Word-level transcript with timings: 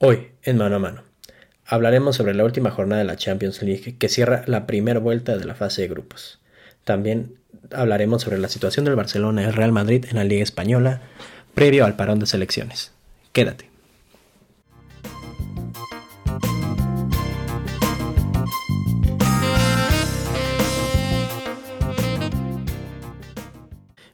Hoy, 0.00 0.28
en 0.44 0.58
mano 0.58 0.76
a 0.76 0.78
mano, 0.78 1.02
hablaremos 1.66 2.14
sobre 2.14 2.32
la 2.32 2.44
última 2.44 2.70
jornada 2.70 3.00
de 3.00 3.04
la 3.04 3.16
Champions 3.16 3.62
League 3.62 3.96
que 3.98 4.08
cierra 4.08 4.44
la 4.46 4.64
primera 4.64 5.00
vuelta 5.00 5.36
de 5.36 5.44
la 5.44 5.56
fase 5.56 5.82
de 5.82 5.88
grupos. 5.88 6.38
También 6.84 7.34
hablaremos 7.72 8.22
sobre 8.22 8.38
la 8.38 8.48
situación 8.48 8.84
del 8.84 8.94
Barcelona 8.94 9.42
y 9.42 9.46
el 9.46 9.54
Real 9.54 9.72
Madrid 9.72 10.04
en 10.08 10.14
la 10.14 10.22
Liga 10.22 10.44
Española 10.44 11.00
previo 11.52 11.84
al 11.84 11.96
parón 11.96 12.20
de 12.20 12.26
selecciones. 12.26 12.92
Quédate. 13.32 13.68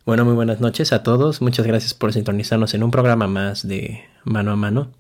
Bueno, 0.07 0.25
muy 0.25 0.35
buenas 0.35 0.61
noches 0.61 0.95
a 0.95 1.03
todos. 1.03 1.43
Muchas 1.43 1.67
gracias 1.67 1.93
por 1.93 2.15
sintonizarnos 2.15 2.73
en 2.73 2.85
un 2.85 2.91
programa 2.91 3.27
más 3.27 3.69
de 3.69 4.03
mano 4.25 4.51
a 4.51 4.57
mano. 4.57 4.91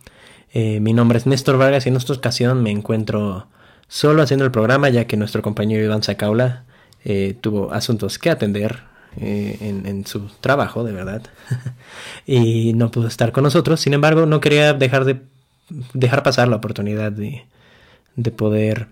Eh, 0.56 0.78
mi 0.78 0.92
nombre 0.92 1.18
es 1.18 1.26
Néstor 1.26 1.58
Vargas 1.58 1.84
y 1.84 1.88
en 1.88 1.96
esta 1.96 2.12
ocasión 2.12 2.62
me 2.62 2.70
encuentro 2.70 3.48
solo 3.88 4.22
haciendo 4.22 4.44
el 4.44 4.52
programa 4.52 4.88
ya 4.88 5.04
que 5.08 5.16
nuestro 5.16 5.42
compañero 5.42 5.82
Iván 5.84 6.04
Zacaula 6.04 6.62
eh, 7.04 7.36
tuvo 7.40 7.72
asuntos 7.72 8.20
que 8.20 8.30
atender 8.30 8.84
eh, 9.20 9.58
en, 9.60 10.06
su 10.06 10.28
trabajo, 10.40 10.84
de 10.84 10.92
verdad, 10.92 11.22
y 12.26 12.72
no 12.74 12.92
pudo 12.92 13.08
estar 13.08 13.32
con 13.32 13.42
nosotros. 13.42 13.80
Sin 13.80 13.94
embargo, 13.94 14.26
no 14.26 14.40
quería 14.40 14.72
dejar 14.74 15.04
de 15.04 15.22
dejar 15.92 16.22
pasar 16.22 16.46
la 16.46 16.56
oportunidad 16.56 17.10
de, 17.10 17.46
de 18.14 18.30
poder 18.30 18.86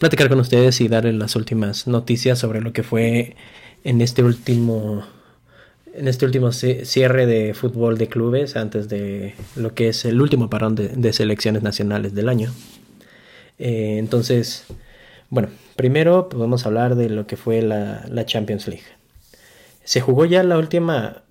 platicar 0.00 0.28
con 0.28 0.40
ustedes 0.40 0.80
y 0.80 0.88
darles 0.88 1.14
las 1.14 1.36
últimas 1.36 1.86
noticias 1.86 2.40
sobre 2.40 2.60
lo 2.60 2.72
que 2.72 2.82
fue 2.82 3.36
en 3.84 4.00
este 4.00 4.24
último 4.24 5.04
en 5.96 6.08
este 6.08 6.26
último 6.26 6.52
cierre 6.52 7.26
de 7.26 7.54
fútbol 7.54 7.98
de 7.98 8.08
clubes 8.08 8.56
antes 8.56 8.88
de 8.88 9.34
lo 9.56 9.74
que 9.74 9.88
es 9.88 10.04
el 10.04 10.20
último 10.20 10.50
parón 10.50 10.74
de, 10.74 11.12
selecciones 11.12 11.62
nacionales 11.62 12.14
del 12.14 12.28
año. 12.28 12.52
Eh, 13.58 13.96
entonces, 13.98 14.64
bueno, 15.30 15.48
primero 15.76 16.28
podemos 16.28 16.66
hablar 16.66 16.96
de 16.96 17.08
lo 17.08 17.26
que 17.26 17.36
fue 17.36 17.62
la, 17.62 18.24
Champions 18.26 18.66
League. 18.66 18.84
Se 19.84 20.00
jugó 20.00 20.24
ya 20.24 20.42
la 20.42 20.58
última 20.58 21.22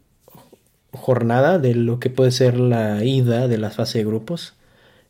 jornada 0.91 1.59
de 1.59 1.75
lo 1.75 1.99
que 1.99 2.09
puede 2.09 2.31
ser 2.31 2.57
la 2.57 3.03
ida 3.03 3.47
de 3.47 3.57
la 3.57 3.71
fase 3.71 3.97
de 3.97 4.05
grupos. 4.05 4.53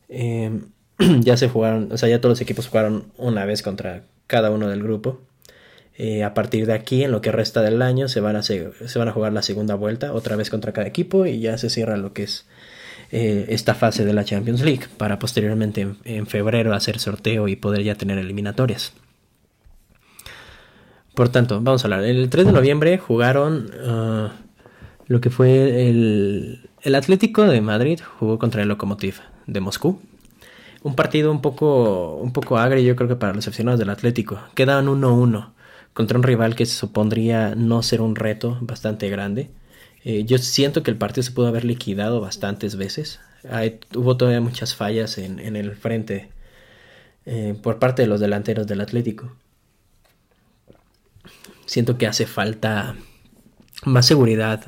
Eh, 0.09 0.61
ya 1.19 1.37
se 1.37 1.49
jugaron, 1.49 1.91
o 1.91 1.97
sea, 1.97 2.09
ya 2.09 2.19
todos 2.19 2.31
los 2.31 2.41
equipos 2.41 2.67
jugaron 2.67 3.11
una 3.17 3.45
vez 3.45 3.61
contra 3.61 4.03
cada 4.25 4.49
uno 4.49 4.67
del 4.69 4.81
grupo. 4.81 5.19
Eh, 5.95 6.23
a 6.23 6.33
partir 6.33 6.65
de 6.65 6.73
aquí, 6.73 7.03
en 7.03 7.11
lo 7.11 7.21
que 7.21 7.31
resta 7.31 7.61
del 7.61 7.81
año, 7.81 8.07
se 8.07 8.19
van, 8.19 8.35
a 8.35 8.43
se 8.43 8.71
van 8.95 9.07
a 9.07 9.11
jugar 9.11 9.31
la 9.31 9.43
segunda 9.43 9.75
vuelta, 9.75 10.13
otra 10.13 10.35
vez 10.35 10.49
contra 10.49 10.73
cada 10.73 10.87
equipo, 10.87 11.25
y 11.25 11.39
ya 11.39 11.57
se 11.57 11.69
cierra 11.69 11.97
lo 11.97 12.13
que 12.13 12.23
es 12.23 12.47
eh, 13.11 13.45
esta 13.49 13.75
fase 13.75 14.05
de 14.05 14.13
la 14.13 14.25
Champions 14.25 14.61
League, 14.61 14.85
para 14.97 15.19
posteriormente 15.19 15.87
en, 16.03 16.25
febrero 16.25 16.73
hacer 16.73 16.97
sorteo 16.97 17.47
y 17.47 17.55
poder 17.55 17.83
ya 17.83 17.95
tener 17.95 18.17
eliminatorias. 18.17 18.93
Por 21.13 21.29
tanto, 21.29 21.61
vamos 21.61 21.83
a 21.83 21.87
hablar. 21.87 22.03
El 22.05 22.27
3 22.27 22.47
de 22.47 22.51
noviembre 22.51 22.97
jugaron 22.97 23.69
uh, 23.87 24.29
lo 25.05 25.21
que 25.21 25.29
fue 25.29 25.89
el, 25.89 26.69
el 26.81 26.95
Atlético 26.95 27.43
de 27.43 27.61
Madrid, 27.61 27.99
jugó 28.17 28.39
contra 28.39 28.63
el 28.63 28.67
Lokomotiv 28.67 29.19
de 29.45 29.59
Moscú 29.59 30.01
un 30.83 30.95
partido 30.95 31.31
un 31.31 31.41
poco, 31.41 32.15
un 32.17 32.33
poco 32.33 32.57
agrio, 32.57 32.83
yo 32.83 32.95
creo 32.95 33.07
que 33.07 33.15
para 33.15 33.33
los 33.33 33.47
aficionados 33.47 33.79
del 33.79 33.89
Atlético. 33.89 34.39
Quedaban 34.53 34.87
1-1 34.87 35.53
contra 35.93 36.17
un 36.17 36.23
rival 36.23 36.55
que 36.55 36.65
se 36.65 36.75
supondría 36.75 37.55
no 37.55 37.83
ser 37.83 38.01
un 38.01 38.15
reto 38.15 38.57
bastante 38.61 39.09
grande. 39.09 39.51
Eh, 40.03 40.25
yo 40.25 40.37
siento 40.37 40.83
que 40.83 40.91
el 40.91 40.97
partido 40.97 41.23
se 41.23 41.31
pudo 41.31 41.47
haber 41.47 41.63
liquidado 41.63 42.19
bastantes 42.19 42.75
veces. 42.75 43.19
hubo 43.95 44.17
todavía 44.17 44.41
muchas 44.41 44.75
fallas 44.75 45.17
en, 45.17 45.55
el 45.55 45.75
frente 45.75 46.29
eh, 47.25 47.55
por 47.61 47.79
parte 47.79 48.01
de 48.01 48.07
los 48.07 48.19
delanteros 48.19 48.67
del 48.67 48.81
Atlético. 48.81 49.35
Siento 51.65 51.97
que 51.97 52.07
hace 52.07 52.25
falta 52.25 52.95
más 53.85 54.05
seguridad. 54.05 54.65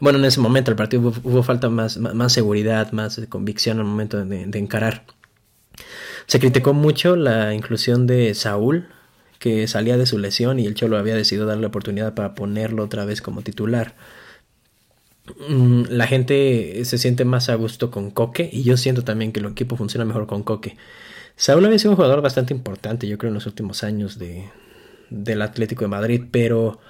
Bueno, 0.00 0.18
en 0.18 0.26
ese 0.26 0.40
momento 0.40 0.70
el 0.70 0.76
partido 0.76 1.12
hubo, 1.22 1.42
falta 1.42 1.70
más, 1.70 1.96
más, 1.96 2.32
seguridad, 2.32 2.92
más 2.92 3.20
convicción 3.28 3.78
al 3.78 3.84
momento 3.84 4.24
de, 4.24 4.46
de 4.46 4.58
encarar. 4.58 5.04
Se 6.26 6.38
criticó 6.38 6.74
mucho 6.74 7.16
la 7.16 7.54
inclusión 7.54 8.06
de 8.06 8.34
Saúl 8.34 8.88
que 9.38 9.66
salía 9.68 9.96
de 9.96 10.06
su 10.06 10.18
lesión 10.18 10.58
y 10.58 10.66
el 10.66 10.74
Cholo 10.74 10.96
había 10.98 11.14
decidido 11.14 11.46
darle 11.46 11.62
la 11.62 11.68
oportunidad 11.68 12.14
para 12.14 12.34
ponerlo 12.34 12.84
otra 12.84 13.04
vez 13.04 13.22
como 13.22 13.42
titular. 13.42 13.94
Mm, 15.48 15.84
la 15.90 16.06
gente 16.06 16.84
se 16.84 16.98
siente 16.98 17.24
más 17.24 17.48
a 17.48 17.54
gusto 17.54 17.90
con 17.90 18.10
Coque 18.10 18.48
y 18.52 18.62
yo 18.62 18.76
siento 18.76 19.04
también 19.04 19.32
que 19.32 19.40
el 19.40 19.46
equipo 19.46 19.76
funciona 19.76 20.04
mejor 20.04 20.26
con 20.26 20.42
Coque. 20.42 20.76
Saúl 21.36 21.64
había 21.64 21.78
sido 21.78 21.92
un 21.92 21.96
jugador 21.96 22.20
bastante 22.22 22.52
importante, 22.52 23.06
yo 23.06 23.18
creo, 23.18 23.28
en 23.28 23.34
los 23.34 23.46
últimos 23.46 23.84
años 23.84 24.18
de, 24.18 24.48
del 25.10 25.42
Atlético 25.42 25.84
de 25.84 25.88
Madrid, 25.88 26.24
pero 26.30 26.80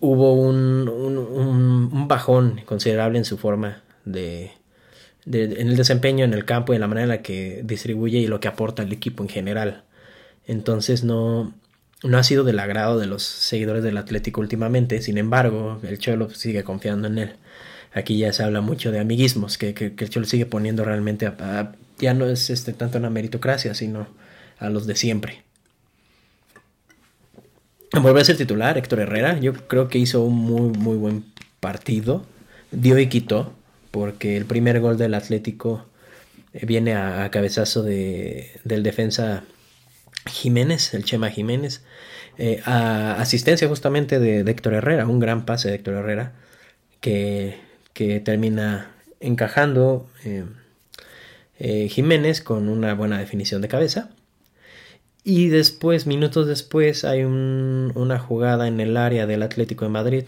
hubo 0.00 0.34
un, 0.34 0.88
un, 0.88 2.08
bajón 2.08 2.60
considerable 2.64 3.18
en 3.18 3.24
su 3.24 3.38
forma 3.38 3.82
de, 4.04 4.50
de, 5.24 5.44
en 5.44 5.68
el 5.68 5.76
desempeño 5.76 6.24
en 6.24 6.34
el 6.34 6.44
campo 6.44 6.72
y 6.72 6.76
en 6.76 6.80
la 6.80 6.88
manera 6.88 7.04
en 7.04 7.08
la 7.10 7.22
que 7.22 7.62
distribuye 7.64 8.18
y 8.18 8.26
lo 8.26 8.40
que 8.40 8.48
aporta 8.48 8.82
al 8.82 8.92
equipo 8.92 9.22
en 9.22 9.28
general. 9.28 9.84
Entonces 10.46 11.04
no, 11.04 11.54
no 12.02 12.18
ha 12.18 12.22
sido 12.22 12.44
del 12.44 12.58
agrado 12.58 12.98
de 12.98 13.06
los 13.06 13.22
seguidores 13.22 13.82
del 13.82 13.96
Atlético 13.96 14.40
últimamente. 14.40 15.00
Sin 15.02 15.18
embargo, 15.18 15.80
el 15.82 15.98
Cholo 15.98 16.30
sigue 16.30 16.64
confiando 16.64 17.08
en 17.08 17.18
él. 17.18 17.32
Aquí 17.94 18.18
ya 18.18 18.32
se 18.32 18.42
habla 18.42 18.60
mucho 18.60 18.90
de 18.90 19.00
amiguismos, 19.00 19.58
que, 19.58 19.74
que, 19.74 19.92
el 19.96 20.10
Cholo 20.10 20.26
sigue 20.26 20.46
poniendo 20.46 20.84
realmente 20.84 21.26
a, 21.26 21.72
ya 21.98 22.14
no 22.14 22.26
es 22.26 22.48
este, 22.50 22.72
tanto 22.72 22.98
una 22.98 23.10
meritocracia, 23.10 23.74
sino 23.74 24.06
a 24.58 24.70
los 24.70 24.86
de 24.86 24.96
siempre. 24.96 25.42
Vuelve 28.00 28.22
a 28.22 28.24
ser 28.24 28.38
titular 28.38 28.78
Héctor 28.78 29.00
Herrera. 29.00 29.38
Yo 29.38 29.52
creo 29.52 29.88
que 29.88 29.98
hizo 29.98 30.22
un 30.22 30.34
muy, 30.34 30.70
muy 30.70 30.96
buen 30.96 31.24
partido. 31.60 32.24
Dio 32.70 32.98
y 32.98 33.08
quitó, 33.08 33.52
porque 33.90 34.38
el 34.38 34.46
primer 34.46 34.80
gol 34.80 34.96
del 34.96 35.12
Atlético 35.12 35.84
eh, 36.54 36.64
viene 36.64 36.94
a, 36.94 37.30
cabezazo 37.30 37.82
de, 37.82 38.50
del 38.64 38.82
defensa 38.82 39.44
Jiménez, 40.26 40.94
el 40.94 41.04
Chema 41.04 41.30
Jiménez, 41.30 41.82
eh, 42.38 42.62
a 42.64 43.20
asistencia 43.20 43.68
justamente 43.68 44.18
de, 44.18 44.40
Héctor 44.40 44.74
Herrera, 44.74 45.06
un 45.06 45.20
gran 45.20 45.44
pase 45.44 45.68
de 45.68 45.76
Héctor 45.76 45.94
Herrera 45.94 46.32
que, 47.00 47.58
que 47.92 48.20
termina 48.20 48.90
encajando 49.20 50.08
eh, 50.24 50.44
eh, 51.58 51.88
Jiménez 51.88 52.40
con 52.40 52.68
una 52.68 52.94
buena 52.94 53.18
definición 53.18 53.62
de 53.62 53.68
cabeza. 53.68 54.10
Y 55.24 55.48
después, 55.48 56.06
minutos 56.06 56.48
después, 56.48 57.04
hay 57.04 57.22
una 57.22 58.18
jugada 58.18 58.66
en 58.66 58.80
el 58.80 58.96
área 58.96 59.26
del 59.26 59.42
Atlético 59.42 59.84
de 59.84 59.90
Madrid 59.90 60.24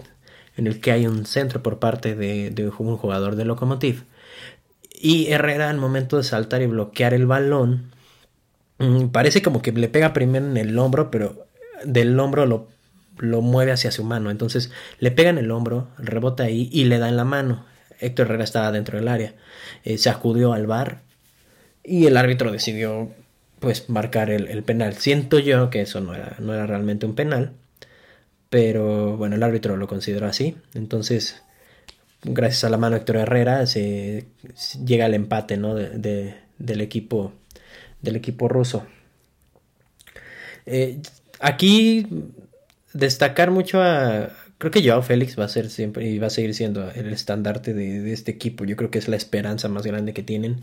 en 0.57 0.69
el 0.69 0.81
que 0.81 0.93
hay 0.93 1.09
un 1.09 1.27
centro 1.27 1.63
por 1.63 1.81
parte 1.81 2.15
de, 2.15 2.51
de 2.51 2.69
un 2.69 2.97
jugador 2.97 3.35
de 3.35 3.45
Lokomotiv. 3.45 4.05
Y 4.93 5.27
Herrera, 5.33 5.69
al 5.69 5.79
momento 5.79 6.17
de 6.17 6.23
saltar 6.23 6.63
y 6.63 6.67
bloquear 6.67 7.13
el 7.13 7.27
balón, 7.27 7.94
parece 9.13 9.43
como 9.43 9.63
que 9.63 9.73
le 9.73 9.89
pega 9.89 10.13
primero 10.13 10.47
en 10.47 10.57
el 10.57 10.79
hombro, 10.79 11.11
pero 11.11 11.47
del 11.85 12.19
hombro 12.19 12.47
lo, 12.47 12.69
lo 13.19 13.41
mueve 13.41 13.73
hacia 13.73 13.91
su 13.91 14.05
mano. 14.05 14.31
Entonces 14.31 14.71
le 14.99 15.11
pega 15.11 15.31
en 15.31 15.39
el 15.39 15.51
hombro, 15.51 15.89
rebota 15.99 16.45
ahí 16.45 16.69
y 16.73 16.85
le 16.85 16.99
da 16.99 17.09
en 17.09 17.17
la 17.17 17.25
mano. 17.25 17.65
Héctor 18.01 18.27
Herrera 18.27 18.45
estaba 18.45 18.73
dentro 18.73 18.99
del 18.99 19.09
área. 19.09 19.35
Eh, 19.85 19.99
se 19.99 20.11
acudió 20.11 20.53
al 20.53 20.67
bar 20.67 21.03
y 21.83 22.07
el 22.07 22.17
árbitro 22.17 22.51
decidió 22.51 23.11
pues 23.61 23.89
marcar 23.89 24.31
el, 24.31 24.63
penal. 24.63 24.95
Siento 24.95 25.39
yo 25.39 25.71
que 25.71 25.81
eso 25.83 26.01
no 26.01 26.15
era, 26.15 26.37
no 26.39 26.53
era 26.53 26.67
realmente 26.67 27.07
un 27.07 27.15
penal, 27.15 27.53
pero 28.51 29.17
bueno, 29.17 29.37
el 29.37 29.43
árbitro 29.43 29.77
lo 29.77 29.87
consideró 29.89 30.27
así. 30.27 30.57
Entonces, 30.75 31.43
gracias 32.23 32.65
a 32.65 32.69
la 32.69 32.77
mano 32.77 32.95
de 32.95 33.01
Héctor 33.01 33.17
Herrera, 33.17 33.67
se, 33.67 34.27
llega 34.85 35.07
al 35.07 35.15
empate 35.15 35.57
¿no? 35.57 35.75
de, 35.75 36.35
del 36.59 36.81
equipo 36.81 37.33
del 38.05 38.17
equipo 38.17 38.49
ruso. 38.49 38.87
Eh, 40.67 41.01
aquí 41.41 42.07
destacar 42.93 43.51
mucho 43.51 43.83
a... 43.83 44.31
Creo 44.59 44.71
que 44.71 44.87
Joao 44.87 45.03
Félix 45.03 45.39
va 45.39 45.45
a 45.45 45.49
ser 45.49 45.69
siempre 45.69 46.09
y 46.09 46.19
va 46.19 46.29
a 46.29 46.31
seguir 46.31 46.55
siendo 46.55 46.91
el 46.91 47.13
estandarte 47.13 47.75
de, 47.75 48.13
este 48.13 48.31
equipo. 48.31 48.65
Yo 48.65 48.77
creo 48.77 48.91
que 48.91 48.99
es 48.99 49.09
la 49.09 49.17
esperanza 49.17 49.69
más 49.69 49.85
grande 49.85 50.15
que 50.15 50.23
tienen 50.23 50.63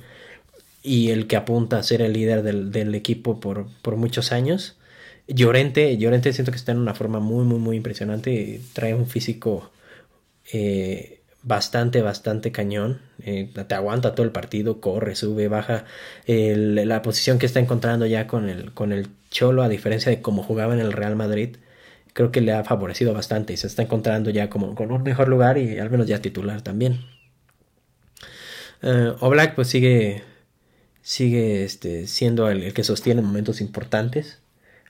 y 0.82 1.10
el 1.10 1.28
que 1.28 1.36
apunta 1.36 1.78
a 1.78 1.84
ser 1.84 2.02
el 2.02 2.14
líder 2.14 2.42
del, 2.44 2.96
equipo 2.96 3.40
por, 3.40 3.68
por, 3.82 3.98
muchos 3.98 4.32
años. 4.32 4.78
Llorente, 5.28 5.98
Llorente 5.98 6.34
siento 6.34 6.52
que 6.52 6.58
está 6.58 6.72
en 6.72 6.80
una 6.80 6.96
forma 6.96 7.20
muy, 7.20 7.46
muy, 7.46 7.60
muy 7.60 7.78
impresionante. 7.78 8.62
Trae 8.74 8.96
un 8.96 9.08
físico 9.08 9.72
eh, 10.52 11.21
bastante, 11.44 12.02
bastante 12.02 12.52
cañón. 12.52 13.02
Eh, 13.24 13.52
te 13.68 13.76
aguanta 13.76 14.16
todo 14.16 14.26
el 14.26 14.32
partido, 14.32 14.82
corre, 14.82 15.16
sube, 15.16 15.48
baja. 15.48 15.86
la 16.28 17.02
posición 17.02 17.40
que 17.40 17.46
está 17.46 17.60
encontrando 17.60 18.06
ya 18.06 18.28
con 18.28 18.50
el, 18.50 18.74
con 18.74 18.92
el 18.92 19.08
Cholo, 19.30 19.64
a 19.64 19.70
diferencia 19.70 20.12
de 20.12 20.22
cómo 20.22 20.44
jugaba 20.44 20.74
en 20.74 20.80
el 20.82 20.92
Real 20.92 21.16
Madrid, 21.16 21.58
creo 22.14 22.32
que 22.32 22.42
le 22.42 22.54
ha 22.54 22.64
favorecido 22.64 23.14
bastante 23.14 23.54
y 23.54 23.58
se 23.58 23.68
está 23.68 23.82
encontrando 23.84 24.30
ya 24.30 24.50
como 24.50 24.76
con 24.76 24.92
un 24.92 25.04
mejor 25.04 25.28
lugar 25.28 25.58
y 25.58 25.80
al 25.80 25.90
menos 25.90 26.08
ya 26.08 26.22
titular 26.22 26.62
también. 26.62 27.06
Uh, 28.84 29.16
Oblak 29.20 29.56
pues 29.56 29.68
sigue, 29.68 30.24
sigue 31.02 31.64
este, 31.64 32.08
siendo 32.08 32.50
el, 32.50 32.74
que 32.74 32.84
sostiene 32.84 33.22
momentos 33.22 33.62
importantes, 33.62 34.40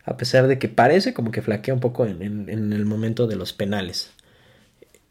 a 0.05 0.17
pesar 0.17 0.47
de 0.47 0.57
que 0.59 0.69
parece 0.69 1.13
como 1.13 1.31
que 1.31 1.41
flaquea 1.41 1.73
un 1.73 1.79
poco 1.81 2.05
en, 2.05 2.21
en, 2.21 2.73
el 2.73 2.85
momento 2.85 3.27
de 3.27 3.35
los 3.35 3.53
penales. 3.53 4.11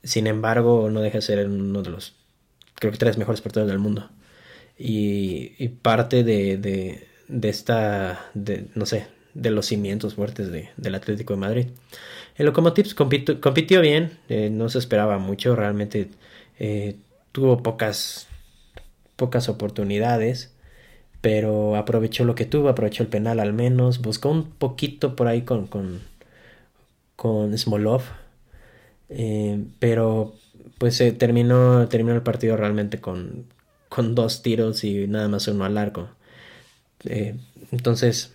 Sin 0.03 0.27
embargo, 0.27 0.89
no 0.91 1.01
deja 1.01 1.19
de 1.19 1.23
ser 1.23 1.47
uno 1.47 1.83
de 1.83 1.91
los, 1.91 2.15
creo 2.75 2.93
que 2.93 2.99
tres 2.99 3.19
mejores 3.19 3.41
porteros 3.41 3.69
del 3.69 3.79
mundo. 3.79 4.11
Y, 4.79 5.53
y 5.59 5.69
parte 5.69 6.25
de, 6.25 6.57
de, 6.57 7.07
de 7.29 7.49
esta, 7.49 8.31
de, 8.35 8.67
no 8.75 8.87
sé, 8.87 9.07
de 9.35 9.51
los 9.51 9.67
cimientos 9.67 10.15
fuertes 10.15 10.51
de, 10.51 10.71
del 10.77 10.95
Atlético 10.95 11.35
de 11.35 11.41
Madrid. 11.41 11.67
El 12.37 12.53
compitió, 12.53 13.41
compitió 13.41 13.81
bien, 13.81 14.19
eh, 14.29 14.51
no 14.51 14.69
se 14.69 14.79
esperaba 14.79 15.19
mucho, 15.19 15.55
realmente 15.57 16.09
eh, 16.59 16.97
tuvo 17.33 17.63
pocas, 17.63 18.29
pocas 19.17 19.49
oportunidades, 19.49 20.53
pero 21.21 21.77
aprovechó 21.77 22.25
lo 22.25 22.35
que 22.35 22.47
tuvo, 22.47 22.69
aprovechó 22.69 23.03
el 23.03 23.09
penal 23.11 23.41
al 23.41 23.53
menos, 23.53 24.01
buscó 24.01 24.31
un 24.31 24.51
poquito 24.51 25.17
por 25.17 25.29
ahí 25.29 25.43
con, 25.43 25.67
con, 25.67 26.01
con 27.17 27.57
Smolov, 27.57 28.03
eh, 29.11 29.65
pero 29.79 30.35
pues 30.79 30.97
se 30.97 31.13
terminó, 31.13 31.89
terminó 31.89 32.15
el 32.15 32.23
partido 32.23 32.57
realmente 32.57 33.01
con, 33.01 33.47
con 33.89 34.15
dos 34.15 34.43
tiros 34.43 34.85
y 34.85 35.07
nada 35.09 35.29
más 35.29 35.47
uno 35.49 35.65
al 35.65 35.79
arco. 35.79 36.09
entonces, 37.73 38.33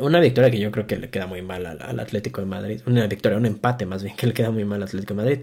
una 0.00 0.20
victoria 0.20 0.50
que 0.50 0.58
yo 0.58 0.70
creo 0.70 0.86
que 0.86 0.96
le 0.96 1.10
queda 1.10 1.26
muy 1.26 1.42
mal 1.42 1.66
al, 1.66 2.00
Atlético 2.00 2.40
de 2.40 2.46
Madrid. 2.46 2.80
Una 2.86 3.06
victoria, 3.06 3.38
un 3.38 3.46
empate 3.46 3.86
más 3.86 4.02
bien 4.02 4.16
que 4.16 4.26
le 4.26 4.32
queda 4.34 4.50
muy 4.50 4.64
mal 4.64 4.82
al 4.82 4.88
Atlético 4.88 5.14
de 5.14 5.22
Madrid. 5.22 5.40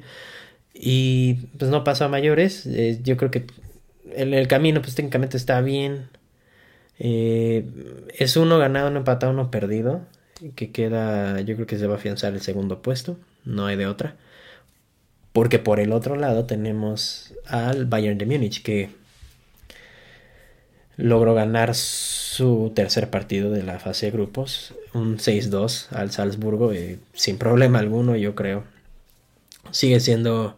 Y 0.73 1.35
pues 1.57 1.69
no 1.71 1.83
pasó 1.83 2.05
a 2.05 2.09
mayores. 2.09 2.65
Eh, 2.65 2.99
yo 3.03 3.17
creo 3.17 3.31
que 3.31 3.45
el, 4.15 4.33
el, 4.33 4.47
camino 4.47 4.81
pues 4.81 4.95
técnicamente 4.95 5.37
está 5.37 5.61
bien. 5.61 6.09
Eh, 6.99 7.65
es 8.17 8.37
uno 8.37 8.57
ganado, 8.59 8.89
uno 8.89 8.99
empatado, 8.99 9.31
uno 9.33 9.51
perdido. 9.51 10.01
Que 10.55 10.71
queda, 10.71 11.39
yo 11.41 11.55
creo 11.55 11.67
que 11.67 11.77
se 11.77 11.87
va 11.87 11.95
a 11.95 11.97
afianzar 11.97 12.33
el 12.33 12.41
segundo 12.41 12.81
puesto. 12.81 13.17
No 13.45 13.65
hay 13.65 13.75
de 13.75 13.87
otra. 13.87 14.15
Porque 15.31 15.59
por 15.59 15.79
el 15.79 15.91
otro 15.91 16.15
lado 16.15 16.45
tenemos 16.45 17.33
al 17.47 17.85
Bayern 17.85 18.17
de 18.17 18.25
Múnich 18.25 18.61
que 18.61 18.89
logró 20.95 21.33
ganar 21.33 21.73
su 21.75 22.71
tercer 22.75 23.09
partido 23.09 23.51
de 23.51 23.63
la 23.63 23.79
fase 23.79 24.07
de 24.07 24.11
grupos, 24.11 24.75
un 24.93 25.17
6-2 25.17 25.91
al 25.91 26.11
Salzburgo, 26.11 26.71
eh, 26.71 26.99
sin 27.13 27.37
problema 27.37 27.79
alguno, 27.79 28.15
yo 28.15 28.35
creo. 28.35 28.63
Sigue 29.71 29.99
siendo, 29.99 30.55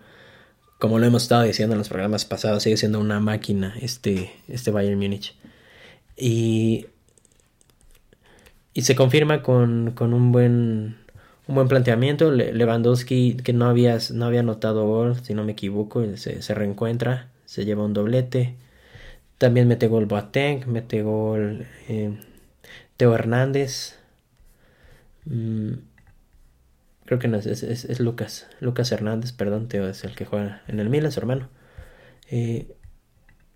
como 0.77 0.99
lo 0.99 1.05
hemos 1.05 1.23
estado 1.23 1.43
diciendo 1.43 1.73
en 1.73 1.79
los 1.79 1.89
programas 1.89 2.25
pasados, 2.25 2.63
sigue 2.63 2.77
siendo 2.77 2.99
una 2.99 3.19
máquina 3.19 3.75
este, 3.81 4.31
este 4.49 4.71
Bayern 4.71 4.99
Múnich. 4.99 5.35
Y, 6.17 6.87
y 8.73 8.81
se 8.81 8.95
confirma 8.95 9.41
con, 9.41 9.91
con 9.91 10.13
un 10.13 10.31
buen 10.33 10.97
un 11.47 11.55
buen 11.55 11.67
planteamiento. 11.67 12.31
Lewandowski, 12.31 13.37
que 13.37 13.53
no 13.53 13.65
había, 13.67 13.97
no 14.13 14.25
había 14.25 14.41
anotado 14.41 14.85
gol, 14.85 15.15
si 15.23 15.33
no 15.33 15.43
me 15.43 15.53
equivoco, 15.53 16.03
se, 16.17 16.53
reencuentra, 16.53 17.29
se 17.45 17.65
lleva 17.65 17.85
un 17.85 17.93
doblete. 17.93 18.55
También 19.37 19.67
mete 19.67 19.87
gol 19.87 20.05
Boateng, 20.05 20.67
mete 20.67 21.01
gol 21.01 21.65
eh, 21.89 22.17
Teo 22.97 23.13
Hernández. 23.15 23.97
Mm, 25.25 25.73
creo 27.05 27.19
que 27.19 27.27
no 27.27 27.37
es, 27.37 27.45
es, 27.45 27.99
Lucas. 27.99 28.47
Lucas 28.59 28.91
Hernández, 28.91 29.31
perdón, 29.33 29.67
Teo 29.67 29.87
es 29.87 30.03
el 30.03 30.15
que 30.15 30.25
juega 30.25 30.61
en 30.67 30.79
el 30.79 30.89
Milan, 30.89 31.11
su 31.11 31.19
hermano. 31.19 31.49
Eh, 32.31 32.67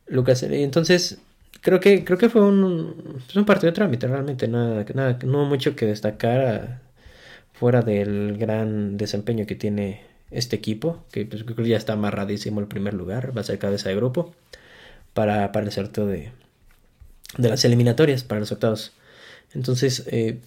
Lucas, 0.07 0.43
eh, 0.43 0.63
entonces 0.63 1.19
creo 1.61 1.79
que 1.79 2.03
creo 2.05 2.17
que 2.17 2.29
fue 2.29 2.41
un, 2.41 3.21
un 3.35 3.45
partido 3.45 3.71
de 3.71 3.75
trámite 3.75 4.07
realmente, 4.07 4.47
nada, 4.47 4.85
nada, 4.93 5.19
no 5.25 5.45
mucho 5.45 5.75
que 5.75 5.85
destacar 5.85 6.81
fuera 7.59 7.81
del 7.81 8.37
gran 8.37 8.95
desempeño 8.95 9.45
que 9.45 9.55
tiene 9.55 10.01
este 10.31 10.55
equipo, 10.55 11.03
que 11.11 11.25
pues, 11.25 11.43
que 11.43 11.67
ya 11.67 11.75
está 11.75 11.93
amarradísimo 11.93 12.61
el 12.61 12.67
primer 12.67 12.93
lugar, 12.93 13.35
va 13.35 13.41
a 13.41 13.43
ser 13.43 13.59
cabeza 13.59 13.89
de 13.89 13.95
grupo 13.95 14.33
para, 15.13 15.51
para 15.51 15.65
el 15.65 15.71
sorteo 15.73 16.05
de, 16.05 16.31
de 17.37 17.49
las 17.49 17.65
eliminatorias, 17.65 18.23
para 18.23 18.39
los 18.39 18.51
octavos. 18.53 18.93
Entonces, 19.53 20.05
eh, 20.07 20.39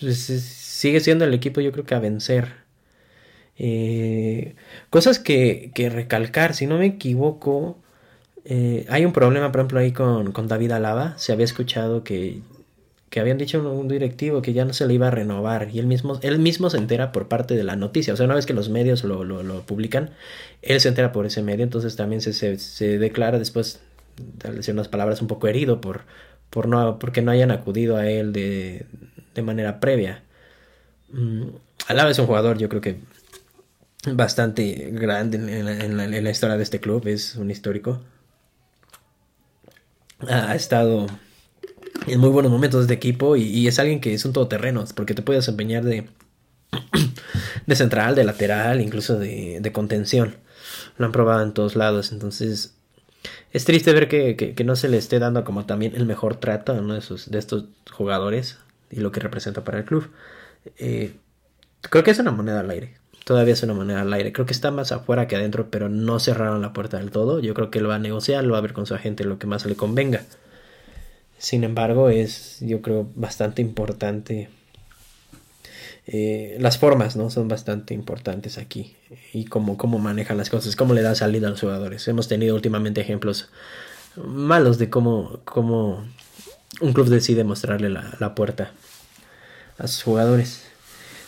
pues, 0.00 0.18
sigue 0.18 0.98
siendo 0.98 1.24
el 1.24 1.34
equipo 1.34 1.60
yo 1.60 1.70
creo 1.70 1.84
que 1.86 1.94
a 1.94 2.00
vencer. 2.00 2.64
Eh, 3.56 4.56
cosas 4.90 5.20
que, 5.20 5.70
que, 5.72 5.88
recalcar, 5.88 6.54
si 6.54 6.66
no 6.66 6.78
me 6.78 6.86
equivoco, 6.86 7.78
eh, 8.44 8.86
hay 8.88 9.04
un 9.04 9.12
problema, 9.12 9.52
por 9.52 9.60
ejemplo, 9.60 9.78
ahí 9.78 9.92
con, 9.92 10.32
con 10.32 10.48
David 10.48 10.72
Alaba. 10.72 11.16
Se 11.16 11.32
había 11.32 11.44
escuchado 11.44 12.02
que 12.02 12.40
que 13.14 13.20
habían 13.20 13.38
dicho 13.38 13.62
un, 13.70 13.86
directivo 13.86 14.42
que 14.42 14.52
ya 14.52 14.64
no 14.64 14.72
se 14.72 14.88
le 14.88 14.94
iba 14.94 15.06
a 15.06 15.10
renovar 15.12 15.68
y 15.72 15.78
él 15.78 15.86
mismo, 15.86 16.18
él 16.22 16.40
mismo 16.40 16.68
se 16.68 16.78
entera 16.78 17.12
por 17.12 17.28
parte 17.28 17.54
de 17.54 17.62
la 17.62 17.76
noticia. 17.76 18.12
O 18.12 18.16
sea, 18.16 18.26
una 18.26 18.34
vez 18.34 18.44
que 18.44 18.54
los 18.54 18.70
medios 18.70 19.04
lo, 19.04 19.22
lo, 19.22 19.62
publican, 19.62 20.10
él 20.62 20.80
se 20.80 20.88
entera 20.88 21.12
por 21.12 21.24
ese 21.24 21.40
medio, 21.40 21.62
entonces 21.62 21.94
también 21.94 22.20
se, 22.20 22.32
se, 22.32 22.98
declara 22.98 23.38
después, 23.38 23.78
de 24.16 24.54
decir 24.54 24.74
unas 24.74 24.88
palabras, 24.88 25.22
un 25.22 25.28
poco 25.28 25.46
herido 25.46 25.80
por, 25.80 26.00
por 26.50 26.66
no, 26.66 26.98
porque 26.98 27.22
no 27.22 27.30
hayan 27.30 27.52
acudido 27.52 27.96
a 27.96 28.10
él 28.10 28.32
de, 28.32 28.84
de 29.32 29.42
manera 29.42 29.78
previa. 29.78 30.24
Mm, 31.12 31.50
Alaba 31.86 32.10
es 32.10 32.18
un 32.18 32.26
jugador, 32.26 32.58
yo 32.58 32.68
creo 32.68 32.80
que 32.80 32.98
bastante 34.12 34.90
grande 34.90 35.36
en 35.36 36.24
la 36.24 36.30
historia 36.30 36.56
de 36.56 36.64
este 36.64 36.80
club, 36.80 37.06
es 37.06 37.36
un 37.36 37.52
histórico. 37.52 38.00
Ha 40.18 40.56
estado 40.56 41.06
en 42.06 42.20
muy 42.20 42.30
buenos 42.30 42.50
momentos 42.50 42.86
de 42.86 42.94
equipo 42.94 43.36
y, 43.36 43.66
es 43.66 43.78
alguien 43.78 44.00
que 44.00 44.14
es 44.14 44.24
un 44.24 44.32
todoterreno, 44.32 44.84
porque 44.94 45.14
te 45.14 45.22
puede 45.22 45.38
desempeñar 45.38 45.84
de, 45.84 46.08
de 47.66 47.76
central, 47.76 48.14
de 48.14 48.24
lateral, 48.24 48.80
incluso 48.80 49.18
de, 49.18 49.58
de, 49.60 49.72
contención. 49.72 50.36
Lo 50.98 51.06
han 51.06 51.12
probado 51.12 51.42
en 51.42 51.52
todos 51.52 51.76
lados, 51.76 52.12
entonces 52.12 52.74
es 53.52 53.64
triste 53.64 53.92
ver 53.92 54.08
que, 54.08 54.36
que, 54.36 54.64
no 54.64 54.76
se 54.76 54.88
le 54.88 54.98
esté 54.98 55.18
dando 55.18 55.44
como 55.44 55.64
también 55.66 55.94
el 55.94 56.06
mejor 56.06 56.36
trato 56.36 56.72
a 56.72 56.76
uno 56.76 56.94
de, 56.94 57.02
de 57.26 57.38
estos 57.38 57.64
jugadores 57.90 58.58
y 58.90 59.00
lo 59.00 59.12
que 59.12 59.20
representa 59.20 59.64
para 59.64 59.78
el 59.78 59.84
club. 59.84 60.10
Eh, 60.78 61.14
creo 61.80 62.04
que 62.04 62.10
es 62.10 62.18
una 62.18 62.30
moneda 62.30 62.60
al 62.60 62.70
aire. 62.70 62.94
Todavía 63.24 63.54
es 63.54 63.62
una 63.62 63.74
moneda 63.74 64.02
al 64.02 64.12
aire. 64.12 64.32
Creo 64.32 64.46
que 64.46 64.52
está 64.52 64.70
más 64.70 64.92
afuera 64.92 65.26
que 65.26 65.36
adentro, 65.36 65.68
pero 65.70 65.88
no 65.88 66.20
cerraron 66.20 66.60
la 66.60 66.72
puerta 66.72 66.98
del 66.98 67.10
todo. 67.10 67.40
Yo 67.40 67.54
creo 67.54 67.70
que 67.70 67.78
él 67.78 67.88
va 67.88 67.94
a 67.94 67.98
negociar, 67.98 68.44
lo 68.44 68.52
va 68.52 68.58
a 68.58 68.62
ver 68.62 68.74
con 68.74 68.86
su 68.86 68.94
agente 68.94 69.24
lo 69.24 69.38
que 69.38 69.46
más 69.46 69.64
le 69.64 69.76
convenga. 69.76 70.22
Sin 71.44 71.62
embargo, 71.62 72.08
es 72.08 72.56
yo 72.60 72.80
creo 72.80 73.06
bastante 73.16 73.60
importante. 73.60 74.48
Eh, 76.06 76.56
las 76.58 76.78
formas, 76.78 77.16
¿no? 77.16 77.28
Son 77.28 77.48
bastante 77.48 77.92
importantes 77.92 78.56
aquí. 78.56 78.96
Y 79.34 79.44
cómo, 79.44 79.76
cómo 79.76 79.98
manejan 79.98 80.38
las 80.38 80.48
cosas, 80.48 80.74
cómo 80.74 80.94
le 80.94 81.02
da 81.02 81.14
salida 81.14 81.48
a 81.48 81.50
los 81.50 81.60
jugadores. 81.60 82.08
Hemos 82.08 82.28
tenido 82.28 82.54
últimamente 82.54 83.02
ejemplos 83.02 83.50
malos 84.16 84.78
de 84.78 84.88
cómo, 84.88 85.40
cómo 85.44 86.06
un 86.80 86.94
club 86.94 87.08
decide 87.08 87.44
mostrarle 87.44 87.90
la, 87.90 88.34
puerta 88.34 88.72
a 89.76 89.86
sus 89.86 90.02
jugadores. 90.02 90.64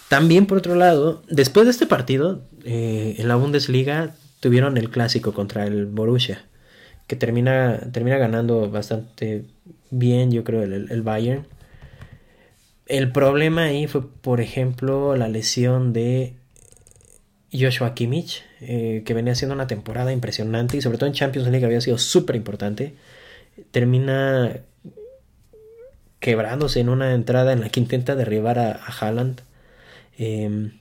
También, 0.08 0.46
por 0.46 0.56
otro 0.56 0.76
lado, 0.76 1.22
después 1.28 1.66
de 1.66 1.72
este 1.72 1.84
partido, 1.84 2.40
eh, 2.64 3.16
en 3.18 3.28
la 3.28 3.36
Bundesliga 3.36 4.14
tuvieron 4.40 4.78
el 4.78 4.88
clásico 4.88 5.34
contra 5.34 5.66
el 5.66 5.84
Borussia, 5.84 6.46
que 7.06 7.16
termina, 7.16 7.90
termina 7.92 8.16
ganando 8.16 8.70
bastante 8.70 9.44
bien, 9.90 10.30
yo 10.30 10.44
creo, 10.44 10.62
el, 10.62 11.02
Bayern. 11.02 11.46
El 12.86 13.12
problema 13.12 13.64
ahí 13.64 13.86
fue, 13.86 14.06
por 14.08 14.40
ejemplo, 14.40 15.16
la 15.16 15.28
lesión 15.28 15.92
de 15.92 16.34
Joshua 17.52 17.94
Kimmich, 17.94 18.44
eh, 18.60 19.02
que 19.04 19.14
venía 19.14 19.32
haciendo 19.32 19.54
una 19.54 19.66
temporada 19.66 20.12
impresionante 20.12 20.76
y 20.76 20.82
sobre 20.82 20.98
todo 20.98 21.08
en 21.08 21.14
Champions 21.14 21.48
League 21.48 21.66
había 21.66 21.80
sido 21.80 21.98
súper 21.98 22.36
importante. 22.36 22.94
Termina 23.70 24.60
quebrándose 26.20 26.80
en 26.80 26.88
una 26.88 27.14
entrada 27.14 27.52
en 27.52 27.60
la 27.60 27.68
que 27.68 27.80
intenta 27.80 28.14
derribar 28.14 28.58
a, 28.58 28.72
a 28.72 28.92
Haaland. 29.00 29.42
Em, 30.18 30.72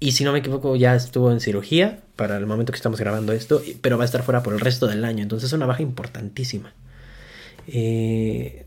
y 0.00 0.12
si 0.12 0.24
no 0.24 0.32
me 0.32 0.38
equivoco, 0.38 0.76
ya 0.76 0.94
estuvo 0.94 1.32
en 1.32 1.40
cirugía 1.40 2.00
para 2.16 2.36
el 2.36 2.46
momento 2.46 2.72
que 2.72 2.76
estamos 2.76 3.00
grabando 3.00 3.32
esto, 3.32 3.62
pero 3.80 3.98
va 3.98 4.04
a 4.04 4.06
estar 4.06 4.22
fuera 4.22 4.42
por 4.42 4.52
el 4.54 4.60
resto 4.60 4.86
del 4.86 5.04
año. 5.04 5.22
Entonces 5.22 5.48
es 5.48 5.52
una 5.52 5.66
baja 5.66 5.82
importantísima. 5.82 6.72
Eh, 7.70 8.64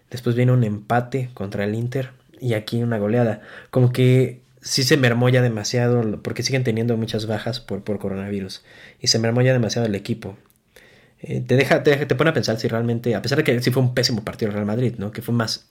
Después 0.09 0.35
viene 0.35 0.51
un 0.51 0.63
empate 0.63 1.29
contra 1.35 1.63
el 1.63 1.75
Inter 1.75 2.19
y 2.41 2.53
aquí 2.55 2.83
una 2.83 2.97
goleada. 2.97 3.41
Como 3.69 3.93
que 3.93 4.41
sí 4.61 4.83
se 4.83 4.97
mermó 4.97 5.29
ya 5.29 5.41
demasiado 5.41 6.21
porque 6.21 6.43
siguen 6.43 6.63
teniendo 6.63 6.97
muchas 6.97 7.27
bajas 7.27 7.59
por, 7.59 7.83
por 7.83 7.99
coronavirus 7.99 8.63
y 8.99 9.07
se 9.07 9.19
mermó 9.19 9.41
ya 9.41 9.53
demasiado 9.53 9.87
el 9.87 9.95
equipo. 9.95 10.37
Eh, 11.21 11.41
te, 11.41 11.55
deja, 11.55 11.83
te, 11.83 11.91
deja, 11.91 12.07
te 12.07 12.15
pone 12.15 12.31
a 12.31 12.33
pensar 12.33 12.59
si 12.59 12.67
realmente, 12.67 13.15
a 13.15 13.21
pesar 13.21 13.37
de 13.37 13.43
que 13.43 13.61
sí 13.61 13.71
fue 13.71 13.83
un 13.83 13.93
pésimo 13.93 14.25
partido 14.25 14.49
el 14.49 14.55
Real 14.55 14.65
Madrid, 14.65 14.95
¿no? 14.97 15.11
que 15.11 15.21
fue 15.21 15.33
más, 15.33 15.69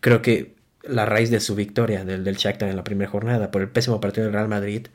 creo 0.00 0.22
que 0.22 0.54
la 0.82 1.06
raíz 1.06 1.30
de 1.30 1.40
su 1.40 1.54
victoria 1.54 2.04
del, 2.04 2.24
del 2.24 2.36
Shakhtar 2.36 2.68
en 2.68 2.76
la 2.76 2.84
primera 2.84 3.10
jornada 3.10 3.50
por 3.50 3.62
el 3.62 3.68
pésimo 3.68 4.00
partido 4.00 4.24
del 4.24 4.32
Real 4.32 4.48
Madrid 4.48 4.88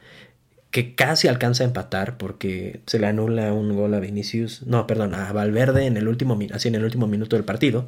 que 0.72 0.96
casi 0.96 1.27
alcanza 1.27 1.63
a 1.63 1.68
empatar 1.68 2.18
porque 2.18 2.82
se 2.86 3.00
le 3.00 3.08
anula 3.08 3.54
un 3.54 3.75
gol 3.75 3.94
a 3.94 4.00
Vinicius, 4.00 4.63
no, 4.63 4.86
perdón, 4.86 5.16
a 5.16 5.32
Valverde 5.32 5.86
en 5.86 5.98
el 5.98 6.08
último, 6.08 6.38
así 6.54 6.68
en 6.68 6.75
el 6.75 6.84
último 6.84 7.08
minuto 7.08 7.36
del 7.36 7.46
partido, 7.46 7.88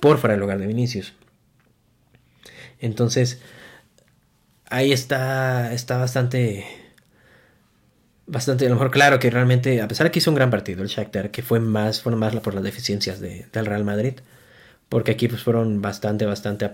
por 0.00 0.18
fuera 0.18 0.34
del 0.34 0.40
lugar 0.40 0.58
de 0.58 0.66
Vinicius. 0.66 1.14
Entonces, 2.80 3.40
ahí 4.68 4.92
está, 4.92 5.72
está 5.72 5.98
bastante, 5.98 6.66
bastante, 8.26 8.66
a 8.66 8.68
lo 8.68 8.74
mejor 8.74 8.90
claro 8.90 9.18
que 9.18 9.30
realmente, 9.30 9.80
a 9.80 9.88
pesar 9.88 10.06
de 10.06 10.10
que 10.10 10.18
hizo 10.18 10.30
un 10.30 10.36
gran 10.36 10.50
partido 10.50 10.82
el 10.82 10.88
Shakhtar, 10.88 11.30
que 11.30 11.42
fue 11.42 11.60
más, 11.60 12.02
fueron 12.02 12.20
más 12.20 12.34
por 12.36 12.54
las 12.54 12.64
deficiencias 12.64 13.20
de, 13.20 13.46
del 13.52 13.66
Real 13.66 13.84
Madrid, 13.84 14.14
porque 14.88 15.12
aquí 15.12 15.28
pues 15.28 15.42
fueron 15.42 15.82
bastante, 15.82 16.26
bastante 16.26 16.72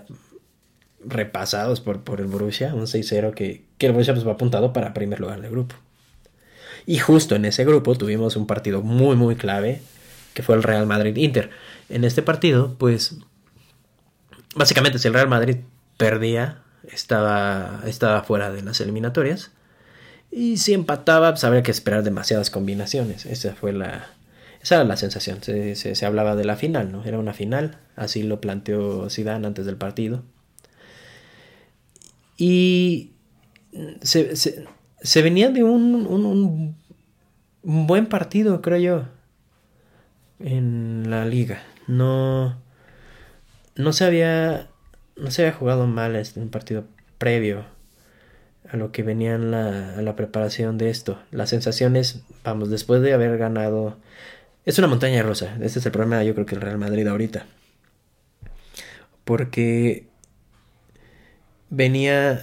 repasados 1.05 1.81
por, 1.81 2.03
por 2.03 2.19
el 2.19 2.27
Borussia, 2.27 2.73
un 2.73 2.85
6-0 2.85 3.33
que, 3.33 3.65
que, 3.77 3.87
el 3.87 3.91
Borussia 3.93 4.13
pues 4.13 4.27
va 4.27 4.33
apuntado 4.33 4.73
para 4.73 4.93
primer 4.93 5.19
lugar 5.19 5.41
del 5.41 5.51
grupo. 5.51 5.75
Y 6.85 6.97
justo 6.99 7.35
en 7.35 7.45
ese 7.45 7.63
grupo 7.63 7.95
tuvimos 7.95 8.35
un 8.35 8.45
partido 8.45 8.81
muy 8.81 9.15
muy 9.15 9.35
clave, 9.35 9.81
que 10.33 10.43
fue 10.43 10.55
el 10.55 10.63
Real 10.63 10.85
Madrid-Inter. 10.85 11.49
En 11.89 12.03
este 12.03 12.21
partido, 12.21 12.75
pues, 12.77 13.17
básicamente 14.55 14.99
si 14.99 15.07
el 15.07 15.13
Real 15.13 15.29
Madrid 15.29 15.57
perdía, 16.03 16.57
estaba, 16.91 17.79
estaba 17.85 18.23
fuera 18.23 18.51
de 18.51 18.61
las 18.61 18.81
eliminatorias. 18.81 19.51
Y 20.31 20.57
si 20.57 20.73
empataba, 20.73 21.31
pues 21.31 21.45
habría 21.45 21.63
que 21.63 21.71
esperar 21.71 22.03
demasiadas 22.03 22.49
combinaciones. 22.49 23.25
Esa 23.25 23.55
fue 23.55 23.71
la, 23.71 24.09
esa 24.61 24.75
era 24.75 24.83
la 24.83 24.97
sensación. 24.97 25.41
Se, 25.41 25.75
se, 25.75 26.05
hablaba 26.05 26.35
de 26.35 26.43
la 26.43 26.57
final, 26.57 26.91
¿no? 26.91 27.05
Era 27.05 27.19
una 27.19 27.33
final. 27.33 27.77
Así 27.95 28.21
lo 28.21 28.41
planteó 28.41 29.09
Zidane 29.09 29.47
antes 29.47 29.65
del 29.65 29.77
partido. 29.77 30.23
Y 32.35 33.13
se, 34.01 34.35
se, 34.35 34.65
se 34.99 35.21
venía 35.21 35.51
de 35.51 35.63
un, 35.63 36.05
un, 36.05 36.75
un, 37.63 37.87
buen 37.87 38.07
partido, 38.07 38.61
creo 38.61 38.77
yo, 38.77 39.05
en 40.39 41.09
la 41.09 41.23
liga. 41.23 41.63
No, 41.87 42.57
no 43.77 43.93
se 43.93 44.03
había, 44.03 44.67
no 45.15 45.31
se 45.31 45.43
había 45.43 45.57
jugado 45.57 45.87
mal 45.87 46.15
este, 46.15 46.39
un 46.39 46.49
partido 46.49 46.85
previo 47.17 47.65
a 48.69 48.77
lo 48.77 48.91
que 48.91 49.03
venía 49.03 49.35
en 49.35 49.51
la, 49.51 49.95
en 49.95 50.05
la 50.05 50.15
preparación 50.15 50.77
de 50.77 50.89
esto. 50.89 51.19
Las 51.31 51.49
sensaciones, 51.49 52.23
vamos, 52.43 52.69
después 52.69 53.01
de 53.01 53.13
haber 53.13 53.37
ganado... 53.37 53.97
Es 54.65 54.77
una 54.79 54.87
montaña 54.87 55.21
rusa. 55.23 55.57
Este 55.61 55.79
es 55.79 55.85
el 55.85 55.91
problema, 55.91 56.23
yo 56.23 56.33
creo 56.33 56.45
que 56.45 56.55
el 56.55 56.61
Real 56.61 56.77
Madrid 56.77 57.05
ahorita. 57.05 57.45
Porque 59.25 60.07
venía 61.69 62.41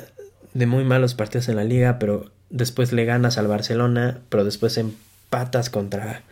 de 0.55 0.67
muy 0.67 0.85
malos 0.85 1.15
partidos 1.15 1.49
en 1.49 1.57
la 1.57 1.65
liga, 1.65 1.99
pero 1.99 2.31
después 2.51 2.93
le 2.93 3.05
ganas 3.05 3.39
al 3.39 3.47
Barcelona, 3.47 4.21
pero 4.29 4.45
después 4.45 4.77
empatas 4.77 5.71
contra, 5.71 6.23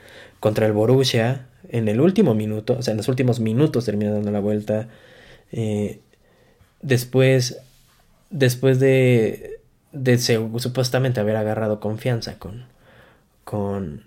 contra 0.41 0.67
el 0.67 0.73
Borussia 0.73 1.47
en 1.69 1.89
el 1.89 2.01
último 2.01 2.35
minuto, 2.35 2.77
o 2.79 2.83
sea, 2.83 2.93
en 2.93 2.99
los 2.99 3.09
últimos 3.09 3.41
minutos 3.41 3.85
termina 3.85 4.13
dando 4.13 4.31
la 4.31 4.41
vuelta. 4.41 4.89
Eh, 5.53 6.01
después, 6.83 7.59
después 8.31 8.81
de, 8.81 9.61
de 9.93 10.19
supuestamente 10.19 11.21
haber 11.21 11.37
agarrado 11.37 11.81
confianza 11.81 12.39
con, 12.39 12.67
con, 13.45 14.05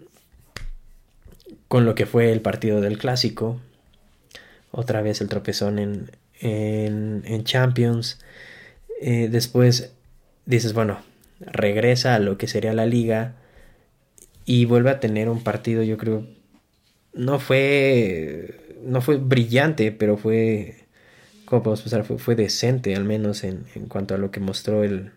con 1.67 1.85
lo 1.85 1.95
que 1.95 2.05
fue 2.05 2.31
el 2.31 2.41
partido 2.41 2.81
del 2.81 2.97
clásico, 2.97 3.59
otra 4.71 5.01
vez 5.01 5.21
el 5.21 5.29
tropezón 5.29 5.79
en, 5.79 6.11
en, 6.39 7.23
en 7.25 7.43
Champions. 7.43 8.19
Eh, 9.01 9.29
después 9.31 9.93
dices, 10.45 10.73
bueno, 10.73 10.99
regresa 11.39 12.15
a 12.15 12.19
lo 12.19 12.37
que 12.37 12.47
sería 12.47 12.73
la 12.73 12.85
liga 12.85 13.33
y 14.45 14.65
vuelve 14.65 14.91
a 14.91 14.99
tener 14.99 15.29
un 15.29 15.43
partido, 15.43 15.83
yo 15.83 15.97
creo, 15.97 16.25
no 17.13 17.39
fue, 17.39 18.77
no 18.83 19.01
fue 19.01 19.17
brillante, 19.17 19.91
pero 19.91 20.17
fue, 20.17 20.80
¿cómo 21.51 21.63
podemos 21.63 21.81
pensar? 21.81 22.05
Fue, 22.05 22.35
decente, 22.35 22.95
al 22.95 23.03
menos 23.03 23.43
en, 23.43 23.65
en, 23.75 23.87
cuanto 23.87 24.15
a 24.15 24.17
lo 24.17 24.31
que 24.31 24.39
mostró 24.39 24.85
el, 24.85 25.11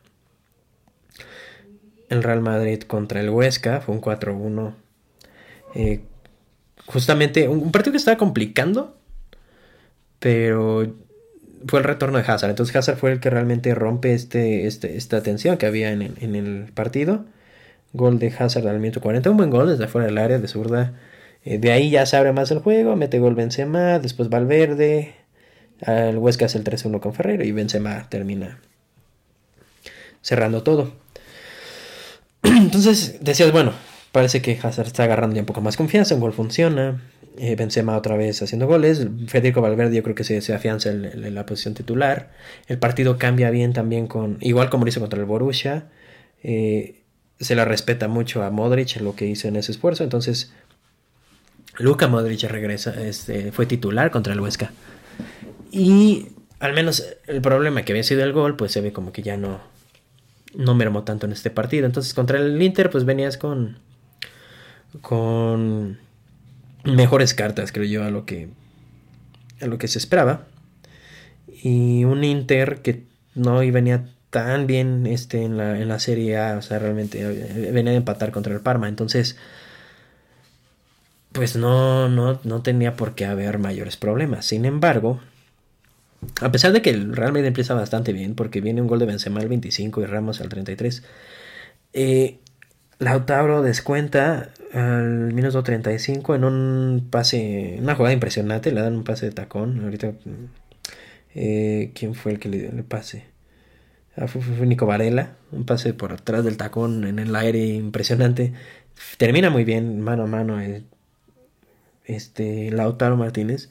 el 2.09 2.25
Real 2.25 2.41
Madrid 2.41 2.83
contra 2.83 3.21
el 3.21 3.31
Huesca, 3.31 3.81
fue 3.81 3.95
un 3.95 4.01
4-1. 4.01 4.75
Eh, 5.77 6.01
justamente 6.87 7.47
un, 7.47 7.71
partido 7.71 7.93
que 7.93 7.99
estaba 7.99 8.17
complicando, 8.17 8.97
pero 10.19 10.93
fue 11.69 11.79
el 11.79 11.85
retorno 11.85 12.19
de 12.19 12.25
Hazard. 12.25 12.51
Entonces 12.51 12.75
Hazard 12.75 12.97
fue 12.97 13.13
el 13.13 13.21
que 13.21 13.31
realmente 13.31 13.73
rompe 13.73 14.13
este, 14.13 14.67
este, 14.67 14.97
esta 14.97 15.23
tensión 15.23 15.57
que 15.57 15.67
había 15.67 15.93
en 15.93 16.03
el, 16.03 16.15
en 16.21 16.35
el 16.35 16.73
partido. 16.73 17.27
Gol 17.93 18.19
de 18.19 18.35
Hazard 18.37 18.67
al 18.67 18.81
minuto 18.81 19.01
40. 19.01 19.31
Un 19.31 19.37
buen 19.37 19.51
gol 19.51 19.69
desde 19.69 19.87
fuera 19.87 20.09
del 20.09 20.19
área 20.19 20.41
de 20.41 20.49
zurda. 20.49 20.95
Eh, 21.45 21.59
de 21.59 21.71
ahí 21.71 21.91
ya 21.91 22.07
se 22.07 22.17
abre 22.17 22.33
más 22.33 22.51
el 22.51 22.59
juego. 22.59 22.97
Mete 22.97 23.21
gol 23.21 23.37
Benzema. 23.37 24.01
Después 24.01 24.31
Valverde. 24.31 25.24
Al 25.83 26.19
Huesca 26.19 26.47
hace 26.47 26.59
el 26.59 26.65
3-1 26.65 27.01
con 27.01 27.15
Ferreiro. 27.15 27.45
Y 27.45 27.53
Benzema 27.53 28.09
termina 28.09 28.59
cerrando 30.23 30.63
todo. 30.63 30.93
Entonces 32.43 33.19
decías, 33.21 33.53
bueno, 33.53 33.73
parece 34.13 34.43
que 34.43 34.59
Hazard 34.63 34.87
está 34.87 35.05
agarrando 35.05 35.37
ya 35.37 35.43
un 35.43 35.47
poco 35.47 35.61
más 35.61 35.77
confianza. 35.77 36.15
Un 36.15 36.21
gol 36.21 36.33
funciona 36.33 37.01
eh, 37.37 37.57
Benzema 37.57 37.97
otra 37.97 38.17
vez 38.17 38.41
haciendo 38.43 38.69
goles, 38.69 39.09
Federico 39.27 39.61
Valverde 39.61 39.97
yo 39.97 40.05
creo 40.05 40.15
que 40.15 40.23
se, 40.23 40.41
se 40.41 40.55
afianza 40.55 40.91
en, 40.91 41.35
la 41.35 41.45
posición 41.47 41.75
titular, 41.75 42.31
el 42.69 42.79
partido 42.79 43.19
cambia 43.19 43.51
bien 43.51 43.73
también 43.73 44.07
con, 44.07 44.39
igual 44.41 44.71
como 44.71 44.85
lo 44.85 44.91
hizo 44.91 45.01
contra 45.01 45.19
el 45.19 45.25
Borussia, 45.25 45.89
eh, 46.45 47.03
se 47.41 47.57
la 47.57 47.65
respeta 47.65 48.07
mucho 48.07 48.45
a 48.45 48.51
Modric 48.51 49.01
lo 49.01 49.17
que 49.17 49.27
hizo 49.27 49.49
en 49.49 49.57
ese 49.57 49.73
esfuerzo, 49.73 50.05
entonces 50.05 50.53
Luka 51.79 52.07
Modric 52.07 52.45
regresa, 52.45 52.95
este, 53.03 53.51
fue 53.51 53.67
titular 53.67 54.13
contra 54.13 54.33
el 54.33 54.39
Huesca 54.39 54.71
y 55.79 56.29
al 56.61 56.73
menos 56.73 57.05
el 57.27 57.41
problema 57.41 57.83
que 57.83 57.93
había 57.93 58.05
sido 58.05 58.23
el 58.23 58.33
gol 58.33 58.57
pues 58.57 58.73
se 58.73 58.81
ve 58.81 58.93
como 58.93 59.13
que 59.13 59.23
ya 59.23 59.37
no, 59.37 59.61
no 60.55 60.75
mermó 60.75 61.05
tanto 61.05 61.27
en 61.27 61.33
este 61.33 61.51
partido, 61.51 61.87
entonces 61.87 62.15
contra 62.15 62.39
el 62.39 62.61
Inter 62.61 62.91
pues 62.91 63.05
venías 63.05 63.37
con 63.37 63.79
con 65.01 65.99
mejores 66.85 67.35
cartas, 67.35 67.73
creo 67.73 67.87
yo, 67.87 68.05
a 68.05 68.11
lo 68.11 68.25
que, 68.25 68.49
a 69.61 69.67
lo 69.67 69.79
que 69.79 69.89
se 69.89 69.99
esperaba. 69.99 70.47
Y 71.63 72.05
un 72.05 72.25
Inter 72.25 72.83
que 72.83 73.05
no 73.35 73.59
venía 73.59 74.07
tan 74.31 74.67
bien 74.67 75.07
este, 75.07 75.43
en, 75.43 75.57
la, 75.57 75.79
en 75.81 75.89
la 75.89 75.99
Serie 75.99 76.39
A, 76.39 76.59
o 76.59 76.63
sea, 76.63 76.79
realmente 76.79 77.21
eh, 77.21 77.71
venía 77.73 77.93
a 77.93 77.97
empatar 77.97 78.31
contra 78.33 78.53
el 78.53 78.61
Parma. 78.61 78.89
Entonces, 78.89 79.37
pues 81.33 81.57
no, 81.57 82.09
no, 82.09 82.41
no 82.45 82.63
tenía 82.63 82.97
por 82.97 83.15
qué 83.15 83.25
haber 83.25 83.59
mayores 83.59 83.97
problemas. 83.97 84.47
Sin 84.47 84.65
embargo, 84.65 85.21
A 86.41 86.53
pesar 86.53 86.73
de 86.73 86.83
que 86.83 86.91
el 86.91 87.15
Real 87.15 87.33
Madrid 87.33 87.47
empieza 87.47 87.75
bastante 87.75 88.13
bien, 88.13 88.35
porque 88.35 88.61
viene 88.61 88.81
un 88.81 88.89
gol 88.89 88.99
de 88.99 89.07
Benzema 89.07 89.41
al 89.41 89.49
25 89.49 90.03
y 90.03 90.07
Ramos 90.07 90.41
al 90.41 90.49
33. 90.49 91.03
Eh, 91.93 92.39
Lautaro 92.99 93.63
descuenta 93.63 94.51
al 94.73 95.33
minuto 95.33 95.63
35 95.63 96.35
en 96.35 96.45
un 96.45 97.09
pase, 97.11 97.79
una 97.81 97.95
jugada 97.95 98.13
impresionante, 98.13 98.73
le 98.73 98.81
dan 98.81 98.97
un 98.97 99.05
pase 99.05 99.27
de 99.27 99.33
tacón. 99.33 99.81
Ahorita, 99.85 100.13
eh, 101.35 101.93
¿quién 101.95 102.15
fue 102.15 102.33
el 102.33 102.39
que 102.39 102.49
le 102.49 102.59
dio 102.59 102.71
el 102.71 102.85
pase? 102.85 103.25
Ah, 104.17 104.29
fue, 104.29 104.41
Nico 104.67 104.87
Varela, 104.87 105.37
un 105.51 105.65
pase 105.67 105.93
por 105.95 106.13
atrás 106.13 106.45
del 106.45 106.57
tacón 106.57 107.05
en 107.05 107.19
el 107.19 107.35
aire 107.35 107.67
impresionante. 107.67 108.53
Termina 109.19 109.51
muy 109.51 109.65
bien, 109.65 110.01
mano 110.01 110.25
a 110.25 110.27
mano, 110.27 110.61
eh, 110.61 110.85
este 112.05 112.71
Lautaro 112.71 113.17
Martínez. 113.17 113.71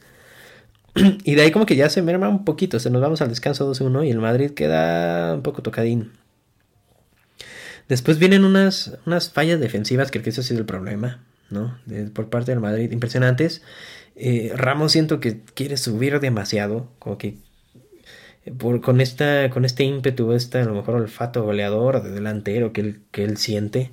y 1.24 1.34
de 1.34 1.42
ahí 1.42 1.50
como 1.50 1.66
que 1.66 1.76
ya 1.76 1.90
se 1.90 2.02
merma 2.02 2.28
un 2.28 2.44
poquito, 2.44 2.78
se 2.78 2.90
nos 2.90 3.02
vamos 3.02 3.20
al 3.20 3.28
descanso 3.28 3.70
2-1 3.72 4.06
y 4.06 4.10
el 4.10 4.18
Madrid 4.18 4.52
queda 4.52 5.34
un 5.34 5.42
poco 5.42 5.62
tocadín. 5.62 6.12
Después 7.88 8.18
vienen 8.18 8.44
unas, 8.44 8.96
unas 9.04 9.30
fallas 9.30 9.60
defensivas, 9.60 10.10
creo 10.10 10.24
que 10.24 10.30
ese 10.30 10.40
ha 10.40 10.44
sido 10.44 10.60
el 10.60 10.66
problema, 10.66 11.22
¿no? 11.50 11.78
por 12.14 12.30
parte 12.30 12.52
del 12.52 12.60
Madrid, 12.60 12.90
impresionantes. 12.92 13.62
Eh, 14.16 14.52
Ramos 14.54 14.92
siento 14.92 15.20
que 15.20 15.40
quiere 15.54 15.76
subir 15.76 16.18
demasiado, 16.20 16.88
como 16.98 17.18
que 17.18 17.36
eh, 18.44 18.52
por, 18.52 18.80
con, 18.80 19.00
esta, 19.00 19.50
con 19.50 19.64
este 19.64 19.84
ímpetu, 19.84 20.32
este 20.32 20.58
a 20.58 20.64
lo 20.64 20.74
mejor 20.74 20.94
olfato 20.94 21.42
goleador 21.42 22.02
de 22.02 22.10
delantero 22.10 22.72
que 22.72 22.80
él, 22.80 23.00
que 23.10 23.24
él 23.24 23.36
siente, 23.36 23.90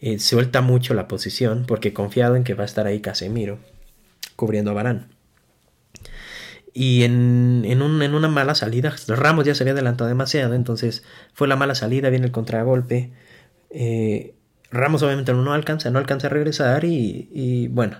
eh, 0.00 0.18
suelta 0.18 0.60
mucho 0.60 0.94
la 0.94 1.08
posición 1.08 1.64
porque 1.66 1.92
confiado 1.92 2.36
en 2.36 2.44
que 2.44 2.54
va 2.54 2.62
a 2.62 2.66
estar 2.66 2.86
ahí 2.86 3.00
Casemiro 3.00 3.58
cubriendo 4.36 4.70
a 4.70 4.74
Barán. 4.74 5.17
Y 6.74 7.02
en, 7.04 7.62
en, 7.64 7.82
un, 7.82 8.02
en, 8.02 8.14
una 8.14 8.28
mala 8.28 8.54
salida, 8.54 8.94
Ramos 9.08 9.44
ya 9.44 9.54
se 9.54 9.62
había 9.62 9.72
adelantado 9.72 10.08
demasiado, 10.08 10.54
entonces 10.54 11.02
fue 11.32 11.48
la 11.48 11.56
mala 11.56 11.74
salida, 11.74 12.10
viene 12.10 12.26
el 12.26 12.32
contragolpe. 12.32 13.10
Eh, 13.70 14.34
Ramos 14.70 15.02
obviamente 15.02 15.32
no 15.32 15.52
alcanza, 15.52 15.90
no 15.90 15.98
alcanza 15.98 16.26
a 16.26 16.30
regresar 16.30 16.84
y, 16.84 17.68
bueno, 17.68 17.98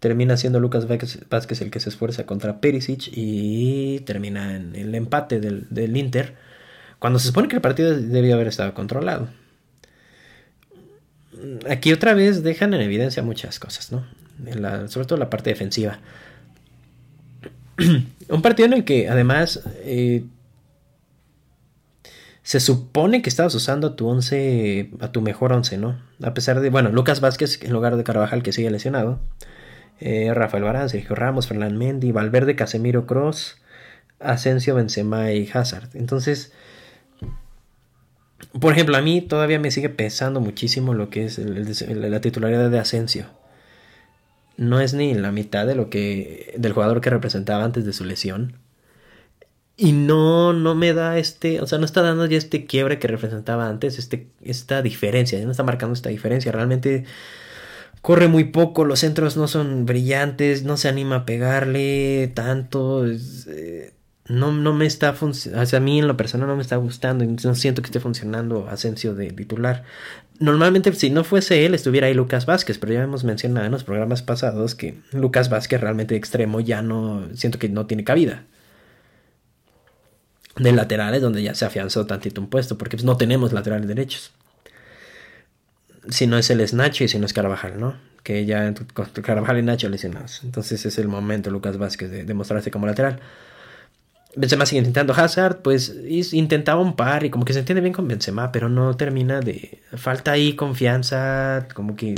termina 0.00 0.36
siendo 0.36 0.60
Lucas 0.60 0.86
Vázquez 0.88 1.60
el 1.60 1.70
que 1.70 1.80
se 1.80 1.90
esfuerza 1.90 2.24
contra 2.24 2.60
Perisic 2.60 3.10
y 3.12 4.00
termina 4.00 4.56
en 4.56 4.74
el 4.74 4.94
empate 4.94 5.40
del, 5.40 5.96
Inter, 5.96 6.34
cuando 6.98 7.18
se 7.18 7.28
supone 7.28 7.48
que 7.48 7.56
el 7.56 7.62
partido 7.62 7.94
debió 7.94 8.34
haber 8.34 8.48
estado 8.48 8.72
controlado. 8.72 9.28
Aquí 11.68 11.92
otra 11.92 12.14
vez 12.14 12.42
dejan 12.42 12.72
en 12.72 12.80
evidencia 12.80 13.22
muchas 13.22 13.58
cosas, 13.58 13.92
¿no? 13.92 14.06
sobre 14.88 15.06
todo 15.06 15.18
la 15.18 15.28
parte 15.28 15.50
defensiva. 15.50 15.98
Un 18.28 18.42
partido 18.42 18.66
en 18.66 18.72
el 18.72 18.84
que 18.84 19.08
además 19.08 19.62
eh, 19.84 20.24
se 22.42 22.60
supone 22.60 23.22
que 23.22 23.28
estabas 23.28 23.54
usando 23.54 23.88
a 23.88 23.96
tu 23.96 24.06
once, 24.06 24.90
a 25.00 25.12
tu 25.12 25.20
mejor 25.20 25.52
once, 25.52 25.76
¿no? 25.78 26.00
A 26.22 26.32
pesar 26.32 26.60
de, 26.60 26.70
bueno, 26.70 26.90
Lucas 26.90 27.20
Vázquez 27.20 27.60
en 27.62 27.72
lugar 27.72 27.96
de 27.96 28.04
Carvajal 28.04 28.42
que 28.42 28.52
sigue 28.52 28.70
lesionado, 28.70 29.20
eh, 30.00 30.32
Rafael 30.32 30.62
Barán, 30.62 30.88
Sergio 30.88 31.14
Ramos, 31.14 31.48
Fernán 31.48 31.76
Mendy, 31.76 32.12
Valverde, 32.12 32.56
Casemiro 32.56 33.06
Cross, 33.06 33.56
Asensio, 34.20 34.74
Benzema 34.74 35.32
y 35.32 35.50
Hazard. 35.52 35.88
Entonces, 35.94 36.52
por 38.60 38.72
ejemplo, 38.72 38.96
a 38.96 39.02
mí 39.02 39.20
todavía 39.22 39.58
me 39.58 39.70
sigue 39.70 39.88
pesando 39.88 40.40
muchísimo 40.40 40.94
lo 40.94 41.10
que 41.10 41.24
es 41.24 41.38
la 41.38 42.20
titularidad 42.20 42.70
de 42.70 42.78
Asensio. 42.78 43.26
No 44.56 44.80
es 44.80 44.94
ni 44.94 45.14
la 45.14 45.32
mitad 45.32 45.66
de 45.66 45.74
lo 45.74 45.90
que 45.90 46.54
del 46.58 46.72
jugador 46.72 47.00
que 47.00 47.10
representaba 47.10 47.64
antes 47.64 47.84
de 47.84 47.92
su 47.92 48.04
lesión. 48.04 48.54
Y 49.78 49.92
no, 49.92 50.54
no 50.54 50.74
me 50.74 50.94
da 50.94 51.18
este, 51.18 51.60
o 51.60 51.66
sea, 51.66 51.78
no 51.78 51.84
está 51.84 52.00
dando 52.00 52.24
ya 52.24 52.38
este 52.38 52.64
quiebre 52.64 52.98
que 52.98 53.08
representaba 53.08 53.68
antes, 53.68 53.98
este, 53.98 54.30
esta 54.42 54.80
diferencia, 54.80 55.38
ya 55.38 55.44
no 55.44 55.50
está 55.50 55.64
marcando 55.64 55.92
esta 55.92 56.08
diferencia. 56.08 56.50
Realmente 56.50 57.04
corre 58.00 58.28
muy 58.28 58.44
poco, 58.44 58.84
los 58.84 59.00
centros 59.00 59.36
no 59.36 59.48
son 59.48 59.84
brillantes, 59.84 60.64
no 60.64 60.76
se 60.78 60.88
anima 60.88 61.16
a 61.16 61.26
pegarle 61.26 62.32
tanto. 62.34 63.04
Eh, 63.06 63.92
no, 64.28 64.52
no 64.52 64.72
me 64.72 64.86
está 64.86 65.12
funcionando, 65.12 65.66
sea, 65.66 65.78
a 65.78 65.82
mí 65.82 65.98
en 65.98 66.08
lo 66.08 66.16
personal 66.16 66.48
no 66.48 66.56
me 66.56 66.62
está 66.62 66.76
gustando, 66.76 67.24
no 67.24 67.54
siento 67.54 67.82
que 67.82 67.86
esté 67.86 68.00
funcionando 68.00 68.68
Asensio 68.68 69.14
de 69.14 69.30
titular. 69.30 69.84
Normalmente 70.38 70.92
si 70.92 71.10
no 71.10 71.24
fuese 71.24 71.64
él 71.64 71.74
estuviera 71.74 72.08
ahí 72.08 72.14
Lucas 72.14 72.46
Vázquez, 72.46 72.78
pero 72.78 72.92
ya 72.92 73.02
hemos 73.02 73.24
mencionado 73.24 73.66
en 73.66 73.72
los 73.72 73.84
programas 73.84 74.22
pasados 74.22 74.74
que 74.74 74.98
Lucas 75.12 75.48
Vázquez 75.48 75.80
realmente 75.80 76.14
extremo 76.16 76.60
ya 76.60 76.82
no, 76.82 77.28
siento 77.34 77.58
que 77.58 77.68
no 77.68 77.86
tiene 77.86 78.04
cabida 78.04 78.44
de 80.56 80.72
laterales 80.72 81.22
donde 81.22 81.42
ya 81.42 81.54
se 81.54 81.64
afianzó 81.64 82.06
tantito 82.06 82.40
un 82.40 82.48
puesto, 82.48 82.78
porque 82.78 82.96
pues, 82.96 83.04
no 83.04 83.16
tenemos 83.16 83.52
laterales 83.52 83.86
derechos. 83.86 84.32
Si 86.08 86.26
no 86.26 86.38
es 86.38 86.50
el 86.50 86.64
Nacho 86.76 87.04
y 87.04 87.08
si 87.08 87.18
no 87.18 87.26
es 87.26 87.32
Carvajal, 87.32 87.80
¿no? 87.80 87.96
Que 88.22 88.46
ya 88.46 88.72
Carvajal 89.22 89.58
y 89.58 89.62
Nacho 89.62 89.88
lesionados. 89.88 90.42
Entonces 90.44 90.86
es 90.86 90.98
el 90.98 91.08
momento, 91.08 91.50
Lucas 91.50 91.78
Vázquez, 91.78 92.10
de, 92.10 92.34
mostrarse 92.34 92.70
como 92.70 92.86
lateral. 92.86 93.20
Benzema 94.36 94.66
sigue 94.66 94.80
intentando 94.80 95.14
Hazard, 95.14 95.62
pues 95.62 95.96
intentaba 96.32 96.80
un 96.82 96.94
par 96.94 97.24
y 97.24 97.30
como 97.30 97.46
que 97.46 97.54
se 97.54 97.60
entiende 97.60 97.80
bien 97.80 97.94
con 97.94 98.06
Benzema, 98.06 98.52
pero 98.52 98.68
no 98.68 98.94
termina 98.94 99.40
de... 99.40 99.82
Falta 99.96 100.32
ahí 100.32 100.54
confianza, 100.54 101.66
como 101.74 101.96
que... 101.96 102.14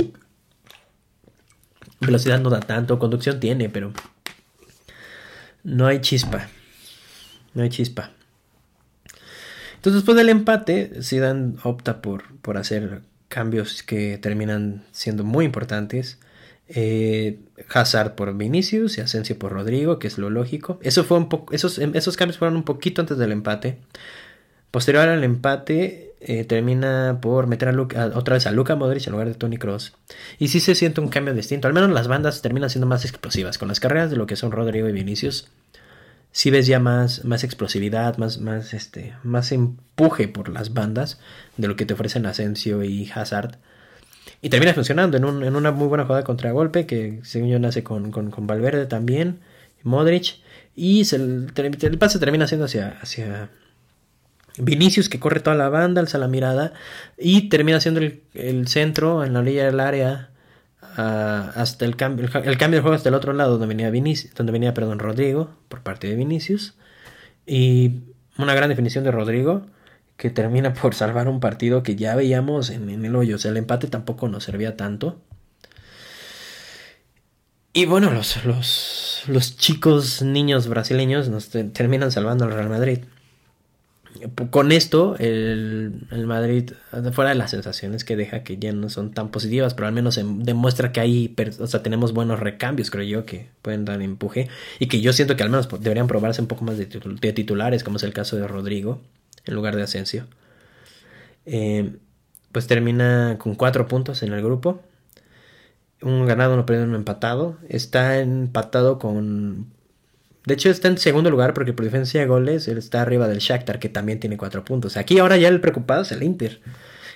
Velocidad 2.01 2.39
no 2.41 2.49
da 2.49 2.59
tanto, 2.59 2.99
conducción 2.99 3.39
tiene, 3.39 3.69
pero... 3.69 3.93
No 5.63 5.87
hay 5.87 6.01
chispa. 6.01 6.49
No 7.53 7.63
hay 7.63 7.69
chispa. 7.69 8.11
Entonces, 9.75 10.01
después 10.01 10.17
del 10.17 10.27
empate, 10.27 11.01
Zidane 11.01 11.53
opta 11.63 12.01
por, 12.01 12.37
por 12.39 12.57
hacer 12.57 13.01
cambios 13.29 13.81
que 13.81 14.17
terminan 14.17 14.83
siendo 14.91 15.23
muy 15.23 15.45
importantes. 15.45 16.19
Eh, 16.69 17.39
Hazard 17.67 18.15
por 18.15 18.37
Vinicius 18.37 18.97
y 18.97 19.01
Asensio 19.01 19.37
por 19.37 19.51
Rodrigo, 19.51 19.99
que 19.99 20.07
es 20.07 20.17
lo 20.17 20.29
lógico. 20.29 20.79
Eso 20.81 21.03
fue 21.03 21.17
un 21.17 21.27
poco, 21.27 21.53
esos, 21.53 21.79
esos 21.79 22.15
cambios 22.15 22.37
fueron 22.37 22.55
un 22.55 22.63
poquito 22.63 23.01
antes 23.01 23.17
del 23.17 23.31
empate. 23.31 23.79
Posterior 24.71 25.09
al 25.09 25.23
empate, 25.23 26.13
eh, 26.21 26.43
termina 26.43 27.19
por 27.21 27.47
meter 27.47 27.69
a 27.69 27.81
otra 28.17 28.33
vez 28.33 28.45
a 28.45 28.51
Luka 28.51 28.75
Modric 28.75 29.07
en 29.07 29.13
lugar 29.13 29.27
de 29.27 29.35
Tony 29.35 29.57
Cross. 29.57 29.93
Y 30.37 30.49
sí 30.49 30.59
se 30.59 30.75
siente 30.75 31.01
un 31.01 31.07
cambio 31.07 31.33
distinto. 31.33 31.67
Al 31.67 31.73
menos 31.73 31.89
las 31.89 32.07
bandas 32.07 32.41
terminan 32.41 32.69
siendo 32.69 32.87
más 32.87 33.05
explosivas. 33.05 33.57
Con 33.57 33.67
las 33.67 33.79
carreras 33.79 34.11
de 34.11 34.17
lo 34.17 34.27
que 34.27 34.35
son 34.35 34.51
Rodrigo 34.51 34.87
y 34.87 34.91
Vinicius, 34.91 35.47
si 36.31 36.51
ves 36.51 36.67
ya 36.67 36.79
más, 36.79 37.25
más 37.25 37.43
explosividad, 37.43 38.17
más, 38.17 38.39
más, 38.39 38.73
este, 38.73 39.15
más 39.23 39.51
empuje 39.51 40.27
por 40.27 40.49
las 40.49 40.73
bandas 40.73 41.19
de 41.57 41.67
lo 41.67 41.75
que 41.75 41.85
te 41.85 41.93
ofrecen 41.93 42.25
Asensio 42.25 42.83
y 42.83 43.09
Hazard. 43.13 43.57
Y 44.41 44.49
termina 44.49 44.73
funcionando 44.73 45.17
en, 45.17 45.25
un, 45.25 45.43
en 45.43 45.55
una 45.55 45.71
muy 45.71 45.87
buena 45.87 46.05
jugada 46.05 46.23
contra 46.23 46.51
golpe 46.51 46.85
que 46.85 47.19
según 47.23 47.49
yo 47.49 47.59
nace 47.59 47.83
con, 47.83 48.11
con, 48.11 48.47
Valverde 48.47 48.85
también, 48.85 49.39
Modric. 49.83 50.37
Y 50.75 51.05
se, 51.05 51.17
el, 51.17 51.97
pase 51.99 52.19
termina 52.19 52.47
siendo 52.47 52.65
hacia, 52.65 52.97
hacia 53.01 53.49
Vinicius 54.57 55.09
que 55.09 55.19
corre 55.19 55.41
toda 55.41 55.57
la 55.57 55.69
banda, 55.69 56.01
alza 56.01 56.17
la 56.17 56.27
mirada 56.27 56.73
y 57.17 57.49
termina 57.49 57.81
siendo 57.81 57.99
el, 57.99 58.23
el 58.33 58.67
centro 58.67 59.25
en 59.25 59.33
la 59.33 59.39
orilla 59.39 59.65
del 59.65 59.79
área 59.79 60.29
hasta 60.95 61.85
el 61.85 61.95
cambio, 61.95 62.25
el, 62.43 62.57
cambio 62.57 62.79
de 62.79 62.81
juego 62.81 62.95
hasta 62.95 63.09
el 63.09 63.15
otro 63.15 63.33
lado 63.33 63.51
donde 63.51 63.67
venía 63.67 63.89
Vinicius, 63.89 64.33
donde 64.33 64.51
venía, 64.51 64.73
perdón, 64.73 64.99
Rodrigo 64.99 65.49
por 65.67 65.81
parte 65.81 66.07
de 66.07 66.15
Vinicius 66.15 66.75
y 67.45 68.01
una 68.37 68.53
gran 68.53 68.69
definición 68.69 69.03
de 69.03 69.11
Rodrigo 69.11 69.65
que 70.19 70.29
termina 70.29 70.73
por 70.73 70.93
salvar 70.93 71.29
un 71.29 71.39
partido 71.39 71.81
que 71.81 71.95
ya 71.95 72.13
veíamos 72.13 72.69
en, 72.71 72.89
el 73.05 73.15
hoyo, 73.15 73.37
o 73.37 73.39
sea, 73.39 73.51
el 73.51 73.57
empate 73.57 73.87
tampoco 73.87 74.27
nos 74.27 74.43
servía 74.43 74.75
tanto. 74.75 75.21
Y 77.71 77.85
bueno, 77.85 78.11
los, 78.11 78.43
los, 78.43 79.23
los 79.27 79.55
chicos 79.55 80.21
niños 80.21 80.67
brasileños 80.67 81.29
nos 81.29 81.49
terminan 81.49 82.11
salvando 82.11 82.43
al 82.43 82.51
Real 82.51 82.67
Madrid. 82.67 82.99
Con 84.49 84.73
esto, 84.73 85.15
el, 85.19 86.03
Madrid, 86.25 86.71
fuera 87.13 87.29
de 87.29 87.35
las 87.35 87.51
sensaciones 87.51 88.03
que 88.03 88.17
deja 88.17 88.43
que 88.43 88.57
ya 88.57 88.73
no 88.73 88.89
son 88.89 89.11
tan 89.11 89.29
positivas, 89.29 89.73
pero 89.73 89.87
al 89.87 89.93
menos 89.93 90.19
demuestra 90.39 90.91
que 90.91 90.99
hay, 90.99 91.35
o 91.59 91.67
sea, 91.67 91.81
tenemos 91.81 92.11
buenos 92.11 92.41
recambios, 92.41 92.91
creo 92.91 93.05
yo, 93.05 93.25
que 93.25 93.47
pueden 93.61 93.85
dar 93.85 94.01
empuje 94.01 94.49
y 94.79 94.87
que 94.87 94.99
yo 94.99 95.13
siento 95.13 95.37
que 95.37 95.43
al 95.43 95.49
menos 95.49 95.69
deberían 95.79 96.07
probarse 96.07 96.41
un 96.41 96.47
poco 96.47 96.65
más 96.65 96.77
de, 96.77 96.87
titulares, 97.33 97.85
como 97.85 97.95
es 97.95 98.03
el 98.03 98.11
caso 98.11 98.35
de 98.35 98.47
Rodrigo, 98.47 98.99
en 99.49 99.55
lugar 99.55 99.75
de 99.75 99.83
Asensio. 99.83 100.27
Eh, 101.45 101.97
pues 102.51 102.67
termina 102.67 103.37
con 103.39 103.55
cuatro 103.55 103.87
puntos 103.87 104.23
en 104.23 104.33
el 104.33 104.41
grupo. 104.41 104.81
Un 106.01 106.25
ganado, 106.25 106.53
uno 106.53 106.65
perdido, 106.65 106.85
uno 106.85 106.95
empatado. 106.95 107.57
Está 107.67 108.19
empatado 108.19 108.99
con 108.99 109.67
de 110.45 110.55
hecho, 110.55 110.69
está 110.71 110.87
en 110.87 110.97
segundo 110.97 111.29
lugar 111.29 111.53
porque 111.53 111.73
por 111.73 111.85
diferencia 111.85 112.19
de 112.19 112.25
goles 112.25 112.67
él 112.67 112.79
está 112.79 113.03
arriba 113.03 113.27
del 113.27 113.37
Shakhtar, 113.37 113.77
que 113.77 113.87
también 113.87 114.19
tiene 114.19 114.35
cuatro 114.35 114.65
puntos. 114.65 114.97
Aquí 114.97 115.19
ahora 115.19 115.37
ya 115.37 115.47
el 115.47 115.61
preocupado 115.61 116.01
es 116.01 116.11
el 116.11 116.23
Inter, 116.23 116.59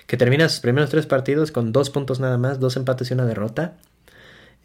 que 0.08 0.18
termina 0.18 0.48
sus 0.50 0.60
primeros 0.60 0.92
tres 0.92 1.08
partidos 1.08 1.52
con 1.52 1.72
dos 1.72 1.90
puntos 1.90 2.20
nada 2.20 2.38
más, 2.38 2.60
dos 2.60 2.76
empates 2.78 3.10
y 3.10 3.14
una 3.16 3.26
derrota. 3.26 3.76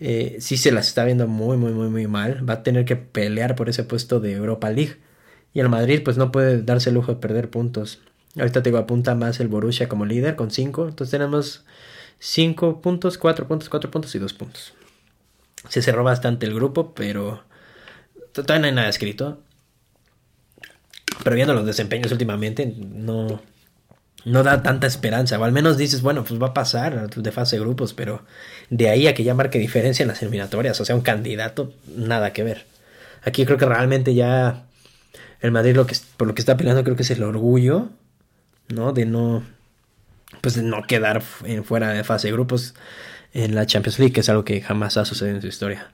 Eh, 0.00 0.36
sí 0.40 0.58
se 0.58 0.70
las 0.70 0.88
está 0.88 1.04
viendo 1.04 1.26
muy, 1.26 1.56
muy, 1.56 1.72
muy, 1.72 1.88
muy 1.88 2.06
mal. 2.06 2.46
Va 2.48 2.54
a 2.54 2.62
tener 2.62 2.84
que 2.84 2.96
pelear 2.96 3.54
por 3.54 3.68
ese 3.70 3.84
puesto 3.84 4.20
de 4.20 4.32
Europa 4.32 4.68
League. 4.70 4.96
Y 5.54 5.60
el 5.60 5.68
Madrid 5.68 6.02
pues 6.04 6.16
no 6.16 6.30
puede 6.30 6.62
darse 6.62 6.90
el 6.90 6.94
lujo 6.94 7.12
de 7.12 7.20
perder 7.20 7.50
puntos. 7.50 8.00
Ahorita 8.36 8.62
te 8.62 8.70
digo, 8.70 8.78
apunta 8.78 9.14
más 9.14 9.40
el 9.40 9.48
Borussia 9.48 9.88
como 9.88 10.04
líder 10.04 10.36
con 10.36 10.50
5. 10.50 10.88
Entonces 10.88 11.10
tenemos 11.10 11.64
5 12.20 12.80
puntos, 12.80 13.18
4 13.18 13.48
puntos, 13.48 13.68
4 13.68 13.90
puntos 13.90 14.14
y 14.14 14.18
2 14.18 14.32
puntos. 14.34 14.74
Se 15.68 15.82
cerró 15.82 16.04
bastante 16.04 16.46
el 16.46 16.54
grupo, 16.54 16.94
pero 16.94 17.42
todavía 18.32 18.60
no 18.60 18.66
hay 18.66 18.74
nada 18.74 18.88
escrito. 18.88 19.40
Pero 21.24 21.34
viendo 21.34 21.54
los 21.54 21.66
desempeños 21.66 22.12
últimamente, 22.12 22.74
no, 22.78 23.42
no 24.24 24.42
da 24.42 24.62
tanta 24.62 24.86
esperanza. 24.86 25.38
O 25.38 25.44
al 25.44 25.52
menos 25.52 25.76
dices, 25.76 26.02
bueno, 26.02 26.24
pues 26.24 26.40
va 26.40 26.48
a 26.48 26.54
pasar 26.54 27.10
de 27.10 27.32
fase 27.32 27.56
de 27.56 27.60
grupos, 27.60 27.94
pero 27.94 28.24
de 28.70 28.88
ahí 28.88 29.06
a 29.06 29.14
que 29.14 29.24
ya 29.24 29.34
marque 29.34 29.58
diferencia 29.58 30.02
en 30.02 30.08
las 30.08 30.22
eliminatorias, 30.22 30.80
o 30.80 30.84
sea, 30.84 30.94
un 30.94 31.02
candidato, 31.02 31.72
nada 31.96 32.32
que 32.32 32.44
ver. 32.44 32.66
Aquí 33.22 33.44
creo 33.44 33.58
que 33.58 33.66
realmente 33.66 34.14
ya 34.14 34.67
el 35.40 35.52
Madrid 35.52 35.76
lo 35.76 35.86
que, 35.86 35.96
por 36.16 36.28
lo 36.28 36.34
que 36.34 36.42
está 36.42 36.56
peleando 36.56 36.84
creo 36.84 36.96
que 36.96 37.02
es 37.02 37.10
el 37.10 37.22
orgullo, 37.22 37.90
¿no? 38.68 38.92
De 38.92 39.06
no, 39.06 39.42
pues 40.40 40.54
de 40.54 40.62
no 40.62 40.82
quedar 40.82 41.22
fuera 41.22 41.90
de 41.90 42.04
fase 42.04 42.28
de 42.28 42.32
grupos 42.32 42.74
en 43.32 43.54
la 43.54 43.66
Champions 43.66 43.98
League, 43.98 44.12
que 44.12 44.20
es 44.20 44.28
algo 44.28 44.44
que 44.44 44.60
jamás 44.60 44.96
ha 44.96 45.04
sucedido 45.04 45.36
en 45.36 45.42
su 45.42 45.48
historia. 45.48 45.92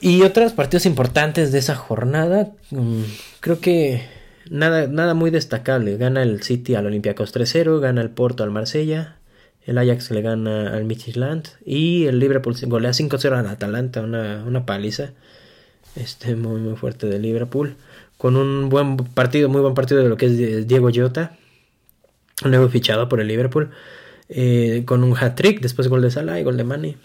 Y 0.00 0.22
otros 0.22 0.52
partidos 0.52 0.86
importantes 0.86 1.52
de 1.52 1.58
esa 1.58 1.76
jornada, 1.76 2.50
mm, 2.70 3.02
creo 3.40 3.60
que 3.60 4.06
nada, 4.50 4.86
nada 4.86 5.14
muy 5.14 5.30
destacable. 5.30 5.96
Gana 5.96 6.22
el 6.22 6.42
City 6.42 6.74
al 6.74 6.86
Olympiacos 6.86 7.32
3-0, 7.32 7.80
gana 7.80 8.02
el 8.02 8.10
Porto 8.10 8.42
al 8.42 8.50
Marsella, 8.50 9.16
el 9.66 9.78
Ajax 9.78 10.10
le 10.10 10.20
gana 10.20 10.74
al 10.74 10.84
Midtjylland 10.84 11.48
y 11.64 12.06
el 12.06 12.18
Liverpool 12.18 12.54
golea 12.66 12.90
5-0 12.90 13.38
al 13.38 13.46
Atalanta, 13.46 14.02
una, 14.02 14.44
una 14.44 14.66
paliza 14.66 15.12
este, 15.96 16.34
muy, 16.36 16.60
muy 16.60 16.76
fuerte 16.76 17.06
de 17.06 17.18
Liverpool. 17.18 17.76
Con 18.18 18.36
un 18.36 18.68
buen 18.68 18.96
partido, 18.96 19.48
muy 19.48 19.60
buen 19.60 19.74
partido 19.74 20.02
de 20.02 20.08
lo 20.08 20.16
que 20.16 20.26
es 20.26 20.68
Diego 20.68 20.90
Jota, 20.94 21.36
nuevo 22.44 22.68
fichado 22.68 23.08
por 23.08 23.20
el 23.20 23.28
Liverpool, 23.28 23.70
eh, 24.28 24.82
con 24.86 25.04
un 25.04 25.16
hat-trick, 25.16 25.60
después 25.60 25.88
gol 25.88 26.02
de 26.02 26.10
Salah 26.10 26.40
y 26.40 26.44
gol 26.44 26.56
de 26.56 26.64
Mane. 26.64 26.96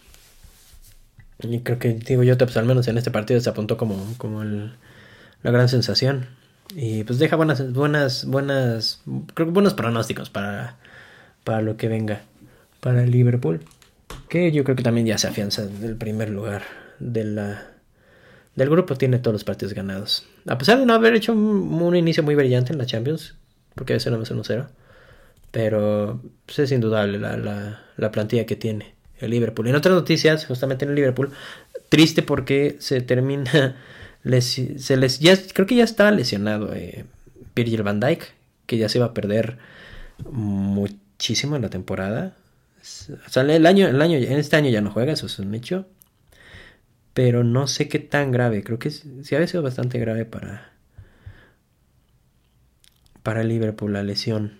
Y 1.41 1.59
creo 1.59 1.79
que 1.79 1.93
Diego 1.93 2.23
Jota, 2.25 2.45
pues 2.45 2.57
al 2.57 2.65
menos 2.65 2.87
en 2.87 2.97
este 2.97 3.11
partido 3.11 3.39
se 3.39 3.49
apuntó 3.49 3.77
como, 3.77 4.13
como 4.17 4.43
la 4.43 4.71
gran 5.51 5.69
sensación. 5.69 6.27
Y 6.75 7.03
pues 7.03 7.17
deja 7.17 7.35
buenas, 7.35 7.73
buenas, 7.73 8.25
buenas, 8.25 9.01
creo 9.33 9.47
que 9.47 9.53
buenos 9.53 9.73
pronósticos 9.73 10.29
para, 10.29 10.77
para 11.43 11.61
lo 11.61 11.77
que 11.77 11.87
venga 11.87 12.21
para 12.79 13.03
el 13.03 13.11
Liverpool. 13.11 13.61
Que 14.27 14.51
yo 14.51 14.63
creo 14.63 14.75
que 14.75 14.83
también 14.83 15.07
ya 15.07 15.17
se 15.17 15.27
afianza 15.27 15.65
del 15.65 15.95
primer 15.95 16.29
lugar 16.29 16.63
de 16.99 17.23
la, 17.23 17.67
del 18.55 18.69
grupo. 18.69 18.95
Tiene 18.95 19.19
todos 19.19 19.33
los 19.33 19.43
partidos 19.43 19.73
ganados. 19.73 20.25
A 20.47 20.57
pesar 20.57 20.79
de 20.79 20.85
no 20.85 20.93
haber 20.93 21.13
hecho 21.15 21.33
un, 21.33 21.95
inicio 21.95 22.23
muy 22.23 22.35
brillante 22.35 22.71
en 22.71 22.79
la 22.79 22.85
Champions, 22.85 23.35
porque 23.75 23.93
a 23.93 24.09
no 24.09 24.19
más 24.19 24.31
1-0. 24.31 24.67
Pero 25.51 26.21
pues, 26.45 26.59
es 26.59 26.71
indudable 26.71 27.19
la, 27.19 27.37
la, 27.37 27.81
la 27.97 28.11
plantilla 28.11 28.45
que 28.45 28.55
tiene 28.55 28.93
el 29.19 29.31
Liverpool. 29.31 29.67
En 29.67 29.75
otras 29.75 29.95
noticias, 29.95 30.45
justamente 30.45 30.85
en 30.85 30.89
el 30.89 30.95
Liverpool, 30.95 31.31
triste 31.89 32.21
porque 32.21 32.77
se 32.79 33.01
termina 33.01 33.75
se 34.41 34.97
les, 34.97 35.19
creo 35.53 35.67
que 35.67 35.75
ya 35.75 35.83
estaba 35.83 36.11
lesionado 36.11 36.73
eh, 36.73 37.05
Virgil 37.55 37.83
van 37.83 37.99
Dijk, 37.99 38.23
que 38.65 38.77
ya 38.77 38.89
se 38.89 38.97
iba 38.97 39.07
a 39.07 39.13
perder 39.13 39.57
muchísimo 40.31 41.55
en 41.55 41.61
la 41.61 41.69
temporada. 41.69 42.35
El 43.35 43.65
año, 43.65 43.87
el 43.87 44.01
año, 44.01 44.17
en 44.17 44.37
este 44.37 44.55
año 44.55 44.69
ya 44.69 44.81
no 44.81 44.91
juega, 44.91 45.13
eso 45.13 45.25
es 45.25 45.39
un 45.39 45.53
hecho. 45.55 45.85
Pero 47.19 47.43
no 47.43 47.67
sé 47.67 47.89
qué 47.89 47.99
tan 47.99 48.31
grave. 48.31 48.63
Creo 48.63 48.79
que 48.79 48.91
sí 48.91 49.35
había 49.35 49.45
sido 49.45 49.61
bastante 49.61 49.99
grave 49.99 50.23
para. 50.23 50.71
Para 53.23 53.43
Liverpool 53.43 53.91
la 53.91 54.03
lesión 54.03 54.53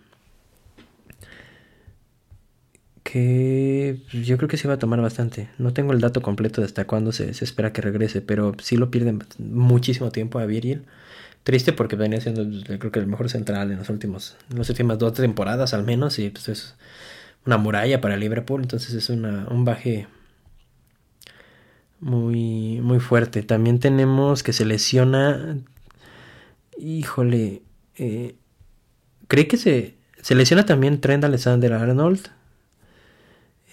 que 3.04 4.02
yo 4.12 4.36
creo 4.36 4.50
que 4.50 4.58
se 4.58 4.68
va 4.68 4.74
a 4.74 4.78
tomar 4.78 5.00
bastante. 5.00 5.48
No 5.58 5.72
tengo 5.72 5.94
el 5.94 6.02
dato 6.02 6.22
completo 6.22 6.60
de 6.60 6.66
hasta 6.66 6.86
cuándo 6.86 7.14
se, 7.14 7.30
espera 7.30 7.72
que 7.72 7.80
regrese, 7.80 8.22
pero 8.22 8.54
sí 8.62 8.76
lo 8.76 8.92
pierden 8.92 9.24
muchísimo 9.38 10.12
tiempo 10.12 10.38
a 10.40 10.46
Virgil. 10.46 10.84
Triste 11.44 11.72
porque 11.72 11.96
venía 11.96 12.20
siendo, 12.20 12.44
creo 12.78 12.92
que 12.92 13.00
el 13.00 13.08
mejor 13.08 13.30
central 13.30 13.72
en 13.72 13.78
los 13.78 13.90
últimos, 13.90 14.36
en 14.52 14.58
las 14.58 14.70
últimas 14.70 15.00
dos 15.00 15.14
temporadas 15.14 15.74
al 15.74 15.86
menos, 15.86 16.20
y 16.20 16.30
pues 16.30 16.50
es 16.50 16.76
una 17.46 17.56
muralla 17.56 18.02
para 18.02 18.18
Liverpool, 18.18 18.64
entonces 18.64 18.94
es 18.96 19.10
una, 19.10 19.48
un 19.50 19.64
baje 19.64 20.08
muy, 22.00 22.80
muy 22.82 23.00
fuerte. 23.00 23.44
También 23.44 23.80
tenemos 23.80 24.44
que 24.44 24.54
se 24.54 24.66
lesiona, 24.66 25.58
híjole, 26.78 27.64
eh, 27.98 28.36
cree 29.28 29.48
que 29.48 29.58
se, 29.58 29.98
se 30.22 30.36
lesiona 30.36 30.66
también 30.66 31.02
Trent 31.02 31.24
Alexander 31.24 31.74
Arnold 31.74 32.30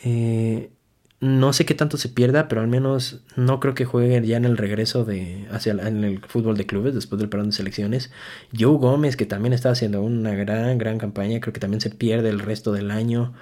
eh, 0.04 0.70
no 1.20 1.52
sé 1.52 1.64
qué 1.64 1.74
tanto 1.74 1.96
se 1.96 2.08
pierda, 2.10 2.46
pero 2.46 2.60
al 2.60 2.68
menos 2.68 3.22
no 3.36 3.58
creo 3.58 3.74
que 3.74 3.86
juegue 3.86 4.24
ya 4.26 4.36
en 4.36 4.44
el 4.44 4.56
regreso 4.56 5.04
de 5.04 5.46
hacia 5.50 5.72
el, 5.72 5.80
en 5.80 6.04
el 6.04 6.20
fútbol 6.20 6.56
de 6.56 6.66
clubes 6.66 6.94
después 6.94 7.18
del 7.18 7.28
parón 7.28 7.46
de 7.46 7.52
selecciones. 7.56 8.12
Joe 8.56 8.76
Gómez, 8.76 9.16
que 9.16 9.26
también 9.26 9.52
está 9.52 9.70
haciendo 9.70 10.02
una 10.02 10.34
gran, 10.34 10.78
gran 10.78 10.98
campaña, 10.98 11.40
creo 11.40 11.52
que 11.52 11.60
también 11.60 11.80
se 11.80 11.90
pierde 11.90 12.28
el 12.28 12.40
resto 12.40 12.72
del 12.72 12.90
año. 12.90 13.32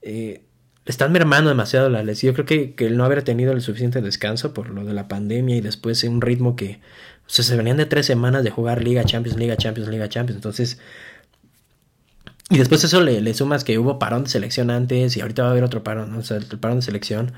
Eh, 0.00 0.44
están 0.84 1.12
mermando 1.12 1.50
demasiado 1.50 1.88
la 1.88 2.02
lesión. 2.02 2.30
Yo 2.30 2.34
creo 2.34 2.46
que, 2.46 2.74
que 2.74 2.86
el 2.86 2.96
no 2.96 3.04
haber 3.04 3.22
tenido 3.22 3.52
el 3.52 3.60
suficiente 3.60 4.00
descanso 4.00 4.54
por 4.54 4.70
lo 4.70 4.84
de 4.84 4.94
la 4.94 5.08
pandemia 5.08 5.56
y 5.56 5.60
después 5.60 6.02
un 6.04 6.20
ritmo 6.20 6.56
que 6.56 6.80
se 7.26 7.56
venían 7.56 7.76
de 7.76 7.86
tres 7.86 8.06
semanas 8.06 8.44
de 8.44 8.50
jugar 8.50 8.82
Liga 8.82 9.04
Champions, 9.04 9.38
Liga 9.38 9.56
Champions, 9.56 9.88
Liga 9.88 10.08
Champions. 10.08 10.36
Entonces 10.36 10.78
y 12.52 12.58
después 12.58 12.84
eso 12.84 13.00
le, 13.00 13.32
sumas 13.32 13.64
que 13.64 13.78
hubo 13.78 13.98
parón 13.98 14.24
de 14.24 14.30
selección 14.30 14.70
antes 14.70 15.16
y 15.16 15.22
ahorita 15.22 15.42
va 15.42 15.48
a 15.48 15.52
haber 15.52 15.64
otro 15.64 15.82
parón, 15.82 16.14
o 16.14 16.22
sea, 16.22 16.36
el 16.36 16.44
parón 16.58 16.80
de 16.80 16.82
selección 16.82 17.32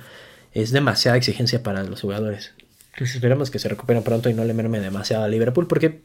es 0.53 0.73
demasiada 0.73 1.17
exigencia 1.17 1.63
para 1.63 1.85
los 1.85 2.01
jugadores. 2.01 2.53
Entonces 2.95 3.15
esperemos 3.15 3.53
que 3.53 3.61
se 3.61 3.69
recuperen 3.69 4.03
pronto 4.03 4.29
y 4.29 4.35
no 4.35 4.45
le 4.45 4.55
merme 4.55 4.81
demasiado 4.81 5.23
a 5.23 5.29
Liverpool 5.29 5.69
porque 5.69 6.03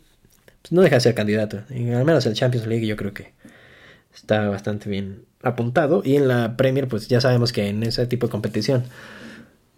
pues, 0.62 0.72
no 0.72 0.84
deja 0.84 0.98
de 0.98 1.02
ser 1.02 1.16
candidato. 1.16 1.64
Al 1.72 2.06
menos 2.06 2.24
en 2.28 2.36
Champions 2.36 2.68
League 2.68 2.86
yo 2.86 2.96
creo 2.98 3.12
que 3.12 3.34
está 4.14 4.48
bastante 4.50 4.90
bien 4.90 5.26
apuntado. 5.44 6.02
Y 6.04 6.16
en 6.16 6.28
la 6.28 6.58
Premier 6.58 6.88
pues 6.88 7.08
ya 7.08 7.22
sabemos 7.22 7.54
que 7.54 7.68
en 7.68 7.84
ese 7.84 8.06
tipo 8.08 8.28
de 8.28 8.32
competición 8.32 8.84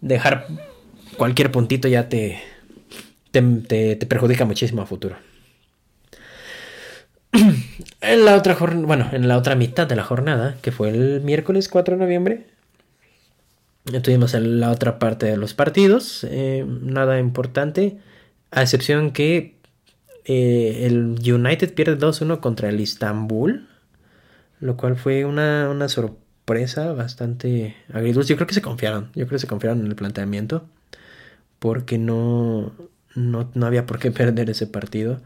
dejar 0.00 0.46
cualquier 1.16 1.52
puntito 1.52 1.88
ya 1.88 2.08
te, 2.08 2.40
te, 3.30 3.96
te 3.96 4.06
perjudica 4.06 4.44
muchísimo 4.44 4.82
a 4.82 4.86
futuro. 4.86 5.16
en 8.00 8.24
la 8.24 8.36
otra 8.36 8.54
bueno, 8.54 9.08
en 9.12 9.28
la 9.28 9.38
otra 9.38 9.54
mitad 9.54 9.86
de 9.86 9.96
la 9.96 10.04
jornada, 10.04 10.56
que 10.60 10.72
fue 10.72 10.90
el 10.90 11.22
miércoles 11.22 11.68
4 11.68 11.96
de 11.96 12.00
noviembre, 12.00 12.46
tuvimos 14.02 14.34
la 14.34 14.70
otra 14.70 14.98
parte 14.98 15.26
de 15.26 15.36
los 15.36 15.54
partidos, 15.54 16.24
eh, 16.28 16.64
nada 16.66 17.18
importante, 17.18 17.98
a 18.50 18.62
excepción 18.62 19.12
que 19.12 19.56
eh, 20.24 20.86
el 20.86 21.18
United 21.20 21.74
pierde 21.74 21.98
2-1 21.98 22.40
contra 22.40 22.68
el 22.68 22.80
Istanbul, 22.80 23.68
lo 24.62 24.76
cual 24.76 24.96
fue 24.96 25.24
una, 25.24 25.68
una 25.68 25.88
sorpresa 25.88 26.92
bastante 26.92 27.74
agridulce. 27.92 28.30
Yo 28.30 28.36
creo 28.36 28.46
que 28.46 28.54
se 28.54 28.62
confiaron, 28.62 29.06
yo 29.06 29.26
creo 29.26 29.30
que 29.30 29.40
se 29.40 29.48
confiaron 29.48 29.80
en 29.80 29.88
el 29.88 29.96
planteamiento, 29.96 30.64
porque 31.58 31.98
no, 31.98 32.72
no, 33.16 33.50
no 33.54 33.66
había 33.66 33.86
por 33.86 33.98
qué 33.98 34.10
perder 34.12 34.48
ese 34.50 34.68
partido. 34.68 35.20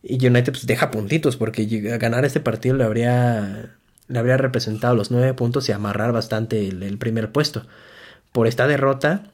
Y 0.00 0.24
United 0.24 0.52
pues 0.52 0.66
deja 0.66 0.92
puntitos 0.92 1.36
porque 1.36 1.66
ganar 1.98 2.24
este 2.24 2.38
partido 2.38 2.76
le 2.76 2.84
habría, 2.84 3.74
le 4.06 4.18
habría 4.18 4.36
representado 4.36 4.94
los 4.94 5.10
nueve 5.10 5.34
puntos 5.34 5.68
y 5.68 5.72
amarrar 5.72 6.12
bastante 6.12 6.68
el, 6.68 6.98
primer 6.98 7.32
puesto. 7.32 7.66
Por 8.30 8.46
esta 8.46 8.68
derrota, 8.68 9.32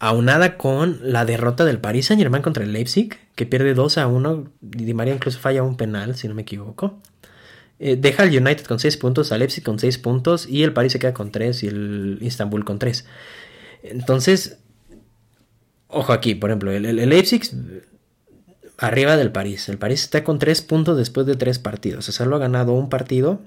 aunada 0.00 0.58
con 0.58 0.98
la 1.00 1.24
derrota 1.24 1.64
del 1.64 1.78
Paris 1.78 2.06
Saint 2.06 2.20
Germain 2.20 2.42
contra 2.42 2.62
el 2.62 2.74
Leipzig, 2.74 3.18
que 3.36 3.46
pierde 3.46 3.72
2 3.72 3.96
a 3.96 4.06
1, 4.06 4.50
Di 4.60 4.92
María 4.92 5.14
incluso 5.14 5.38
falla 5.38 5.62
un 5.62 5.78
penal, 5.78 6.14
si 6.14 6.28
no 6.28 6.34
me 6.34 6.42
equivoco. 6.42 7.00
Eh, 7.86 7.96
deja 7.96 8.22
al 8.22 8.30
United 8.30 8.64
con 8.64 8.78
6 8.78 8.96
puntos, 8.96 9.30
al 9.30 9.40
Leipzig 9.40 9.62
con 9.62 9.78
6 9.78 9.98
puntos 9.98 10.48
y 10.48 10.62
el 10.62 10.72
Paris 10.72 10.92
se 10.92 10.98
queda 10.98 11.12
con 11.12 11.30
3 11.30 11.64
y 11.64 11.66
el 11.66 12.18
Istanbul 12.22 12.64
con 12.64 12.78
3. 12.78 13.04
Entonces, 13.82 14.56
ojo 15.88 16.14
aquí, 16.14 16.34
por 16.34 16.48
ejemplo, 16.48 16.72
el, 16.72 16.86
el 16.86 17.08
Leipzig 17.10 17.42
arriba 18.78 19.18
del 19.18 19.32
París. 19.32 19.68
El 19.68 19.76
París 19.76 20.02
está 20.02 20.24
con 20.24 20.38
tres 20.38 20.62
puntos 20.62 20.96
después 20.96 21.26
de 21.26 21.36
tres 21.36 21.58
partidos. 21.58 22.08
O 22.08 22.12
sea, 22.12 22.24
lo 22.24 22.36
ha 22.36 22.38
ganado 22.38 22.72
un 22.72 22.88
partido 22.88 23.42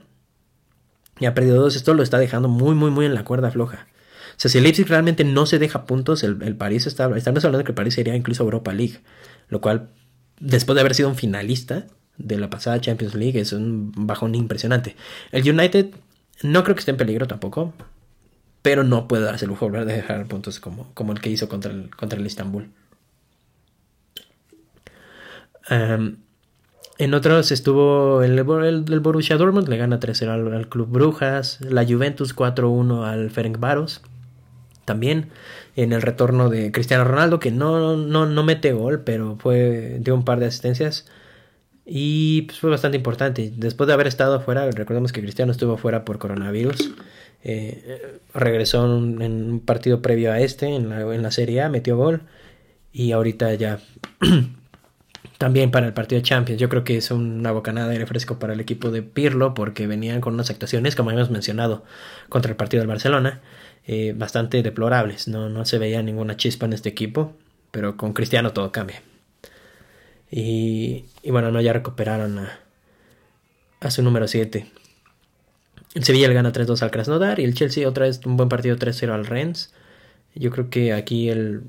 y 1.20 1.26
ha 1.26 1.34
perdido 1.34 1.60
dos. 1.60 1.76
Esto 1.76 1.96
lo 1.96 2.04
está 2.04 2.20
dejando 2.20 2.48
muy, 2.48 2.76
muy, 2.76 2.92
muy 2.92 3.08
en 3.08 3.16
la 3.16 3.26
cuerda 3.26 3.50
floja. 3.50 3.88
O 4.36 4.40
sea, 4.40 4.52
si 4.52 4.60
el 4.60 4.66
Leipzig 4.66 4.88
realmente 4.88 5.24
no 5.24 5.48
se 5.48 5.58
deja 5.58 5.86
puntos, 5.88 6.24
el, 6.24 6.56
París 6.58 6.86
está. 6.86 7.10
Estamos 7.18 7.44
hablando 7.44 7.58
de 7.58 7.64
que 7.64 7.72
el 7.72 7.76
París 7.76 7.96
sería 7.96 8.16
incluso 8.16 8.44
Europa 8.44 8.72
League. 8.72 9.00
Lo 9.50 9.62
cual, 9.62 9.90
después 10.40 10.76
de 10.76 10.82
haber 10.82 10.94
sido 10.94 11.10
un 11.10 11.16
finalista 11.16 11.88
de 12.18 12.38
la 12.38 12.50
pasada 12.50 12.82
Champions 12.82 13.16
League, 13.16 13.40
es 13.40 13.54
un 13.54 13.92
bajón 13.96 14.36
impresionante. 14.36 14.96
El 15.32 15.50
United 15.50 15.88
no 16.44 16.64
creo 16.64 16.76
que 16.76 16.80
esté 16.80 16.92
en 16.92 16.98
peligro 16.98 17.28
tampoco. 17.28 17.74
Pero 18.62 18.84
no 18.84 19.08
puede 19.08 19.24
darse 19.24 19.46
el 19.46 19.50
lujo 19.50 19.70
de 19.70 19.86
dejar 19.86 20.28
puntos 20.28 20.60
como, 20.60 20.94
como 20.94 21.14
el 21.14 21.22
que 21.22 21.30
hizo 21.30 21.48
contra 21.48 21.72
el, 21.72 21.90
contra 21.96 22.20
el 22.20 22.26
Istanbul. 22.26 22.70
en 25.70 27.14
otros 27.14 27.52
estuvo 27.52 28.24
el, 28.24 28.38
el, 28.40 29.00
Borussia 29.00 29.38
Dortmund, 29.38 29.70
le 29.70 29.78
gana 29.78 30.00
3-0 30.00 30.54
al, 30.54 30.68
Club 30.68 30.90
Brujas, 30.90 31.62
la 31.62 31.86
Juventus 31.86 32.36
4-1 32.36 33.06
al 33.06 33.30
Ferencváros. 33.30 34.02
También 34.84 35.30
en 35.76 35.94
el 35.94 36.02
retorno 36.02 36.50
de 36.50 36.72
Cristiano 36.72 37.04
Ronaldo, 37.06 37.40
que 37.40 37.52
no, 37.52 37.96
no, 37.96 38.26
no 38.26 38.44
mete 38.44 38.74
gol, 38.74 39.02
pero 39.02 39.38
fue, 39.40 39.98
dio 40.02 40.16
un 40.16 40.26
par 40.26 40.40
de 40.40 40.48
asistencias. 40.48 41.06
Y 41.88 42.44
pues, 42.44 42.60
fue 42.60 42.70
bastante 42.70 42.98
importante. 42.98 43.52
Después 43.56 43.88
de 43.88 43.94
haber 43.94 44.08
estado 44.08 44.42
fuera, 44.42 44.70
recordemos 44.70 45.14
que 45.14 45.22
Cristiano 45.22 45.54
estuvo 45.54 45.78
fuera 45.78 46.04
por 46.04 46.20
coronavirus. 46.20 46.92
Eh, 47.44 48.20
regresó 48.34 48.86
en 48.86 49.22
un, 49.22 49.60
partido 49.62 50.02
previo 50.02 50.34
a 50.34 50.40
este, 50.42 50.68
en 50.68 50.90
la, 50.90 51.02
en 51.16 51.24
la 51.24 51.32
Serie 51.32 51.62
A, 51.62 51.70
metió 51.70 51.96
gol. 51.96 52.24
Y 52.92 53.14
ahorita 53.14 53.54
ya 53.54 53.80
también 55.38 55.72
para 55.72 55.88
el 55.88 55.94
partido 55.94 56.20
de 56.20 56.28
Champions. 56.28 56.60
Yo 56.60 56.68
creo 56.68 56.84
que 56.84 56.98
es 56.98 57.10
una 57.10 57.52
bocanada 57.54 57.88
de 57.88 57.94
aire 57.94 58.06
fresco 58.06 58.38
para 58.38 58.54
el 58.54 58.60
equipo 58.60 58.92
de 58.92 59.02
Pirlo 59.02 59.54
porque 59.54 59.88
venían 59.88 60.20
con 60.20 60.34
unas 60.34 60.50
actuaciones, 60.50 60.96
como 60.96 61.12
habíamos 61.12 61.32
mencionado, 61.32 61.86
contra 62.28 62.52
el 62.52 62.58
partido 62.58 62.82
del 62.82 62.90
Barcelona, 62.90 63.40
eh, 63.86 64.14
bastante 64.18 64.62
deplorables. 64.62 65.30
No, 65.30 65.48
no 65.48 65.64
se 65.64 65.78
veía 65.78 66.04
ninguna 66.04 66.36
chispa 66.36 66.66
en 66.66 66.74
este 66.74 66.90
equipo, 66.90 67.34
pero 67.72 67.96
con 67.96 68.12
Cristiano 68.12 68.52
todo 68.52 68.74
cambia. 68.74 69.02
Y, 70.30 71.06
bueno, 71.30 71.52
no, 71.52 71.62
ya 71.62 71.74
recuperaron 71.74 72.40
a, 73.82 73.92
su 73.92 74.02
número 74.02 74.28
7. 74.28 74.68
El 75.94 76.04
Sevilla 76.04 76.28
le 76.28 76.34
gana 76.34 76.52
3-2 76.52 76.82
al 76.82 76.92
Krasnodar 76.92 77.40
y 77.40 77.44
el 77.44 77.54
Chelsea 77.54 77.88
otra 77.88 78.06
vez 78.06 78.20
un 78.26 78.38
buen 78.38 78.50
partido 78.50 78.76
3-0 78.76 79.12
al 79.12 79.26
Rennes. 79.26 79.74
Yo 80.36 80.52
creo 80.52 80.70
que 80.70 80.94
aquí 80.94 81.30
el 81.30 81.64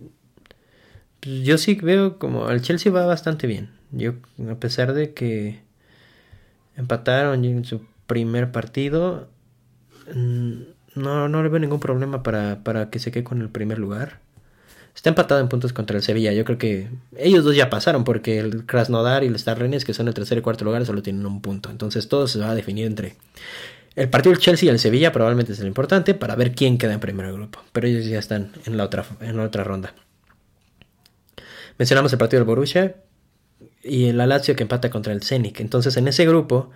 yo 1.23 1.59
sí 1.59 1.75
veo 1.75 2.19
como 2.19 2.49
el 2.51 2.63
Chelsea 2.63 2.93
va 2.93 3.07
bastante 3.07 3.47
bien. 3.47 3.71
Yo, 3.91 4.15
a 4.51 4.55
pesar 4.57 4.93
de 4.93 5.15
que 5.15 5.61
empataron 6.77 7.45
en 7.45 7.65
su 7.65 7.83
primer 8.07 8.53
partido, 8.53 9.29
no, 10.15 11.29
no 11.29 11.43
le 11.43 11.49
veo 11.49 11.59
ningún 11.59 11.81
problema 11.81 12.23
para, 12.23 12.63
para 12.63 12.91
que 12.91 12.99
se 12.99 13.11
quede 13.11 13.25
con 13.25 13.41
el 13.41 13.51
primer 13.51 13.79
lugar. 13.79 14.21
Está 14.99 15.11
empatado 15.11 15.41
en 15.41 15.49
puntos 15.49 15.73
contra 15.73 15.97
el 15.97 16.03
Sevilla. 16.03 16.33
Yo 16.33 16.45
creo 16.45 16.59
que 16.59 16.89
ellos 17.17 17.45
dos 17.45 17.55
ya 17.55 17.71
pasaron 17.71 18.03
porque 18.03 18.41
el 18.41 18.67
Krasnodar 18.67 19.23
y 19.23 19.29
el 19.29 19.37
Star 19.37 19.57
Rennes, 19.57 19.85
que 19.85 19.95
son 19.95 20.09
el 20.09 20.15
tercer 20.15 20.39
y 20.39 20.41
cuarto 20.41 20.65
lugar, 20.65 20.85
solo 20.87 21.05
tienen 21.05 21.25
un 21.25 21.41
punto. 21.41 21.71
Entonces 21.71 22.09
todo 22.09 22.27
se 22.27 22.41
va 22.41 22.51
a 22.51 22.55
definir 22.57 22.85
entre 22.85 23.15
el 23.95 24.11
partido 24.11 24.33
del 24.33 24.43
Chelsea 24.43 24.67
y 24.67 24.71
el 24.71 24.81
Sevilla. 24.81 25.13
Probablemente 25.13 25.53
es 25.53 25.61
lo 25.61 25.69
importante 25.69 26.15
para 26.15 26.35
ver 26.35 26.53
quién 26.53 26.79
queda 26.79 26.95
en 26.95 26.99
primer 26.99 27.33
grupo. 27.33 27.61
Pero 27.71 27.87
ellos 27.87 28.07
ya 28.07 28.19
están 28.19 28.51
en 28.67 28.77
la 28.77 28.83
otra, 28.83 29.05
en 29.21 29.37
la 29.37 29.45
otra 29.45 29.63
ronda. 29.63 29.95
Mencionamos 31.79 32.13
el 32.13 32.19
partido 32.19 32.41
del 32.41 32.49
Borussia 32.49 32.97
y 33.85 34.07
el 34.07 34.19
Lazio 34.19 34.57
que 34.57 34.65
empata 34.65 34.91
contra 34.91 35.13
el 35.13 35.23
Zenit. 35.23 35.61
Entonces 35.61 35.97
en 35.97 36.09
ese 36.09 36.27
grupo 36.27 36.73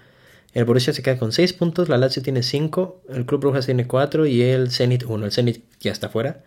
el 0.54 0.64
Borussia 0.64 0.92
se 0.92 1.02
queda 1.02 1.18
con 1.18 1.32
6 1.32 1.54
puntos, 1.54 1.88
la 1.88 1.98
Lazio 1.98 2.22
tiene 2.22 2.44
5, 2.44 3.02
el 3.08 3.26
Club 3.26 3.40
Brujas 3.40 3.66
tiene 3.66 3.88
4 3.88 4.26
y 4.26 4.42
el 4.42 4.70
Zenit 4.70 5.02
1. 5.02 5.24
El 5.24 5.32
Zenit 5.32 5.64
ya 5.80 5.90
está 5.90 6.08
fuera. 6.08 6.44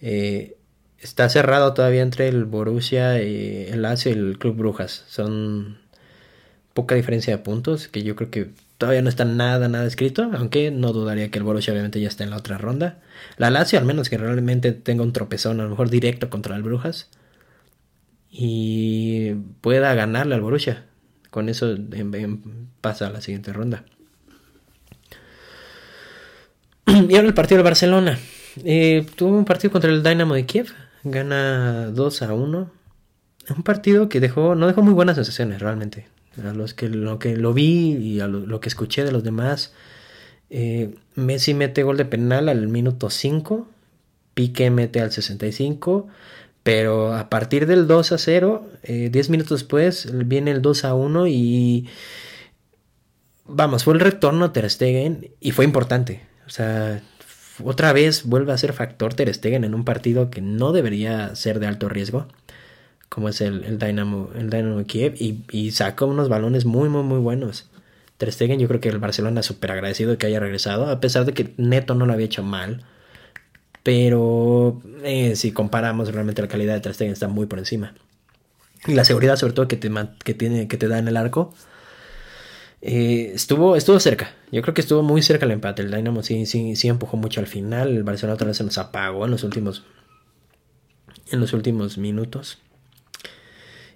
Eh, 0.00 0.56
está 1.00 1.28
cerrado 1.28 1.74
todavía 1.74 2.02
entre 2.02 2.28
el 2.28 2.44
Borussia, 2.44 3.22
y 3.22 3.66
el 3.68 3.82
Lazio 3.82 4.12
y 4.12 4.14
el 4.14 4.38
Club 4.38 4.56
Brujas. 4.56 5.04
Son 5.08 5.78
poca 6.74 6.94
diferencia 6.94 7.36
de 7.36 7.42
puntos 7.42 7.88
que 7.88 8.02
yo 8.02 8.16
creo 8.16 8.30
que 8.30 8.50
todavía 8.78 9.02
no 9.02 9.08
está 9.08 9.24
nada, 9.24 9.68
nada 9.68 9.86
escrito, 9.86 10.30
aunque 10.34 10.70
no 10.70 10.92
dudaría 10.92 11.30
que 11.30 11.38
el 11.38 11.44
Borussia 11.44 11.72
obviamente 11.72 12.00
ya 12.00 12.08
está 12.08 12.24
en 12.24 12.30
la 12.30 12.36
otra 12.38 12.58
ronda. 12.58 12.98
La 13.36 13.50
Lazio 13.50 13.78
al 13.78 13.84
menos 13.84 14.08
que 14.08 14.18
realmente 14.18 14.72
tenga 14.72 15.02
un 15.02 15.12
tropezón, 15.12 15.60
a 15.60 15.64
lo 15.64 15.70
mejor 15.70 15.90
directo 15.90 16.30
contra 16.30 16.56
el 16.56 16.62
Brujas 16.62 17.10
y 18.30 19.32
pueda 19.60 19.94
ganarle 19.94 20.34
al 20.34 20.40
Borussia. 20.40 20.86
Con 21.30 21.48
eso 21.48 21.76
pasa 22.80 23.08
a 23.08 23.10
la 23.10 23.20
siguiente 23.20 23.52
ronda. 23.52 23.84
Y 27.08 27.14
ahora 27.14 27.28
el 27.28 27.34
partido 27.34 27.58
de 27.58 27.64
Barcelona. 27.64 28.18
Eh, 28.64 29.06
tuvo 29.14 29.38
un 29.38 29.44
partido 29.44 29.70
contra 29.70 29.90
el 29.90 30.02
Dynamo 30.02 30.34
de 30.34 30.46
Kiev. 30.46 30.72
Gana 31.04 31.86
2 31.86 32.22
a 32.22 32.34
1. 32.34 32.70
Un 33.56 33.62
partido 33.62 34.08
que 34.08 34.20
dejó, 34.20 34.54
no 34.54 34.66
dejó 34.66 34.82
muy 34.82 34.92
buenas 34.92 35.16
sensaciones 35.16 35.60
realmente. 35.60 36.08
A 36.42 36.52
los 36.52 36.74
que 36.74 36.88
lo 36.88 37.18
que 37.18 37.36
lo 37.36 37.52
vi 37.52 37.96
y 37.96 38.20
a 38.20 38.28
lo, 38.28 38.60
que 38.60 38.68
escuché 38.68 39.04
de 39.04 39.12
los 39.12 39.24
demás. 39.24 39.72
Eh, 40.50 40.94
Messi 41.14 41.54
mete 41.54 41.82
gol 41.82 41.96
de 41.96 42.04
penal 42.04 42.48
al 42.48 42.68
minuto 42.68 43.10
5. 43.10 43.66
Pique 44.34 44.70
mete 44.70 45.00
al 45.00 45.10
65. 45.10 46.08
Pero 46.62 47.14
a 47.14 47.30
partir 47.30 47.66
del 47.66 47.86
2 47.86 48.12
a 48.12 48.18
0, 48.18 48.68
10 48.82 49.14
eh, 49.28 49.30
minutos 49.30 49.60
después, 49.60 50.08
viene 50.26 50.50
el 50.50 50.62
2 50.62 50.84
a 50.84 50.94
1 50.94 51.26
y... 51.26 51.88
Vamos, 53.46 53.82
fue 53.82 53.94
el 53.94 54.00
retorno 54.00 54.44
a 54.44 54.52
Ter 54.52 54.70
Stegen 54.70 55.30
y 55.40 55.50
fue 55.50 55.64
importante. 55.64 56.22
O 56.46 56.50
sea, 56.50 57.02
otra 57.64 57.92
vez 57.92 58.24
vuelve 58.24 58.52
a 58.52 58.58
ser 58.58 58.72
factor 58.72 59.14
Ter 59.14 59.32
Stegen 59.32 59.64
en 59.64 59.74
un 59.74 59.84
partido 59.84 60.30
que 60.30 60.40
no 60.40 60.72
debería 60.72 61.34
ser 61.34 61.60
de 61.60 61.66
alto 61.66 61.88
riesgo, 61.88 62.26
como 63.08 63.28
es 63.28 63.40
el, 63.40 63.64
el 63.64 63.78
Dynamo, 63.78 64.30
el 64.36 64.50
Dynamo 64.50 64.84
Kiev, 64.84 65.14
y, 65.18 65.44
y 65.50 65.72
sacó 65.72 66.06
unos 66.06 66.28
balones 66.28 66.64
muy, 66.64 66.88
muy, 66.88 67.02
muy 67.02 67.18
buenos. 67.18 67.68
Ter 68.18 68.30
Stegen, 68.32 68.60
yo 68.60 68.68
creo 68.68 68.80
que 68.80 68.90
el 68.90 68.98
Barcelona 68.98 69.42
súper 69.42 69.72
agradecido 69.72 70.10
de 70.10 70.18
que 70.18 70.26
haya 70.26 70.40
regresado, 70.40 70.90
a 70.90 71.00
pesar 71.00 71.24
de 71.24 71.32
que 71.32 71.54
Neto 71.56 71.94
no 71.94 72.06
lo 72.06 72.12
había 72.12 72.26
hecho 72.26 72.42
mal. 72.42 72.84
Pero 73.82 74.82
eh, 75.04 75.36
si 75.36 75.52
comparamos 75.52 76.12
realmente 76.12 76.42
la 76.42 76.48
calidad 76.48 76.74
de 76.74 76.80
Ter 76.80 77.08
está 77.08 77.28
muy 77.28 77.46
por 77.46 77.58
encima. 77.58 77.94
Y 78.86 78.94
la 78.94 79.04
seguridad 79.04 79.36
sobre 79.36 79.54
todo 79.54 79.68
que 79.68 79.76
te, 79.76 79.90
que 80.22 80.34
tiene, 80.34 80.68
que 80.68 80.76
te 80.76 80.88
da 80.88 80.98
en 80.98 81.08
el 81.08 81.16
arco. 81.16 81.54
Eh, 82.82 83.32
estuvo, 83.34 83.76
estuvo 83.76 84.00
cerca. 84.00 84.34
Yo 84.50 84.62
creo 84.62 84.74
que 84.74 84.80
estuvo 84.80 85.02
muy 85.02 85.22
cerca 85.22 85.44
el 85.46 85.52
empate. 85.52 85.82
El 85.82 85.90
Dynamo 85.90 86.22
sí, 86.22 86.46
sí, 86.46 86.76
sí 86.76 86.88
empujó 86.88 87.16
mucho 87.16 87.40
al 87.40 87.46
final. 87.46 87.96
El 87.96 88.02
Barcelona 88.02 88.34
otra 88.34 88.46
vez 88.46 88.56
se 88.56 88.64
nos 88.64 88.78
apagó 88.78 89.24
en 89.24 89.30
los 89.30 89.44
últimos. 89.44 89.84
En 91.30 91.40
los 91.40 91.52
últimos 91.52 91.98
minutos. 91.98 92.58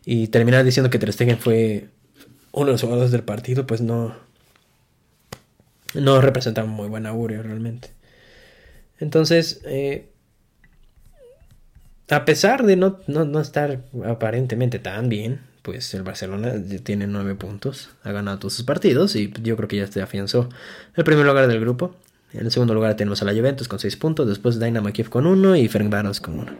Y 0.04 0.28
terminar 0.28 0.64
diciendo 0.64 0.90
que 0.90 0.98
Ter 0.98 1.12
Stegen 1.12 1.38
fue 1.38 1.88
uno 2.52 2.66
de 2.66 2.72
los 2.72 2.82
jugadores 2.82 3.10
del 3.10 3.24
partido, 3.24 3.66
pues 3.66 3.80
no. 3.80 4.14
No 5.94 6.20
representa 6.20 6.64
muy 6.64 6.88
buen 6.88 7.06
augurio 7.06 7.42
realmente. 7.42 7.90
Entonces, 8.98 9.60
eh, 9.64 10.10
a 12.10 12.24
pesar 12.24 12.64
de 12.64 12.76
no, 12.76 13.00
estar 13.40 13.84
aparentemente 14.04 14.78
tan 14.78 15.08
bien, 15.08 15.40
pues 15.64 15.94
el 15.94 16.02
Barcelona 16.02 16.52
tiene 16.82 17.06
nueve 17.06 17.34
puntos, 17.34 17.88
ha 18.02 18.12
ganado 18.12 18.38
todos 18.38 18.52
sus 18.52 18.66
partidos 18.66 19.16
y 19.16 19.32
yo 19.42 19.56
creo 19.56 19.66
que 19.66 19.78
ya 19.78 19.86
se 19.86 20.02
afianzó 20.02 20.50
el 20.94 21.04
primer 21.04 21.24
lugar 21.24 21.48
del 21.48 21.58
grupo. 21.58 21.96
En 22.34 22.44
el 22.44 22.50
segundo 22.52 22.74
lugar 22.74 22.96
tenemos 22.96 23.22
a 23.22 23.24
la 23.24 23.32
Juventus 23.32 23.66
con 23.66 23.78
seis 23.78 23.96
puntos, 23.96 24.28
después 24.28 24.60
Dynamo 24.60 24.92
Kiev 24.92 25.08
con 25.08 25.26
uno 25.26 25.56
y 25.56 25.66
Ferencváros 25.68 26.20
con 26.20 26.38
uno. 26.40 26.52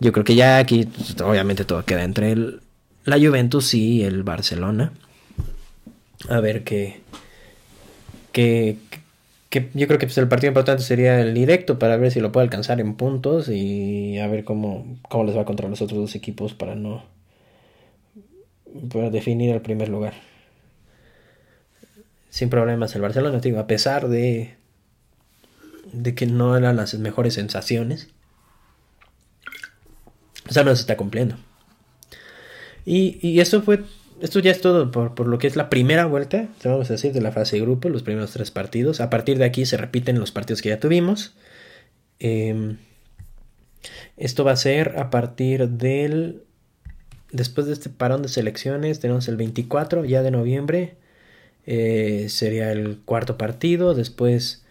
Yo 0.00 0.10
creo 0.10 0.24
que 0.24 0.34
ya 0.34 0.58
aquí 0.58 0.88
obviamente 1.22 1.64
todo 1.64 1.84
queda 1.84 2.02
entre 2.02 2.32
el, 2.32 2.62
la 3.04 3.16
Juventus 3.16 3.72
y 3.74 4.02
el 4.02 4.24
Barcelona. 4.24 4.90
A 6.28 6.40
ver 6.40 6.64
qué, 6.64 6.98
qué, 8.32 8.76
yo 9.72 9.86
creo 9.86 10.00
que 10.00 10.06
pues, 10.06 10.18
el 10.18 10.26
partido 10.26 10.48
importante 10.48 10.82
sería 10.82 11.20
el 11.20 11.32
directo 11.32 11.78
para 11.78 11.96
ver 11.96 12.10
si 12.10 12.18
lo 12.18 12.32
puede 12.32 12.46
alcanzar 12.46 12.80
en 12.80 12.96
puntos 12.96 13.48
y 13.48 14.18
a 14.18 14.26
ver 14.26 14.42
cómo, 14.42 14.98
cómo 15.08 15.22
les 15.22 15.36
va 15.36 15.44
contra 15.44 15.68
los 15.68 15.80
otros 15.80 16.00
dos 16.00 16.16
equipos 16.16 16.54
para 16.54 16.74
no 16.74 17.15
para 18.92 19.10
definir 19.10 19.54
el 19.54 19.60
primer 19.60 19.88
lugar. 19.88 20.14
Sin 22.30 22.50
problemas 22.50 22.94
el 22.94 23.02
Barcelona, 23.02 23.40
digo, 23.40 23.58
a 23.58 23.66
pesar 23.66 24.08
de 24.08 24.56
de 25.92 26.14
que 26.14 26.26
no 26.26 26.56
eran 26.56 26.76
las 26.76 26.94
mejores 26.94 27.34
sensaciones. 27.34 28.08
O 30.48 30.52
sea, 30.52 30.64
no 30.64 30.74
se 30.74 30.80
está 30.80 30.96
cumpliendo. 30.96 31.36
Y, 32.84 33.18
y 33.26 33.40
eso 33.40 33.62
fue 33.62 33.82
esto 34.20 34.40
ya 34.40 34.50
es 34.50 34.60
todo 34.60 34.90
por, 34.90 35.26
lo 35.26 35.38
que 35.38 35.46
es 35.46 35.56
la 35.56 35.68
primera 35.68 36.06
vuelta, 36.06 36.48
vamos 36.64 36.88
a 36.88 36.94
decir, 36.94 37.12
de 37.12 37.20
la 37.20 37.32
fase 37.32 37.56
de 37.56 37.62
grupo, 37.62 37.90
los 37.90 38.02
primeros 38.02 38.32
tres 38.32 38.50
partidos. 38.50 39.00
A 39.00 39.10
partir 39.10 39.36
de 39.38 39.44
aquí 39.44 39.66
se 39.66 39.76
repiten 39.76 40.18
los 40.18 40.32
partidos 40.32 40.62
que 40.62 40.70
ya 40.70 40.80
tuvimos. 40.80 41.34
Em, 42.18 42.78
esto 44.16 44.44
va 44.44 44.52
a 44.52 44.56
ser 44.56 44.94
a 44.98 45.10
partir 45.10 45.68
del... 45.68 46.44
Después 47.32 47.66
de 47.66 47.72
este 47.72 47.90
parón 47.90 48.22
de 48.22 48.28
selecciones, 48.28 49.00
tenemos 49.00 49.28
el 49.28 49.36
24 49.36 50.04
ya 50.04 50.22
de 50.22 50.30
noviembre. 50.30 50.96
Eh, 51.66 52.26
sería 52.28 52.72
el 52.72 52.98
cuarto 53.04 53.36
partido. 53.36 53.94
Después 53.94 54.64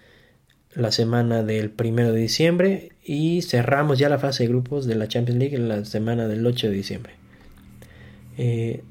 la 0.74 0.92
semana 0.92 1.44
del 1.44 1.70
primero 1.70 2.12
de 2.12 2.22
diciembre. 2.22 2.92
Y 3.04 3.42
cerramos 3.42 4.00
ya 4.00 4.10
la 4.10 4.20
fase 4.20 4.44
de 4.44 4.50
grupos 4.50 4.86
de 4.88 4.96
la 4.96 5.08
Champions 5.08 5.40
League 5.40 5.56
en 5.56 5.68
la 5.68 5.84
semana 5.86 6.28
del 6.28 6.46
8 6.46 6.68
de 6.68 6.74
diciembre. 6.74 7.14
Eh, 8.38 8.84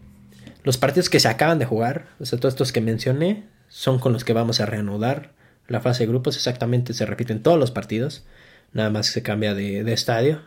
los 0.62 0.78
partidos 0.78 1.10
que 1.10 1.20
se 1.20 1.28
acaban 1.28 1.58
de 1.58 1.66
jugar, 1.66 2.06
o 2.20 2.24
sea, 2.24 2.38
todos 2.38 2.54
estos 2.54 2.72
que 2.72 2.80
mencioné, 2.80 3.44
son 3.68 3.98
con 3.98 4.12
los 4.12 4.24
que 4.24 4.32
vamos 4.32 4.60
a 4.60 4.66
reanudar 4.66 5.32
la 5.68 5.80
fase 5.80 6.04
de 6.04 6.08
grupos. 6.08 6.36
Exactamente 6.36 6.94
se 6.94 7.06
repiten 7.06 7.42
todos 7.42 7.58
los 7.58 7.70
partidos. 7.70 8.24
Nada 8.72 8.90
más 8.90 9.06
se 9.06 9.22
cambia 9.22 9.54
de, 9.54 9.92
estadio 9.92 10.40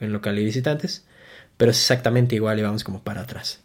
en 0.00 0.12
local 0.12 0.38
y 0.38 0.44
visitantes. 0.44 1.06
Pero 1.56 1.70
es 1.70 1.78
exactamente 1.78 2.34
igual 2.34 2.58
y 2.58 2.62
vamos 2.62 2.84
como 2.84 3.02
para 3.02 3.22
atrás. 3.22 3.60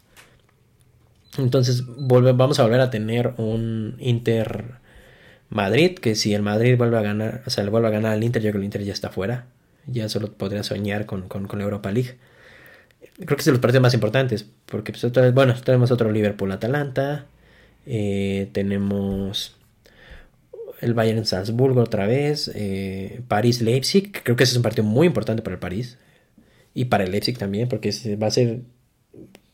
Entonces 1.38 1.84
vamos 1.86 2.60
a 2.60 2.64
volver 2.64 2.82
a 2.82 2.90
tener 2.90 3.34
un 3.38 3.96
Inter 4.00 4.80
Madrid, 5.50 5.98
que 5.98 6.16
si 6.16 6.34
el 6.34 6.42
Madrid 6.42 6.78
vuelve 6.78 6.98
a 6.98 7.02
ganar, 7.02 7.44
o 7.46 7.50
sea, 7.50 7.64
le 7.64 7.70
vuelve 7.70 7.88
a 7.88 7.92
ganar 7.92 8.14
al 8.14 8.24
Inter, 8.24 8.42
yo 8.42 8.50
creo 8.50 8.54
que 8.54 8.58
el 8.60 8.66
Inter 8.66 8.84
ya 8.84 8.94
está 8.94 9.10
fuera. 9.10 9.46
Ya 9.88 10.10
solo 10.10 10.32
podría 10.34 10.64
soñar 10.64 11.06
con, 11.06 11.28
con, 11.28 11.48
la 11.58 11.64
Europa 11.64 11.92
League. 11.92 12.18
Creo 13.16 13.36
que 13.36 13.42
es 13.42 13.46
de 13.46 13.52
los 13.52 13.62
partidos 13.62 13.82
más 13.82 13.94
importantes, 13.94 14.46
porque 14.66 14.94
pues, 14.94 15.34
bueno, 15.34 15.56
tenemos 15.64 15.92
otro 15.92 16.12
Liverpool-Atalanta, 16.12 17.26
eh, 17.86 18.50
tenemos 18.54 19.56
el 20.82 20.94
Bayern 20.94 21.26
Salzburgo 21.26 21.82
otra 21.82 22.06
vez, 22.06 22.52
eh, 22.54 23.22
París-Leipzig, 23.28 24.12
creo 24.24 24.36
que 24.36 24.44
ese 24.44 24.54
es 24.54 24.58
un 24.58 24.64
partido 24.64 24.84
muy 24.84 25.08
importante 25.08 25.42
para 25.42 25.56
el 25.56 25.60
París 25.60 25.98
y 26.74 26.86
para 26.86 27.04
el 27.04 27.12
Leipzig 27.12 27.38
también, 27.38 27.68
porque 27.68 27.92
va 28.22 28.28
a 28.28 28.32
ser 28.32 28.62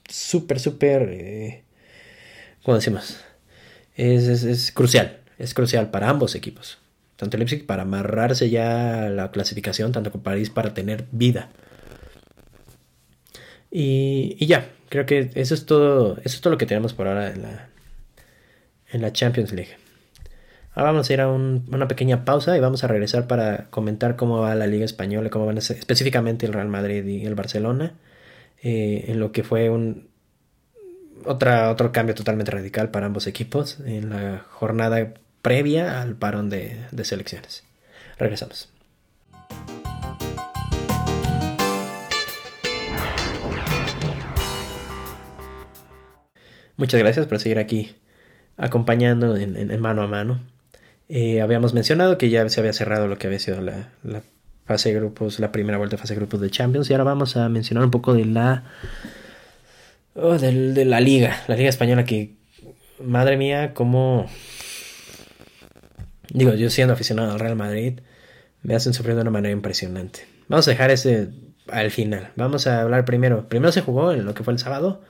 súper, 0.10 0.60
súper, 0.60 1.10
eh, 1.12 1.63
¿cómo 2.63 2.75
decimos? 2.75 3.17
Es, 3.95 4.71
crucial, 4.73 5.19
es 5.38 5.54
crucial 5.54 5.89
para 5.91 6.10
ambos 6.10 6.36
equipos. 6.36 6.78
Tanto 7.15 7.38
el 7.38 7.39
Leipzig 7.39 7.65
para 7.65 7.84
amarrarse 7.84 8.49
ya 8.49 9.10
la 9.10 9.32
clasificación, 9.32 9.91
tanto 9.91 10.12
como 10.12 10.23
París 10.23 10.49
para 10.49 10.73
tener 10.73 11.06
vida. 11.12 11.49
Y, 13.71 14.45
ya, 14.45 14.69
creo 14.89 15.06
que 15.06 15.32
eso 15.36 15.54
es 15.54 15.65
todo, 15.65 16.17
eso 16.17 16.36
es 16.36 16.41
todo 16.41 16.51
lo 16.51 16.58
que 16.58 16.65
tenemos 16.65 16.93
por 16.93 17.08
ahora 17.08 17.32
en 17.32 17.41
la, 17.41 17.69
en 18.91 19.01
la 19.01 19.13
Champions 19.13 19.54
League. 19.54 19.78
Ahora 20.76 20.92
vamos 20.92 21.10
a 21.10 21.14
ir 21.14 21.22
a 21.22 21.30
una 21.30 21.88
pequeña 21.88 22.26
pausa 22.26 22.58
y 22.58 22.60
vamos 22.60 22.84
a 22.84 22.88
regresar 22.88 23.28
para 23.28 23.70
comentar 23.70 24.18
cómo 24.18 24.42
va 24.42 24.54
la 24.56 24.68
Liga 24.68 24.84
Española, 24.84 25.30
cómo 25.30 25.46
van 25.46 25.58
específicamente 25.58 26.46
el 26.46 26.52
Real 26.52 26.68
Madrid 26.68 27.06
y 27.06 27.26
el 27.26 27.34
Barcelona, 27.34 27.94
eh, 28.62 29.06
en 29.08 29.22
lo 29.22 29.32
que 29.32 29.46
fue 29.46 29.70
un 29.70 30.10
otra, 31.24 31.72
otro 31.72 31.94
cambio 31.94 32.14
totalmente 32.14 32.52
radical 32.52 32.92
para 32.92 33.06
ambos 33.06 33.26
equipos 33.26 33.80
en 33.86 34.10
la 34.10 34.46
jornada 34.50 35.14
previa 35.42 36.02
al 36.02 36.16
parón 36.16 36.50
de, 36.50 36.78
de 36.92 37.06
selecciones. 37.06 37.64
Regresamos. 38.18 38.70
Muchas 46.76 47.00
gracias 47.00 47.28
por 47.28 47.40
seguir 47.40 47.60
aquí 47.60 47.96
acompañando 48.58 49.38
en 49.38 49.80
mano 49.80 50.02
a 50.02 50.08
mano. 50.08 50.55
Eh, 51.08 51.41
habíamos 51.41 51.74
mencionado 51.74 52.18
que 52.18 52.30
ya 52.30 52.48
se 52.50 52.60
había 52.60 52.74
cerrado 52.74 53.08
lo 53.08 53.18
que 53.18 53.28
había 53.28 53.39
sido 53.39 53.62
la, 53.62 53.91
fase 54.65 54.89
de 54.89 54.96
grupos, 54.96 55.39
la 55.39 55.52
primera 55.52 55.78
vuelta 55.78 55.96
de 55.96 56.02
fase 56.02 56.13
de 56.13 56.20
grupos 56.20 56.41
de 56.41 56.50
Champions. 56.50 56.89
Y 56.89 56.94
ahora 56.94 57.04
vamos 57.04 57.38
a 57.38 57.48
mencionar 57.50 57.84
un 57.84 57.91
poco 57.91 58.13
de 58.13 58.26
la. 58.26 58.63
Oh, 60.15 60.38
de, 60.38 60.86
la 60.86 61.00
liga, 61.00 61.44
la 61.48 61.56
liga 61.56 61.70
española 61.70 62.06
que. 62.06 62.34
Madre 63.04 63.38
mía, 63.38 63.74
cómo. 63.74 64.28
Digo, 66.30 66.54
yo 66.54 66.70
siendo 66.70 66.94
aficionado 66.94 67.34
al 67.34 67.39
Real 67.39 67.56
Madrid, 67.56 68.00
me 68.63 68.76
hacen 68.76 68.94
sufrir 68.94 69.15
de 69.15 69.22
una 69.22 69.32
manera 69.32 69.52
impresionante. 69.52 70.26
Vamos 70.48 70.68
a 70.68 70.72
dejar 70.72 70.91
ese 70.91 71.30
al 71.68 71.91
final. 71.91 72.32
Vamos 72.36 72.68
a 72.68 72.82
hablar 72.82 73.06
primero. 73.06 73.48
Primero 73.48 73.72
se 73.72 73.82
jugó 73.82 74.12
en 74.12 74.26
lo 74.26 74.34
que 74.34 74.44
fue 74.44 74.54
el 74.54 74.60
sábado, 74.60 75.04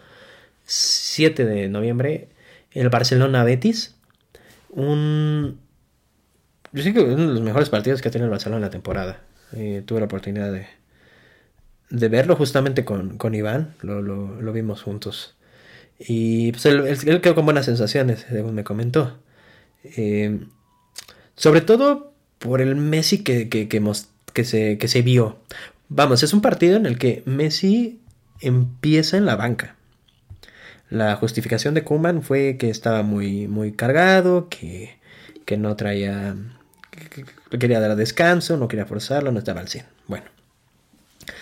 7 0.65 1.45
de 1.45 1.69
noviembre, 1.69 2.29
el 2.71 2.89
Barcelona 2.89 3.43
Betis. 3.43 3.95
Un 4.69 5.59
yo 6.75 6.83
sé 6.83 6.93
que 6.93 6.99
uno 6.99 7.27
de 7.27 7.33
los 7.33 7.41
mejores 7.41 7.69
partidos 7.69 8.01
que 8.01 8.09
ha 8.09 8.11
tenido 8.11 8.25
el 8.25 8.31
Barcelona 8.31 8.57
en 8.57 8.63
la 8.63 8.69
temporada. 8.69 9.21
Eh, 9.53 9.81
tuve 9.85 9.99
la 9.99 10.07
oportunidad 10.07 10.51
de, 10.51 10.67
de 11.89 12.09
verlo 12.09 12.35
justamente 12.35 12.83
con, 12.83 13.17
con 13.17 13.33
Iván, 13.33 13.75
lo, 13.81 14.01
lo, 14.01 14.51
vimos 14.51 14.83
juntos. 14.83 15.35
Y 15.97 16.51
pues 16.51 16.65
él, 16.65 17.21
quedó 17.21 17.33
con 17.33 17.45
buenas 17.45 17.65
sensaciones, 17.65 18.25
según 18.29 18.55
me 18.55 18.65
comentó. 18.65 19.17
Eh, 19.85 20.41
sobre 21.37 21.61
todo 21.61 22.11
por 22.39 22.59
el 22.59 22.75
Messi 22.75 23.23
que, 23.23 23.47
que, 23.47 23.69
que, 23.69 24.43
se, 24.43 24.77
que 24.77 24.87
se 24.89 25.01
vio. 25.01 25.37
Vamos, 25.87 26.23
es 26.23 26.33
un 26.33 26.41
partido 26.41 26.75
en 26.75 26.85
el 26.85 26.97
que 26.97 27.23
Messi 27.25 28.01
empieza 28.41 29.15
en 29.15 29.25
la 29.25 29.37
banca. 29.37 29.77
La 30.89 31.15
justificación 31.15 31.73
de 31.73 31.85
Kuman 31.85 32.21
fue 32.21 32.57
que 32.57 32.69
estaba 32.69 33.01
muy, 33.01 33.47
muy 33.47 33.71
cargado, 33.71 34.49
que, 34.49 34.97
que 35.45 35.55
no 35.55 35.77
traía 35.77 36.35
quería 37.59 37.79
dar 37.79 37.95
descanso, 37.95 38.57
no 38.57 38.67
quería 38.67 38.85
forzarlo, 38.85 39.31
no 39.31 39.39
estaba 39.39 39.61
al 39.61 39.67
100. 39.67 39.85
Bueno, 40.07 40.25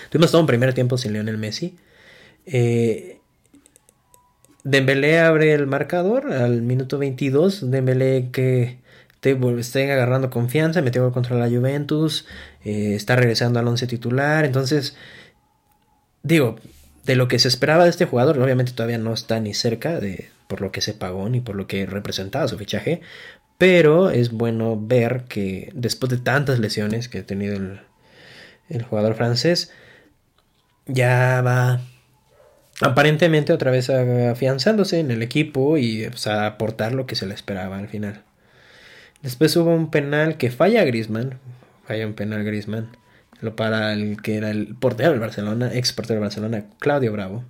tuvimos 0.09 0.31
todo 0.31 0.41
un 0.41 0.47
primer 0.47 0.73
tiempo 0.73 0.97
sin 0.97 1.13
Lionel 1.13 1.37
Messi. 1.37 1.77
Eh, 2.45 3.19
Dembélé 4.63 5.19
abre 5.19 5.53
el 5.53 5.67
marcador 5.67 6.31
al 6.31 6.61
minuto 6.61 6.97
22. 6.97 7.69
Dembélé 7.69 8.29
que 8.31 8.79
te, 9.19 9.37
está 9.59 9.79
agarrando 9.79 10.29
confianza, 10.29 10.81
metió 10.81 11.11
contra 11.11 11.37
la 11.37 11.49
Juventus, 11.49 12.25
eh, 12.63 12.93
está 12.95 13.15
regresando 13.15 13.59
al 13.59 13.67
once 13.67 13.87
titular. 13.87 14.45
Entonces, 14.45 14.95
digo, 16.23 16.55
de 17.05 17.15
lo 17.15 17.27
que 17.27 17.39
se 17.39 17.49
esperaba 17.49 17.83
de 17.83 17.89
este 17.89 18.05
jugador, 18.05 18.39
obviamente 18.39 18.71
todavía 18.71 18.97
no 18.97 19.13
está 19.13 19.39
ni 19.39 19.53
cerca 19.53 19.99
de 19.99 20.29
por 20.47 20.61
lo 20.61 20.71
que 20.71 20.81
se 20.81 20.93
pagó 20.93 21.27
ni 21.29 21.41
por 21.41 21.55
lo 21.55 21.67
que 21.67 21.85
representaba 21.85 22.47
su 22.47 22.57
fichaje, 22.57 23.01
pero 23.57 24.09
es 24.09 24.31
bueno 24.31 24.77
ver 24.79 25.25
que 25.27 25.71
después 25.73 26.09
de 26.09 26.17
tantas 26.17 26.59
lesiones 26.59 27.07
que 27.07 27.19
ha 27.19 27.25
tenido 27.25 27.55
el, 27.55 27.79
jugador 28.83 29.15
francés, 29.15 29.71
ya 30.87 31.41
va 31.41 31.81
aparentemente 32.81 33.53
otra 33.53 33.71
vez 33.71 33.89
afianzándose 33.89 34.99
en 34.99 35.11
el 35.11 35.21
equipo 35.21 35.77
y 35.77 36.09
a 36.25 36.45
aportar 36.45 36.93
lo 36.93 37.05
que 37.05 37.15
se 37.15 37.27
le 37.27 37.35
esperaba 37.35 37.77
al 37.77 37.87
final. 37.87 38.23
Después 39.21 39.55
hubo 39.55 39.73
un 39.73 39.89
penal 39.91 40.37
que 40.37 40.51
falla 40.51 40.83
Grisman, 40.83 41.39
falla 41.87 42.07
un 42.07 42.13
penal 42.13 42.43
Grisman, 42.43 42.89
lo 43.39 43.55
para 43.55 43.93
el 43.93 44.21
que 44.21 44.37
era 44.37 44.49
el 44.49 44.75
portero 44.75 45.11
del 45.11 45.19
Barcelona, 45.19 45.71
ex 45.73 45.93
portero 45.93 46.15
del 46.19 46.27
Barcelona, 46.27 46.65
Claudio 46.79 47.11
Bravo. 47.11 47.43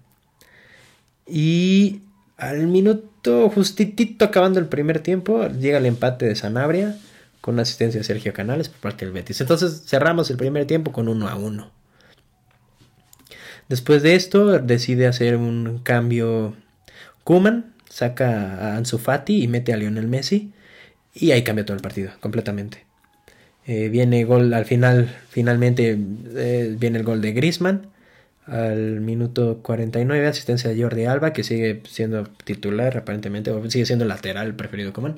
Y 1.26 2.02
al 2.50 2.68
minuto 2.68 3.50
justitito 3.50 4.26
acabando 4.26 4.60
el 4.60 4.68
primer 4.68 5.00
tiempo, 5.00 5.48
llega 5.48 5.78
el 5.78 5.86
empate 5.86 6.26
de 6.26 6.36
Sanabria 6.36 6.98
con 7.42 7.60
asistencia 7.60 8.00
de 8.00 8.04
Sergio 8.04 8.34
Canales 8.34 8.70
por 8.70 8.80
parte 8.80 9.06
del 9.06 9.14
Betis. 9.14 9.42
Entonces 9.42 9.84
cerramos 9.86 10.30
el 10.30 10.38
primer 10.38 10.66
tiempo 10.66 10.92
con 10.92 11.08
1 11.08 11.28
a 11.28 11.36
1. 11.36 11.72
Después 13.70 14.04
de 14.04 14.16
esto 14.16 14.60
decide 14.60 15.08
hacer 15.08 15.38
un 15.38 15.80
cambio 15.84 16.56
Kuman, 17.24 17.74
saca 17.90 18.58
a 18.58 18.78
Ansu 18.78 18.98
Fati 18.98 19.42
y 19.42 19.48
mete 19.48 19.74
a 19.74 19.78
Lionel 19.78 20.08
Messi 20.08 20.52
y 21.14 21.32
ahí 21.32 21.44
cambia 21.44 21.66
todo 21.66 21.76
el 21.78 21.84
partido 21.84 22.12
completamente. 22.20 22.86
Eh, 23.66 23.88
viene 23.88 24.26
gol 24.26 24.54
al 24.54 24.66
final, 24.66 25.16
finalmente 25.30 25.98
eh, 26.36 26.76
viene 26.78 27.00
el 27.00 27.06
gol 27.06 27.22
de 27.22 27.32
Griezmann 27.32 27.93
al 28.46 29.02
minuto 29.02 29.60
49, 29.62 30.28
asistencia 30.28 30.70
de 30.70 30.82
Jordi 30.82 31.06
Alba, 31.06 31.34
que 31.34 31.44
sigue 31.44 31.82
siendo 31.88 32.26
titular 32.44 32.98
aparentemente, 32.98 33.52
o 33.52 33.70
sigue 33.70 33.86
siendo 33.86 34.06
lateral 34.06 34.56
preferido 34.56 34.94
como 34.94 35.16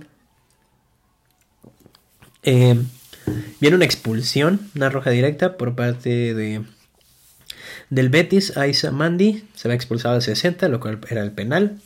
eh, 2.43 2.79
viene 3.59 3.75
una 3.75 3.85
expulsión, 3.85 4.59
una 4.75 4.89
roja 4.89 5.09
directa 5.09 5.57
por 5.57 5.75
parte 5.75 6.33
de 6.35 6.63
del 7.89 8.09
Betis, 8.09 8.57
Aisa 8.57 8.91
Mandi, 8.91 9.47
se 9.53 9.67
va 9.67 9.75
expulsado 9.75 10.17
a 10.17 10.21
60, 10.21 10.69
lo 10.69 10.79
cual 10.79 10.99
era 11.09 11.21
el 11.21 11.31
penal, 11.31 11.79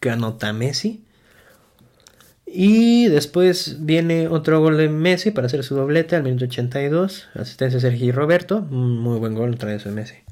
que 0.00 0.10
anota 0.10 0.52
Messi. 0.52 1.04
Y 2.46 3.06
después 3.06 3.78
viene 3.80 4.28
otro 4.28 4.60
gol 4.60 4.76
de 4.76 4.88
Messi 4.88 5.30
para 5.30 5.46
hacer 5.46 5.64
su 5.64 5.74
doblete 5.74 6.16
al 6.16 6.22
minuto 6.22 6.44
82, 6.44 7.28
asistencia 7.34 7.78
de 7.78 7.90
Sergio 7.90 8.12
Roberto, 8.12 8.60
muy 8.62 9.18
buen 9.18 9.34
gol 9.34 9.54
otra 9.54 9.70
vez 9.70 9.84
de 9.84 9.90
Messi 9.90 10.23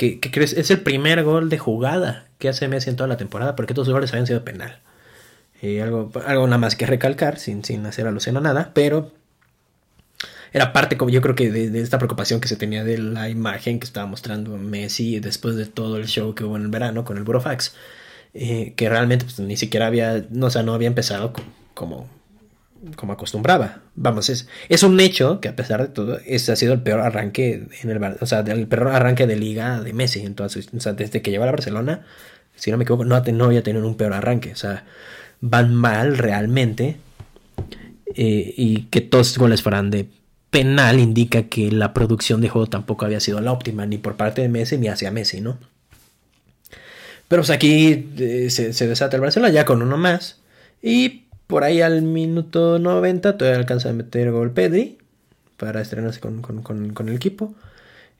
que, 0.00 0.18
crees 0.18 0.54
es 0.54 0.70
el 0.70 0.80
primer 0.80 1.22
gol 1.24 1.50
de 1.50 1.58
jugada 1.58 2.26
que 2.38 2.48
hace 2.48 2.68
Messi 2.68 2.88
en 2.88 2.96
toda 2.96 3.06
la 3.06 3.18
temporada, 3.18 3.54
porque 3.54 3.74
todos 3.74 3.88
los 3.88 3.94
goles 3.94 4.10
habían 4.12 4.26
sido 4.26 4.44
penal. 4.44 4.78
Y 5.60 5.80
algo, 5.80 6.10
algo 6.26 6.46
nada 6.46 6.56
más 6.56 6.74
que 6.74 6.86
recalcar, 6.86 7.38
sin, 7.38 7.64
sin 7.64 7.84
hacer 7.84 8.06
alusión 8.06 8.38
a 8.38 8.40
nada, 8.40 8.70
pero 8.72 9.12
era 10.54 10.72
parte, 10.72 10.96
como 10.96 11.10
yo 11.10 11.20
creo 11.20 11.34
que 11.34 11.50
de, 11.50 11.80
esta 11.82 11.98
preocupación 11.98 12.40
que 12.40 12.48
se 12.48 12.56
tenía 12.56 12.82
de 12.82 12.96
la 12.96 13.28
imagen 13.28 13.78
que 13.78 13.84
estaba 13.84 14.06
mostrando 14.06 14.56
Messi 14.56 15.20
después 15.20 15.56
de 15.56 15.66
todo 15.66 15.98
el 15.98 16.06
show 16.06 16.34
que 16.34 16.44
hubo 16.44 16.56
en 16.56 16.62
el 16.62 16.68
verano 16.68 17.04
con 17.04 17.18
el 17.18 17.24
Burofax, 17.24 17.74
eh, 18.32 18.72
que 18.76 18.88
realmente 18.88 19.26
pues, 19.26 19.38
ni 19.40 19.58
siquiera 19.58 19.86
había, 19.86 20.24
no, 20.30 20.46
o 20.46 20.50
sea, 20.50 20.62
no 20.62 20.72
había 20.72 20.88
empezado 20.88 21.34
como 21.74 22.08
acostumbraba. 23.12 23.82
Vamos, 23.94 24.28
es, 24.28 24.48
es 24.68 24.82
un 24.82 24.98
hecho 25.00 25.40
que 25.40 25.48
a 25.48 25.56
pesar 25.56 25.82
de 25.82 25.88
todo, 25.88 26.18
ese 26.26 26.52
ha 26.52 26.56
sido 26.56 26.72
el 26.72 26.82
peor 26.82 27.00
arranque 27.00 27.66
en 27.82 27.90
el 27.90 28.02
o 28.20 28.26
sea, 28.26 28.40
el 28.40 28.66
peor 28.66 28.88
arranque 28.88 29.26
de 29.26 29.36
liga 29.36 29.80
de 29.80 29.92
Messi. 29.92 30.24
O 30.38 30.80
sea, 30.80 30.92
desde 30.92 31.22
que 31.22 31.30
llegó 31.30 31.44
a 31.44 31.50
Barcelona, 31.50 32.06
si 32.54 32.70
no 32.70 32.76
me 32.76 32.84
equivoco, 32.84 33.04
no, 33.04 33.20
no 33.20 33.44
había 33.44 33.62
tenido 33.62 33.86
un 33.86 33.96
peor 33.96 34.12
arranque. 34.12 34.52
O 34.52 34.56
sea, 34.56 34.84
van 35.40 35.74
mal 35.74 36.18
realmente. 36.18 36.96
Eh, 38.14 38.54
y 38.56 38.82
que 38.84 39.00
todos 39.00 39.28
los 39.28 39.38
goles 39.38 39.62
fueran 39.62 39.90
de 39.90 40.08
penal 40.50 40.98
indica 40.98 41.44
que 41.44 41.70
la 41.70 41.94
producción 41.94 42.40
de 42.40 42.48
juego 42.48 42.66
tampoco 42.66 43.04
había 43.04 43.20
sido 43.20 43.40
la 43.40 43.52
óptima, 43.52 43.86
ni 43.86 43.98
por 43.98 44.16
parte 44.16 44.42
de 44.42 44.48
Messi 44.48 44.78
ni 44.78 44.88
hacia 44.88 45.10
Messi, 45.10 45.40
¿no? 45.40 45.58
Pero 47.28 47.42
pues 47.42 47.50
aquí 47.50 48.10
eh, 48.18 48.50
se, 48.50 48.72
desata 48.88 49.16
el 49.16 49.22
Barcelona 49.22 49.52
ya 49.52 49.64
con 49.64 49.82
uno 49.82 49.96
más. 49.96 50.40
Y 50.82 51.26
por 51.50 51.64
ahí 51.64 51.82
al 51.82 52.00
minuto 52.00 52.78
90 52.78 53.36
todavía 53.36 53.58
alcanza 53.58 53.90
a 53.90 53.92
meter 53.92 54.30
gol 54.30 54.52
Pedri 54.52 54.96
para 55.58 55.82
estrenarse 55.82 56.20
con, 56.20 56.40
con 56.40 57.08
el 57.08 57.14
equipo. 57.14 57.54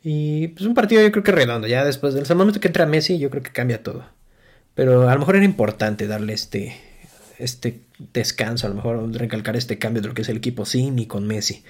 Y 0.03 0.49
pues 0.49 0.67
un 0.67 0.75
partido 0.75 1.03
yo 1.03 1.13
creo 1.13 1.25
que 1.25 1.33
redondo. 1.33 1.67
Ya 1.67 1.85
después 1.85 2.15
del 2.15 2.25
momento 2.37 2.61
que 2.61 2.69
entra 2.69 2.87
Messi, 2.87 3.19
yo 3.19 3.31
creo 3.31 3.43
que 3.43 3.53
cambia 3.53 3.83
todo. 3.83 4.05
Pero 4.75 5.09
a 5.09 5.13
lo 5.13 5.19
mejor 5.19 5.37
era 5.37 5.45
importante 5.45 6.07
darle 6.07 6.33
este, 6.33 6.77
este 7.39 7.81
descanso, 8.13 8.67
a 8.67 8.71
lo 8.71 8.77
mejor 8.77 9.13
recalcar 9.13 9.57
este 9.57 9.79
cambio 9.79 10.01
de 10.01 10.09
lo 10.09 10.15
que 10.15 10.23
es 10.23 10.29
el 10.29 10.39
equipo 10.39 10.65
sin 10.65 10.99
y 10.99 11.07
con 11.07 11.27
Messi. 11.27 11.65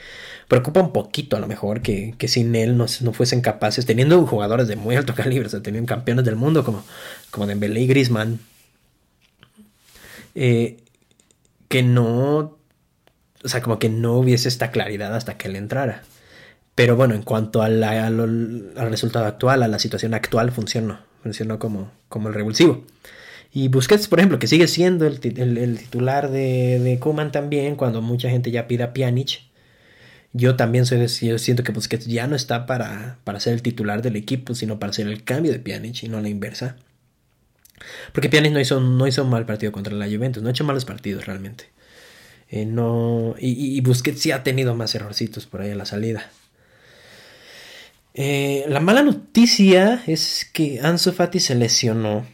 Preocupa 0.48 0.80
un 0.80 0.92
poquito 0.92 1.36
a 1.36 1.40
lo 1.40 1.48
mejor 1.48 1.82
que, 1.82 2.14
sin 2.28 2.54
él 2.54 2.76
no, 2.76 2.86
no, 3.00 3.12
fuesen 3.12 3.40
capaces, 3.40 3.86
teniendo 3.86 4.24
jugadores 4.26 4.68
de 4.68 4.76
muy 4.76 4.96
alto 4.96 5.14
calibre, 5.16 5.46
o 5.46 5.50
sea, 5.50 5.62
tenían 5.62 5.86
campeones 5.86 6.24
del 6.24 6.36
mundo 6.36 6.64
como, 6.64 6.84
como 7.30 7.46
Dembélé 7.46 7.80
y 7.80 7.86
Griezmann, 7.86 8.38
eh, 10.36 10.78
que 11.70 11.84
no, 11.84 12.58
o 13.44 13.48
sea, 13.48 13.62
como 13.62 13.78
que 13.78 13.88
no 13.88 14.14
hubiese 14.18 14.48
esta 14.48 14.72
claridad 14.72 15.14
hasta 15.14 15.38
que 15.38 15.46
él 15.48 15.54
entrara. 15.54 16.02
Pero 16.74 16.96
bueno, 16.96 17.14
en 17.14 17.22
cuanto 17.22 17.62
al, 17.62 17.80
resultado 18.90 19.26
actual, 19.26 19.62
a 19.62 19.68
la 19.68 19.78
situación 19.78 20.12
actual, 20.14 20.50
funcionó. 20.50 20.98
Funcionó 21.22 21.60
como, 21.60 21.92
como 22.08 22.28
el 22.28 22.34
revulsivo. 22.34 22.84
Y 23.52 23.68
Busquets, 23.68 24.08
por 24.08 24.18
ejemplo, 24.18 24.40
que 24.40 24.48
sigue 24.48 24.66
siendo 24.66 25.06
el, 25.06 25.20
titular 25.20 26.30
de, 26.30 26.80
de 26.80 27.30
también, 27.30 27.76
cuando 27.76 28.02
mucha 28.02 28.30
gente 28.30 28.50
ya 28.50 28.66
pide 28.66 28.82
a 28.82 28.92
Pjanic. 28.92 29.42
Yo 30.32 30.56
también 30.56 30.86
soy, 30.86 31.06
yo 31.06 31.38
siento 31.38 31.62
que 31.62 31.72
Busquets 31.72 32.06
ya 32.06 32.26
no 32.26 32.34
está 32.34 32.66
para, 32.66 33.18
para 33.22 33.38
ser 33.38 33.54
el 33.54 33.62
titular 33.62 34.02
del 34.02 34.16
equipo, 34.16 34.56
sino 34.56 34.80
para 34.80 34.90
hacer 34.90 35.06
el 35.06 35.22
cambio 35.22 35.52
de 35.52 35.60
Pjanic 35.60 36.02
y 36.02 36.08
no 36.08 36.20
la 36.20 36.28
inversa. 36.28 36.76
Porque 38.12 38.28
Pjanic 38.28 38.52
no 38.52 38.60
hizo, 38.60 38.80
no 38.80 39.06
hizo 39.06 39.24
mal 39.24 39.46
partido 39.46 39.72
contra 39.72 39.94
la 39.94 40.06
Juventus, 40.06 40.42
no 40.42 40.48
ha 40.48 40.52
hecho 40.52 40.64
malos 40.64 40.84
partidos 40.84 41.26
realmente. 41.26 41.70
Eh, 42.48 42.66
no, 42.66 43.34
y, 43.38 43.76
y 43.76 43.80
Busquets 43.80 44.20
sí 44.20 44.32
ha 44.32 44.42
tenido 44.42 44.74
más 44.74 44.94
errorcitos 44.94 45.46
por 45.46 45.60
ahí 45.60 45.70
a 45.70 45.76
la 45.76 45.86
salida. 45.86 46.30
Eh, 48.14 48.64
la 48.68 48.80
mala 48.80 49.02
noticia 49.02 50.02
es 50.06 50.44
que 50.52 50.80
Ansu 50.80 51.12
Fati 51.12 51.38
se 51.38 51.54
lesionó 51.54 52.26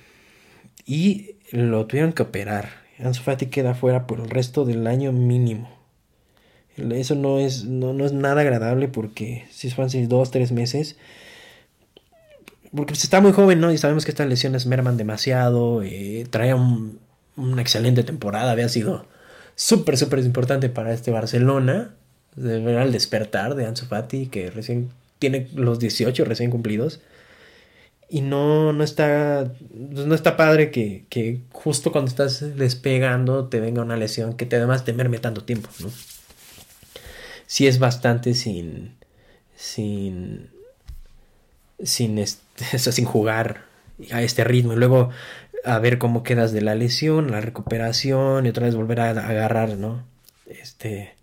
y 0.87 1.37
lo 1.51 1.87
tuvieron 1.87 2.13
que 2.13 2.23
operar. 2.23 2.71
Ansu 2.99 3.23
Fati 3.23 3.47
queda 3.47 3.75
fuera 3.75 4.07
por 4.07 4.21
el 4.21 4.31
resto 4.31 4.65
del 4.65 4.87
año 4.87 5.13
mínimo. 5.13 5.71
Eso 6.77 7.15
no 7.15 7.39
es, 7.39 7.65
no, 7.65 8.05
es 8.05 8.13
nada 8.13 8.43
agradable 8.43 8.89
porque 8.89 9.47
si 9.51 9.71
son 9.71 9.89
dos, 10.09 10.31
tres 10.31 10.53
meses. 10.53 10.97
Porque 12.77 12.93
pues, 12.93 13.05
está 13.05 13.21
muy 13.21 13.33
joven, 13.33 13.61
¿no? 13.61 13.73
Y 13.73 13.79
sabemos 13.79 14.05
que 14.05 14.11
estas 14.11 14.29
lesiones 14.29 14.67
merman 14.67 14.99
demasiado. 14.99 15.83
Eh, 15.83 16.27
trae 16.31 16.55
una 16.55 17.63
excelente 17.63 18.05
temporada. 18.05 18.53
Había 18.53 18.69
sido 18.69 19.07
súper, 19.55 19.97
súper 19.97 20.19
importante 20.21 20.69
para 20.69 20.93
este 20.93 21.11
Barcelona. 21.11 21.95
De 22.37 22.57
el 22.83 22.93
despertar 22.93 23.55
de 23.55 23.65
Ansu 23.65 23.87
Fati, 23.87 24.27
que 24.27 24.51
recién 24.51 24.91
tiene 25.19 25.49
los 25.55 25.79
18 25.79 26.25
recién 26.27 26.51
cumplidos. 26.51 27.01
Y 28.11 28.21
no, 28.21 28.75
no 28.75 28.85
está. 28.85 29.51
No 29.73 30.15
está 30.15 30.37
padre 30.37 30.71
que, 30.71 31.41
justo 31.53 31.93
cuando 31.93 32.11
estás 32.11 32.57
despegando 32.57 33.47
te 33.47 33.59
venga 33.59 33.81
una 33.83 33.97
lesión 33.97 34.35
que 34.35 34.45
te 34.45 34.57
además 34.57 34.85
te 34.85 34.93
merme 34.93 35.19
tanto 35.19 35.45
tiempo, 35.45 35.71
¿no? 35.81 35.91
Sí 37.47 37.67
es 37.67 37.79
bastante 37.79 38.35
sin. 38.35 38.97
sin. 39.57 40.51
sin 41.83 42.19
este, 42.19 42.46
sin 42.79 43.05
jugar 43.05 43.65
a 44.13 44.23
este 44.23 44.45
ritmo. 44.45 44.73
Y 44.73 44.77
luego 44.77 45.11
a 45.65 45.79
ver 45.79 45.99
cómo 45.99 46.23
quedas 46.23 46.53
de 46.53 46.63
la 46.63 46.75
lesión, 46.75 47.31
la 47.31 47.41
recuperación, 47.41 48.47
y 48.47 48.51
otra 48.51 48.67
vez 48.67 48.75
volver 48.75 49.01
a 49.01 49.11
agarrar, 49.11 49.77
¿no? 49.77 50.05
Este 50.47 51.17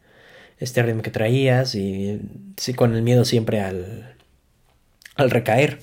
este 0.64 0.82
ritmo 0.82 1.02
que 1.02 1.12
traías 1.12 1.76
y 1.76 2.22
sí, 2.58 2.74
con 2.74 2.96
el 2.96 3.02
miedo 3.02 3.26
siempre 3.26 3.60
al, 3.60 4.16
al 5.16 5.30
recaer. 5.30 5.80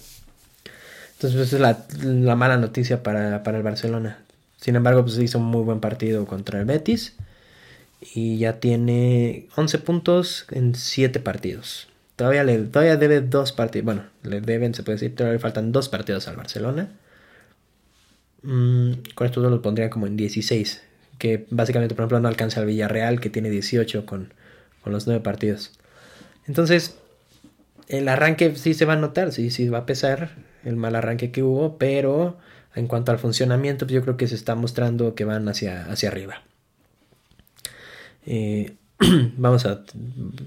Entonces, 1.13 1.41
esa 1.41 1.57
es 1.57 1.61
la, 1.61 1.87
la 2.03 2.35
mala 2.35 2.57
noticia 2.57 3.03
para, 3.03 3.43
para, 3.43 3.59
el 3.59 3.63
Barcelona. 3.63 4.25
Sin 4.57 4.77
embargo, 4.77 5.03
pues 5.03 5.19
hizo 5.19 5.39
un 5.39 5.45
muy 5.45 5.63
buen 5.63 5.81
partido 5.81 6.25
contra 6.27 6.61
el 6.61 6.65
Betis 6.65 7.15
y 8.15 8.39
ya 8.39 8.59
tiene 8.59 9.49
11 9.57 9.79
puntos 9.81 10.47
en 10.51 10.75
7 10.75 11.21
partidos. 11.21 11.90
Todavía, 12.21 12.45
le, 12.45 12.59
todavía 12.59 12.99
debe 12.99 13.23
dos 13.23 13.51
partidos. 13.53 13.87
Bueno, 13.87 14.05
le 14.25 14.43
deben, 14.43 14.75
se 14.75 14.83
puede 14.83 14.97
decir, 14.97 15.17
todavía 15.17 15.37
le 15.37 15.39
faltan 15.39 15.73
dos 15.73 15.89
partidos 15.89 16.29
al 16.29 16.37
Barcelona. 16.37 16.91
Mm, 18.43 18.93
con 19.15 19.27
esto 19.27 19.41
lo 19.41 19.63
pondría 19.63 19.89
como 19.89 20.07
en 20.07 20.19
16. 20.19 20.83
Que 21.17 21.47
básicamente, 21.49 21.95
por 21.95 22.03
ejemplo, 22.03 22.21
no 22.21 22.29
alcanza 22.29 22.61
al 22.61 22.67
Villarreal, 22.67 23.23
que 23.23 23.31
tiene 23.31 23.49
18 23.49 24.05
con, 24.05 24.35
con 24.83 24.93
los 24.93 25.07
nueve 25.07 25.23
partidos. 25.23 25.73
Entonces, 26.47 26.99
el 27.89 28.07
arranque 28.07 28.55
sí 28.55 28.75
se 28.75 28.85
va 28.85 28.93
a 28.93 28.97
notar, 28.97 29.33
sí, 29.33 29.51
sí 29.51 29.71
va 29.71 29.79
a 29.79 29.87
pesar 29.87 30.33
el 30.63 30.77
mal 30.77 30.97
arranque 30.97 31.33
que 31.33 31.43
hubo, 31.43 31.79
pero 31.79 32.37
en 32.75 32.87
cuanto 32.87 33.13
al 33.13 33.19
funcionamiento, 33.19 33.87
pues 33.87 33.95
yo 33.95 34.03
creo 34.03 34.19
que 34.19 34.29
se 34.29 34.35
está 34.35 34.55
mostrando 34.55 35.15
que 35.15 35.25
van 35.25 35.49
hacia, 35.49 35.91
hacia 35.91 36.11
arriba. 36.11 36.43
Eh, 38.27 38.77
vamos, 39.39 39.65
a, 39.65 39.83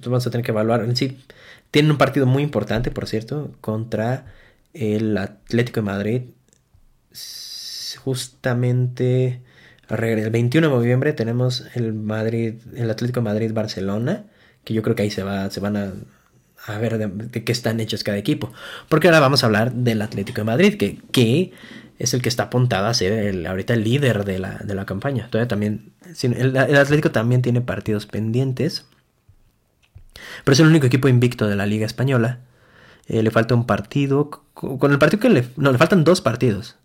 vamos 0.06 0.28
a 0.28 0.30
tener 0.30 0.46
que 0.46 0.52
evaluar. 0.52 0.96
Sí, 0.96 1.18
tienen 1.74 1.90
un 1.90 1.98
partido 1.98 2.28
muy 2.28 2.44
importante, 2.44 2.92
por 2.92 3.08
cierto, 3.08 3.52
contra 3.60 4.28
el 4.76 5.18
Atlético 5.18 5.80
de 5.80 5.86
Madrid. 5.86 6.22
Justamente 8.04 9.42
el 9.90 10.30
21 10.30 10.68
de 10.68 10.74
noviembre 10.74 11.14
tenemos 11.14 11.66
el 11.74 11.94
Madrid, 11.94 12.58
el 12.76 12.92
Atlético 12.92 13.22
de 13.22 13.24
Madrid 13.24 13.54
Barcelona, 13.54 14.26
que 14.64 14.76
yo 14.76 14.84
creo 14.84 14.96
que 14.96 15.02
ahí 15.02 15.10
se 15.10 15.24
va, 15.24 15.50
se 15.50 15.62
van 15.62 15.76
a, 15.76 16.78
ver 16.78 17.00
de, 17.00 17.44
qué 17.44 17.52
están 17.52 17.80
hechos 17.80 18.04
cada 18.04 18.20
equipo. 18.20 18.54
Porque 18.88 19.08
ahora 19.08 19.20
vamos 19.20 19.42
a 19.42 19.48
hablar 19.48 19.74
del 19.74 20.04
Atlético 20.04 20.42
de 20.42 20.46
Madrid, 20.46 20.78
que, 20.78 21.54
es 21.98 22.14
el 22.14 22.22
que 22.22 22.30
está 22.30 22.44
apuntado 22.44 22.86
a 22.86 22.94
ser 22.94 23.48
ahorita 23.48 23.74
el 23.74 23.84
líder 23.84 24.26
de 24.26 24.38
la, 24.38 24.60
de 24.60 24.76
la 24.76 24.86
campaña. 24.86 25.28
Todavía 25.32 25.48
también, 25.48 25.92
el, 26.22 26.56
Atlético 26.56 27.10
también 27.10 27.42
tiene 27.42 27.62
partidos 27.62 28.06
pendientes, 28.06 28.86
pero 30.44 30.54
es 30.54 30.60
el 30.60 30.68
único 30.68 30.86
equipo 30.86 31.08
invicto 31.08 31.48
de 31.48 31.56
la 31.56 31.66
Liga 31.66 31.86
Española. 31.86 32.40
Eh, 33.08 33.22
le 33.22 33.32
falta 33.32 33.56
un 33.56 33.66
partido, 33.66 34.30
con 34.54 34.92
el 34.92 35.00
partido 35.00 35.20
que 35.20 35.30
le, 35.30 35.48
no, 35.58 35.72
le 35.72 35.78
faltan 35.78 36.04
dos 36.04 36.22
partidos. 36.22 36.78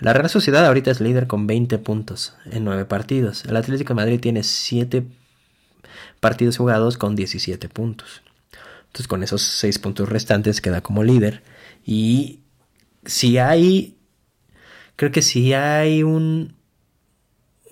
La 0.00 0.12
Real 0.12 0.30
Sociedad 0.30 0.66
ahorita 0.66 0.90
es 0.90 1.00
líder 1.00 1.26
con 1.26 1.46
20 1.46 1.78
puntos 1.78 2.34
en 2.50 2.64
9 2.64 2.86
partidos. 2.86 3.44
El 3.44 3.56
Atlético 3.56 3.90
de 3.90 3.96
Madrid 3.96 4.20
tiene 4.20 4.42
7 4.42 5.06
partidos 6.18 6.56
jugados 6.56 6.96
con 6.96 7.14
17 7.14 7.68
puntos. 7.68 8.22
Entonces 8.86 9.06
con 9.06 9.22
esos 9.22 9.42
6 9.42 9.78
puntos 9.78 10.08
restantes 10.08 10.60
queda 10.60 10.80
como 10.80 11.04
líder. 11.04 11.42
Y 11.84 12.40
si 13.04 13.38
hay, 13.38 13.96
creo 14.96 15.12
que 15.12 15.22
si 15.22 15.52
hay 15.52 16.02
un, 16.02 16.56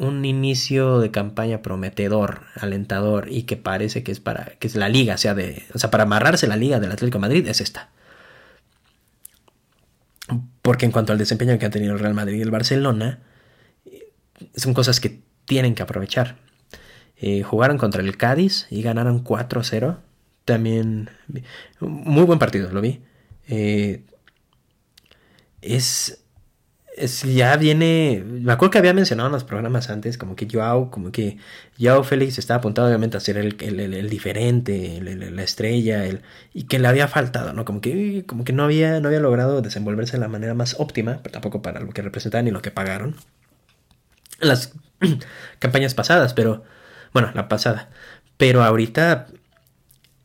un 0.01 0.25
inicio 0.25 0.99
de 0.99 1.11
campaña 1.11 1.61
prometedor, 1.61 2.41
alentador 2.55 3.31
y 3.31 3.43
que 3.43 3.59
parece 3.59 4.03
que 4.03 4.13
es 4.13 4.19
para 4.19 4.47
que 4.59 4.67
es 4.67 4.75
la 4.75 4.89
liga, 4.89 5.19
sea 5.19 5.35
de, 5.35 5.63
o 5.75 5.79
sea, 5.79 5.91
para 5.91 6.05
amarrarse 6.05 6.47
la 6.47 6.57
liga 6.57 6.81
del 6.81 6.91
Atlético 6.91 7.19
Madrid 7.19 7.47
es 7.47 7.61
esta. 7.61 7.91
Porque 10.63 10.87
en 10.87 10.93
cuanto 10.93 11.13
al 11.13 11.19
desempeño 11.19 11.59
que 11.59 11.67
han 11.67 11.71
tenido 11.71 11.93
el 11.93 11.99
Real 11.99 12.15
Madrid 12.15 12.39
y 12.39 12.43
el 12.43 12.51
Barcelona, 12.51 13.19
son 14.57 14.73
cosas 14.73 15.01
que 15.01 15.21
tienen 15.45 15.75
que 15.75 15.83
aprovechar. 15.83 16.39
Eh, 17.19 17.43
jugaron 17.43 17.77
contra 17.77 18.01
el 18.01 18.17
Cádiz 18.17 18.67
y 18.71 18.81
ganaron 18.81 19.23
4-0. 19.23 19.99
También, 20.47 21.11
muy 21.81 22.25
buen 22.25 22.39
partido, 22.39 22.73
lo 22.73 22.81
vi. 22.81 23.03
Eh, 23.49 24.05
es 25.61 26.25
ya 27.07 27.57
viene. 27.57 28.23
Me 28.27 28.53
acuerdo 28.53 28.71
que 28.73 28.79
había 28.79 28.95
mencionado 28.95 29.29
en 29.29 29.33
los 29.33 29.45
programas 29.45 29.91
antes, 29.91 30.19
como 30.19 30.37
que 30.37 30.47
Joao, 30.51 30.91
como 30.91 31.13
que 31.13 31.39
Joao 31.81 32.05
Félix 32.05 32.39
estaba 32.39 32.59
apuntado 32.59 32.89
obviamente 32.89 33.17
a 33.17 33.21
ser 33.21 33.37
el, 33.39 33.57
el, 33.61 34.09
diferente, 34.09 35.01
la 35.03 35.43
estrella, 35.43 36.05
el, 36.07 36.23
y 36.55 36.65
que 36.65 36.79
le 36.79 36.89
había 36.89 37.09
faltado, 37.09 37.53
¿no? 37.53 37.65
Como 37.65 37.81
que, 37.81 38.25
como 38.27 38.45
que 38.45 38.53
no, 38.53 38.65
había, 38.65 39.01
no 39.01 39.09
había 39.09 39.21
logrado 39.21 39.63
desenvolverse 39.63 40.13
de 40.13 40.21
la 40.21 40.29
manera 40.29 40.55
más 40.55 40.77
óptima, 40.79 41.21
pero 41.23 41.33
tampoco 41.33 41.63
para 41.63 41.81
lo 41.81 41.91
que 41.91 42.03
representaban 42.03 42.49
y 42.49 42.51
lo 42.51 42.63
que 42.63 42.71
pagaron. 42.71 43.17
Las 44.41 44.73
campañas 45.59 45.95
pasadas, 45.95 46.35
pero. 46.35 46.65
Bueno, 47.13 47.31
la 47.35 47.49
pasada. 47.49 47.91
Pero 48.37 48.63
ahorita 48.63 49.27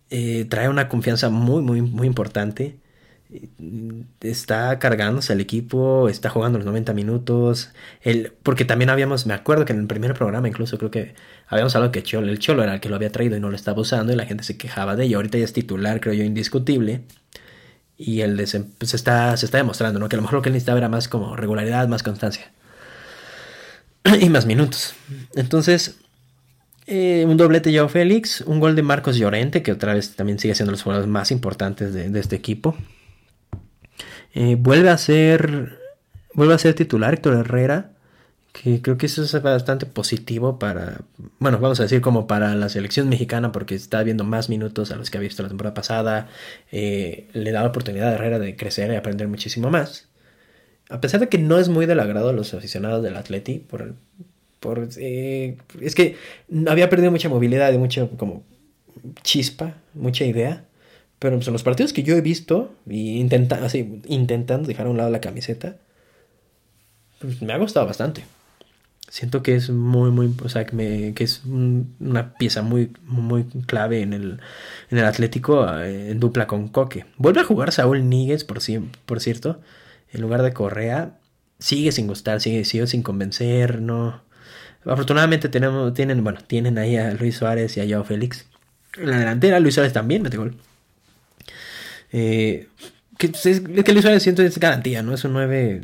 eh, 0.09 0.45
trae 0.49 0.69
una 0.69 0.88
confianza 0.89 1.30
muy, 1.30 1.61
muy, 1.61 1.82
muy 1.82 2.07
importante 2.07 2.78
está 4.21 4.79
cargándose 4.79 5.33
el 5.33 5.41
equipo, 5.41 6.09
está 6.09 6.29
jugando 6.29 6.57
los 6.59 6.65
90 6.65 6.93
minutos. 6.93 7.71
El, 8.01 8.33
porque 8.43 8.65
también 8.65 8.89
habíamos, 8.89 9.25
me 9.25 9.33
acuerdo 9.33 9.65
que 9.65 9.73
en 9.73 9.79
el 9.79 9.88
primer 9.88 10.13
programa 10.13 10.47
incluso 10.47 10.77
creo 10.77 10.91
que 10.91 11.15
habíamos 11.47 11.75
hablado 11.75 11.91
que 11.91 12.03
Cholo, 12.03 12.31
el 12.31 12.39
Cholo 12.39 12.63
era 12.63 12.75
el 12.75 12.79
que 12.79 12.89
lo 12.89 12.95
había 12.95 13.11
traído 13.11 13.38
y 13.38 13.39
no 13.39 13.49
lo 13.49 13.55
estaba 13.55 13.81
usando 13.81 14.13
y 14.13 14.15
la 14.15 14.25
gente 14.25 14.43
se 14.43 14.57
quejaba 14.57 14.95
de 14.95 15.05
ello. 15.05 15.17
Ahorita 15.17 15.38
ya 15.38 15.45
es 15.45 15.53
titular, 15.53 15.99
creo 16.01 16.13
yo, 16.13 16.23
indiscutible. 16.23 17.03
Y 17.97 18.21
el 18.21 18.36
pues, 18.36 18.89
se, 18.89 18.95
está, 18.95 19.38
se 19.38 19.45
está 19.45 19.57
demostrando, 19.57 19.99
¿no? 19.99 20.09
Que 20.09 20.15
a 20.15 20.17
lo 20.17 20.23
mejor 20.23 20.36
lo 20.36 20.41
que 20.41 20.49
él 20.49 20.53
necesitaba 20.53 20.79
era 20.79 20.89
más 20.89 21.07
como 21.07 21.36
regularidad, 21.36 21.88
más 21.88 22.03
constancia. 22.03 22.51
y 24.21 24.29
más 24.29 24.45
minutos. 24.45 24.93
Entonces, 25.36 25.97
eh, 26.88 27.25
un 27.27 27.38
doblete 27.38 27.71
de 27.71 27.77
Joao 27.77 27.89
Félix, 27.89 28.41
un 28.41 28.59
gol 28.59 28.75
de 28.75 28.83
Marcos 28.83 29.17
Llorente, 29.17 29.63
que 29.63 29.71
otra 29.71 29.93
vez 29.93 30.15
también 30.15 30.38
sigue 30.38 30.53
siendo 30.53 30.71
los 30.71 30.83
jugadores 30.83 31.09
más 31.09 31.31
importantes 31.31 31.93
de, 31.93 32.19
este 32.19 32.36
equipo. 32.36 32.75
Eh, 34.36 34.55
vuelve 34.59 34.89
a 34.89 34.97
ser. 34.97 35.79
Vuelve 36.33 36.53
a 36.53 36.57
ser 36.59 36.75
titular 36.75 37.13
Héctor 37.13 37.36
Herrera. 37.36 37.91
Que 38.53 38.81
creo 38.81 38.97
que 38.97 39.07
eso 39.07 39.23
es 39.23 39.41
bastante 39.41 39.86
positivo 39.86 40.59
para. 40.59 41.01
Bueno, 41.39 41.59
vamos 41.59 41.79
a 41.79 41.83
decir 41.83 42.01
como 42.01 42.27
para 42.27 42.55
la 42.55 42.69
selección 42.69 43.09
mexicana, 43.09 43.51
porque 43.51 43.75
está 43.75 44.03
viendo 44.03 44.23
más 44.23 44.49
minutos 44.49 44.91
a 44.91 44.95
los 44.95 45.09
que 45.09 45.17
ha 45.17 45.21
visto 45.21 45.43
la 45.43 45.49
temporada 45.49 45.73
pasada. 45.73 46.29
Eh, 46.71 47.27
le 47.33 47.51
da 47.51 47.63
la 47.63 47.69
oportunidad 47.69 48.09
a 48.09 48.13
Herrera 48.13 48.39
de 48.39 48.55
crecer 48.55 48.91
y 48.91 48.95
aprender 48.95 49.27
muchísimo 49.27 49.69
más 49.71 50.07
a 50.89 51.01
pesar 51.01 51.19
de 51.19 51.29
que 51.29 51.38
no 51.38 51.57
es 51.57 51.69
muy 51.69 51.86
del 51.86 51.99
agrado 51.99 52.29
a 52.29 52.33
los 52.33 52.53
aficionados 52.53 53.03
del 53.03 53.15
Atleti, 53.15 53.59
por, 53.59 53.95
por 54.59 54.88
eh, 54.97 55.57
es 55.81 55.95
que 55.95 56.15
había 56.67 56.89
perdido 56.89 57.11
mucha 57.11 57.29
movilidad 57.29 57.73
y 57.73 57.77
mucha 57.77 58.07
como 58.17 58.43
chispa, 59.23 59.75
mucha 59.93 60.25
idea. 60.25 60.65
Pero 61.20 61.38
pues, 61.38 61.47
en 61.47 61.53
los 61.53 61.63
partidos 61.63 61.93
que 61.93 62.03
yo 62.03 62.16
he 62.16 62.22
visto, 62.22 62.74
y 62.88 63.20
intenta, 63.20 63.63
así, 63.63 64.01
intentando 64.07 64.68
dejar 64.68 64.88
a 64.88 64.89
un 64.89 64.97
lado 64.97 65.09
la 65.09 65.22
camiseta, 65.22 65.78
pues, 67.20 67.41
me 67.41 67.53
ha 67.53 67.57
gustado 67.57 67.86
bastante. 67.86 68.26
Siento 69.07 69.43
que 69.43 69.55
es 69.55 69.70
muy, 69.70 70.11
muy, 70.11 70.34
o 70.43 70.49
sea, 70.49 70.66
que, 70.66 70.76
me, 70.76 71.13
que 71.13 71.24
es 71.24 71.43
una 71.45 72.34
pieza 72.36 72.63
muy, 72.63 72.91
muy 73.03 73.45
clave 73.66 74.01
en 74.01 74.13
el, 74.13 74.39
en 74.89 74.97
el 74.97 75.05
Atlético 75.05 75.68
eh, 75.80 76.11
en 76.11 76.20
dupla 76.20 76.47
con 76.47 76.68
Coque. 76.68 77.05
Vuelve 77.18 77.41
a 77.41 77.45
jugar 77.45 77.72
Saúl 77.72 78.09
Níguez, 78.09 78.43
por, 78.43 78.59
por 79.05 79.20
cierto 79.20 79.61
en 80.16 80.22
lugar 80.22 80.41
de 80.41 80.53
Correa, 80.53 81.18
sigue 81.59 81.91
sin 81.91 82.07
gustar, 82.07 82.41
sigue, 82.41 82.63
sin 82.63 83.03
convencer, 83.03 83.82
no. 83.82 84.22
Afortunadamente 84.86 85.49
tenemos, 85.49 85.93
tienen, 85.93 86.24
bueno, 86.24 86.39
tienen 86.45 86.78
ahí 86.78 86.95
a 86.95 87.11
Luis 87.13 87.36
Suárez 87.36 87.76
y 87.76 87.82
a 87.82 87.86
Joao 87.88 88.05
Félix. 88.05 88.45
En 88.97 89.09
la 89.11 89.20
delantera, 89.20 89.59
Luis 89.59 89.76
Suárez 89.76 89.93
también 89.93 90.22
mete 90.22 90.38
gol. 90.38 90.55
Eh, 92.18 92.70
que, 93.18 93.28
es, 93.28 93.59
que 93.59 93.91
Luis 93.91 94.03
Suárez 94.03 94.24
siento 94.24 94.41
es 94.41 94.57
garantía, 94.57 95.03
¿no? 95.03 95.13
Es 95.13 95.26
un 95.26 95.34
9 95.34 95.82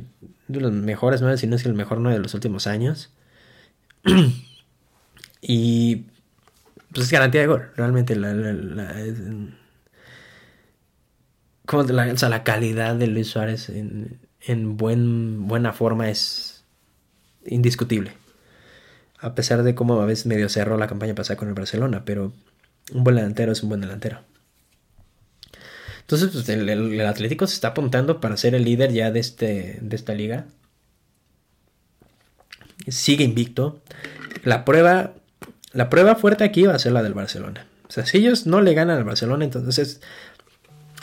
de 0.48 0.60
los 0.62 0.72
mejores 0.72 1.22
9, 1.22 1.38
si 1.38 1.46
no 1.46 1.58
es 1.58 1.66
el 1.66 1.74
mejor 1.74 2.00
9 2.00 2.16
de 2.16 2.24
los 2.24 2.34
últimos 2.34 2.68
años. 2.68 3.10
y 5.42 6.06
pues 6.94 7.08
es 7.08 7.12
garantía 7.12 7.42
de 7.42 7.48
gol. 7.48 7.70
Realmente 7.76 8.16
la, 8.16 8.32
calidad 12.46 12.96
de 12.96 13.08
Luis 13.08 13.28
Suárez 13.28 13.68
en, 13.68 14.22
en 14.40 14.78
buen, 14.78 15.50
buena 15.50 15.74
forma 15.74 16.10
es 16.10 16.64
indiscutible. 17.46 18.14
A 19.20 19.36
pesar 19.36 19.64
de 19.64 19.76
cómo 19.76 20.00
a 20.02 20.06
veces 20.06 20.28
medio 20.28 20.48
cerró 20.48 20.78
la 20.78 20.88
campaña 20.88 21.14
pasada 21.14 21.36
con 21.36 21.50
el 21.50 21.56
Barcelona, 21.56 22.06
pero 22.06 22.32
un 22.94 23.04
buen 23.04 23.18
delantero 23.18 23.52
es 23.52 23.64
un 23.64 23.68
buen 23.68 23.82
delantero. 23.82 24.31
Entonces, 26.12 26.30
pues, 26.34 26.50
el, 26.50 27.02
Atlético 27.02 27.48
se 27.48 27.54
está 27.54 27.70
apuntando 27.70 28.20
para 28.20 28.36
ser 28.36 28.54
el 28.54 28.66
líder 28.66 28.92
ya 28.92 29.12
de, 29.12 29.22
este, 29.22 29.80
de 29.82 29.96
esta 29.96 30.14
liga. 30.14 30.46
Sigue 32.88 33.24
invicto. 33.24 33.82
La 34.44 34.66
prueba, 34.66 35.14
la 35.72 35.90
prueba 35.90 36.16
fuerte 36.16 36.44
aquí 36.44 36.64
va 36.64 36.76
a 36.76 36.80
ser 36.80 36.92
la 36.92 37.02
del 37.02 37.14
Barcelona. 37.14 37.66
O 37.88 37.92
sea, 37.92 38.06
si 38.06 38.18
ellos 38.18 38.46
no 38.46 38.60
le 38.62 38.74
ganan 38.74 38.98
al 38.98 39.04
Barcelona, 39.06 39.46
entonces 39.46 40.02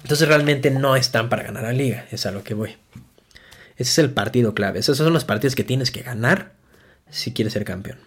entonces 0.03 0.29
realmente 0.29 0.71
no 0.71 0.95
están 0.95 1.29
para 1.29 1.43
ganar 1.43 1.63
la 1.63 1.73
liga, 1.73 2.07
es 2.11 2.27
a 2.27 2.31
lo 2.31 2.45
que 2.45 2.55
voy. 2.55 2.77
Ese 3.77 3.91
es 3.91 3.99
el 3.99 4.11
partido 4.11 4.55
clave. 4.55 4.81
Esos 4.81 4.99
son 4.99 5.13
los 5.13 5.25
partidos 5.25 5.55
que 5.55 5.65
tienes 5.65 5.91
que 5.91 6.03
ganar 6.03 6.53
si 7.11 7.33
quieres 7.33 7.55
ser 7.55 7.65
campeón. 7.65 7.99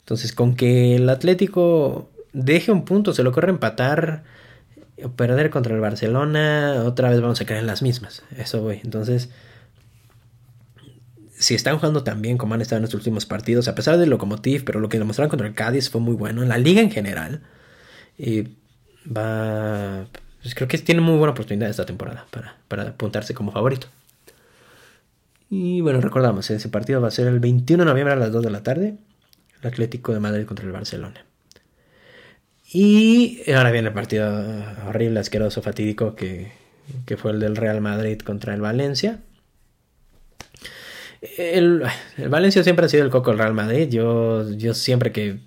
Entonces, 0.00 0.32
con 0.34 0.56
que 0.56 0.96
el 0.96 1.08
Atlético 1.08 2.10
deje 2.32 2.70
un 2.70 2.84
punto, 2.84 3.14
se 3.14 3.22
lo 3.22 3.32
corre 3.32 3.50
empatar 3.50 4.24
perder 5.16 5.50
contra 5.50 5.74
el 5.74 5.80
Barcelona, 5.80 6.82
otra 6.84 7.10
vez 7.10 7.20
vamos 7.20 7.40
a 7.40 7.44
caer 7.44 7.60
en 7.60 7.66
las 7.66 7.82
mismas. 7.82 8.22
Eso 8.36 8.62
voy. 8.62 8.80
Entonces, 8.82 9.30
si 11.38 11.54
están 11.54 11.78
jugando 11.78 12.02
tan 12.02 12.22
bien 12.22 12.38
como 12.38 12.54
han 12.54 12.60
estado 12.60 12.78
en 12.78 12.84
estos 12.84 12.98
últimos 12.98 13.26
partidos, 13.26 13.68
a 13.68 13.74
pesar 13.74 13.96
del 13.98 14.10
Lokomotiv, 14.10 14.64
pero 14.64 14.80
lo 14.80 14.88
que 14.88 14.98
demostraron 14.98 15.30
contra 15.30 15.46
el 15.46 15.54
Cádiz 15.54 15.90
fue 15.90 16.00
muy 16.00 16.14
bueno. 16.14 16.42
En 16.42 16.48
la 16.48 16.58
liga 16.58 16.80
en 16.80 16.90
general, 16.90 17.42
y 18.16 18.48
va 19.06 20.06
pues 20.42 20.54
creo 20.54 20.68
que 20.68 20.78
tiene 20.78 21.00
muy 21.00 21.16
buena 21.16 21.32
oportunidad 21.32 21.68
esta 21.68 21.84
temporada 21.84 22.26
para, 22.30 22.56
para 22.68 22.82
apuntarse 22.84 23.34
como 23.34 23.52
favorito. 23.52 23.88
Y 25.50 25.80
bueno, 25.80 26.00
recordamos, 26.00 26.50
ese 26.50 26.68
partido 26.68 27.00
va 27.00 27.08
a 27.08 27.10
ser 27.10 27.26
el 27.26 27.40
21 27.40 27.84
de 27.84 27.90
noviembre 27.90 28.14
a 28.14 28.16
las 28.16 28.32
2 28.32 28.44
de 28.44 28.50
la 28.50 28.62
tarde. 28.62 28.96
El 29.60 29.68
Atlético 29.68 30.12
de 30.12 30.20
Madrid 30.20 30.46
contra 30.46 30.64
el 30.64 30.72
Barcelona. 30.72 31.24
Y 32.70 33.50
ahora 33.50 33.70
viene 33.70 33.88
el 33.88 33.94
partido 33.94 34.28
horrible, 34.86 35.20
asqueroso, 35.20 35.62
fatídico 35.62 36.14
que, 36.14 36.52
que 37.06 37.16
fue 37.16 37.32
el 37.32 37.40
del 37.40 37.56
Real 37.56 37.80
Madrid 37.80 38.18
contra 38.20 38.54
el 38.54 38.60
Valencia. 38.60 39.20
El, 41.38 41.82
el, 42.18 42.28
Valencia 42.28 42.62
siempre 42.62 42.86
ha 42.86 42.88
sido 42.88 43.04
el 43.04 43.10
coco 43.10 43.30
del 43.30 43.38
Real 43.38 43.54
Madrid. 43.54 43.88
Yo, 43.88 44.50
yo 44.52 44.74
siempre 44.74 45.12
que 45.12 45.38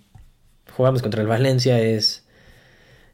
jugamos 0.76 1.03
contra 1.03 1.22
el 1.22 1.28
Valencia 1.28 1.80
es 1.80 2.26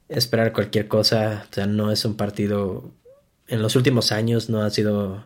esperar 0.07 0.53
cualquier 0.53 0.87
cosa. 0.87 1.45
O 1.51 1.53
sea, 1.53 1.67
no 1.67 1.91
es 1.91 2.05
un 2.05 2.15
partido. 2.15 2.91
En 3.47 3.61
los 3.61 3.75
últimos 3.75 4.13
años 4.13 4.49
no 4.49 4.61
ha 4.61 4.69
sido 4.69 5.25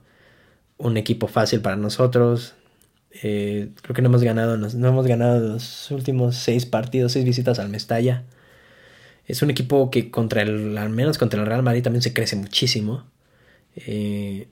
un 0.78 0.98
equipo 0.98 1.28
fácil 1.28 1.62
para 1.62 1.76
nosotros. 1.76 2.56
Eh, 3.24 3.70
creo 3.84 3.96
que 3.96 4.02
no 4.02 4.10
hemos 4.10 4.24
ganado, 4.24 4.58
no 4.58 4.88
hemos 4.88 5.06
ganado 5.06 5.40
los 5.40 5.92
últimos 5.92 6.36
seis 6.36 6.66
partidos, 6.66 7.12
seis 7.12 7.26
visitas 7.26 7.60
al 7.60 7.70
Mestalla. 7.70 8.24
Es 9.32 9.42
un 9.42 9.50
equipo 9.50 9.90
que 9.90 10.12
contra 10.12 10.42
el, 10.42 10.78
al 10.78 10.90
menos 10.90 11.18
contra 11.18 11.40
el 11.40 11.46
Real 11.46 11.64
Madrid 11.64 11.84
también 11.84 12.02
se 12.02 12.14
crece 12.14 12.36
muchísimo. 12.36 13.06
Eh, 13.76 14.48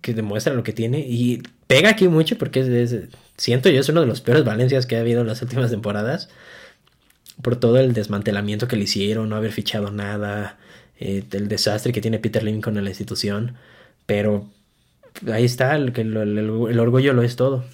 que 0.00 0.14
demuestra 0.14 0.54
lo 0.54 0.62
que 0.62 0.72
tiene 0.72 1.00
y 1.00 1.42
pega 1.66 1.90
aquí 1.90 2.08
mucho 2.08 2.36
porque 2.36 3.08
siento 3.36 3.70
yo 3.70 3.80
es 3.80 3.88
uno 3.88 4.00
de 4.00 4.06
los 4.06 4.20
peores 4.20 4.44
Valencias 4.44 4.86
que 4.86 4.96
ha 4.96 5.00
habido 5.00 5.20
en 5.20 5.26
las 5.26 5.40
últimas 5.42 5.70
temporadas 5.70 6.28
por 7.42 7.56
todo 7.56 7.78
el 7.78 7.92
desmantelamiento 7.92 8.68
que 8.68 8.76
le 8.76 8.84
hicieron, 8.84 9.28
no 9.28 9.36
haber 9.36 9.52
fichado 9.52 9.90
nada, 9.90 10.58
eh, 10.98 11.24
el 11.32 11.48
desastre 11.48 11.92
que 11.92 12.00
tiene 12.00 12.18
Peter 12.18 12.42
Lim 12.42 12.60
con 12.60 12.82
la 12.82 12.90
institución, 12.90 13.54
pero 14.06 14.48
ahí 15.32 15.44
está, 15.44 15.76
el, 15.76 16.78
orgullo 16.78 17.12
lo 17.12 17.22
es 17.22 17.36
todo. 17.36 17.64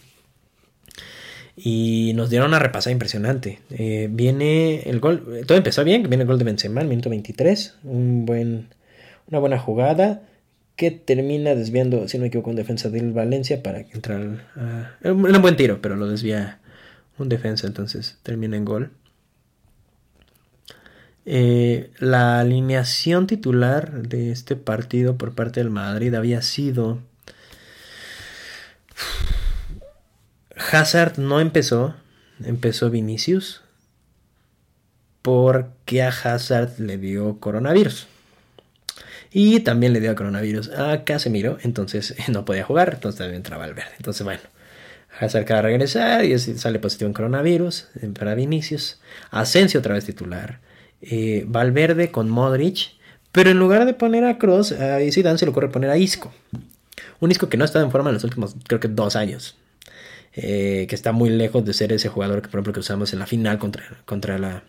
Y 1.57 2.13
nos 2.15 2.29
dieron 2.29 2.49
una 2.49 2.59
repasada 2.59 2.93
impresionante. 2.93 3.61
Eh, 3.71 4.09
viene 4.11 4.83
el 4.83 5.01
gol, 5.01 5.45
todo 5.47 5.57
empezó 5.57 5.85
bien, 5.85 6.03
viene 6.03 6.23
el 6.23 6.29
gol 6.29 6.39
de 6.39 6.45
Benzema, 6.45 6.85
minuto 6.85 7.09
23, 7.09 7.77
un 7.85 8.27
buen, 8.27 8.69
una 9.29 9.39
buena 9.39 9.59
jugada 9.59 10.23
que 10.77 10.91
termina 10.91 11.55
desviando, 11.55 12.07
si 12.07 12.19
no 12.19 12.23
me 12.23 12.29
equivoco, 12.29 12.51
un 12.51 12.57
defensa 12.57 12.91
del 12.91 13.13
Valencia 13.13 13.63
para 13.63 13.81
entrar. 13.81 14.47
A, 14.55 15.11
un 15.11 15.41
buen 15.41 15.57
tiro, 15.57 15.81
pero 15.81 15.97
lo 15.97 16.07
desvía 16.07 16.61
un 17.19 17.31
defensa, 17.31 17.67
entonces 17.67 18.19
termina 18.23 18.59
en 18.59 18.67
gol. 18.67 18.91
Eh, 21.25 21.91
la 21.99 22.39
alineación 22.39 23.27
titular 23.27 24.03
de 24.03 24.31
este 24.31 24.55
partido 24.55 25.17
por 25.17 25.35
parte 25.35 25.61
del 25.61 25.71
Madrid 25.71 26.15
había 26.15 26.43
sido... 26.43 27.01
Hazard 30.57 31.19
no 31.19 31.41
empezó, 31.41 31.95
empezó 32.43 32.91
Vinicius 32.91 33.63
porque 35.23 36.03
a 36.03 36.09
Hazard 36.09 36.79
le 36.79 36.99
dio 36.99 37.39
coronavirus. 37.41 38.07
Y 39.33 39.61
también 39.61 39.93
le 39.93 40.01
dio 40.01 40.15
coronavirus 40.15 40.71
a 40.71 41.05
Casemiro, 41.05 41.59
entonces 41.63 42.15
no 42.29 42.45
podía 42.45 42.65
jugar, 42.65 42.95
entonces 42.95 43.19
también 43.19 43.37
entraba 43.37 43.65
al 43.65 43.75
verde. 43.75 43.91
Entonces, 43.99 44.25
bueno, 44.25 44.41
Hazard 45.19 45.43
acaba 45.43 45.63
de 45.63 45.69
regresar 45.69 46.25
y 46.25 46.39
sale 46.39 46.79
positivo 46.79 47.09
en 47.09 47.15
coronavirus 47.15 47.89
para 48.19 48.35
Vinicius. 48.35 49.01
Asensio 49.31 49.81
otra 49.81 49.95
vez 49.95 50.05
titular. 50.05 50.61
Eh, 51.03 51.45
Valverde 51.47 52.11
con 52.11 52.31
Modric, 52.31 52.93
pero 53.33 53.51
en 53.51 53.59
lugar 53.59 53.85
de 53.85 53.95
poner 53.95 54.25
a 54.25 54.39
Cross, 54.39 54.73
a 54.73 54.99
Zidane 55.11 55.39
se 55.39 55.45
le 55.45 55.51
ocurre 55.51 55.69
poner 55.69 55.91
a 55.91 55.99
Isco. 55.99 56.33
Un 57.21 57.31
Isco 57.31 57.49
que 57.49 57.57
no 57.57 57.65
ha 57.65 57.67
estado 57.67 57.85
en 57.85 57.91
forma 57.91 58.11
en 58.11 58.15
los 58.15 58.25
últimos, 58.25 58.57
creo 58.67 58.81
que 58.81 58.89
dos 58.89 59.17
años. 59.17 59.57
Eh, 60.37 60.87
que 60.89 60.95
está 60.95 61.13
muy 61.13 61.31
lejos 61.31 61.65
de 61.65 61.73
ser 61.73 61.93
ese 61.93 62.09
jugador 62.09 62.43
que, 62.43 62.49
por 62.49 62.59
ejemplo, 62.59 62.75
que 62.75 62.81
usamos 62.81 63.13
en 63.13 63.19
la 63.19 63.27
final 63.27 63.59
contra, 63.59 63.85
contra 64.05 64.39
la, 64.39 64.65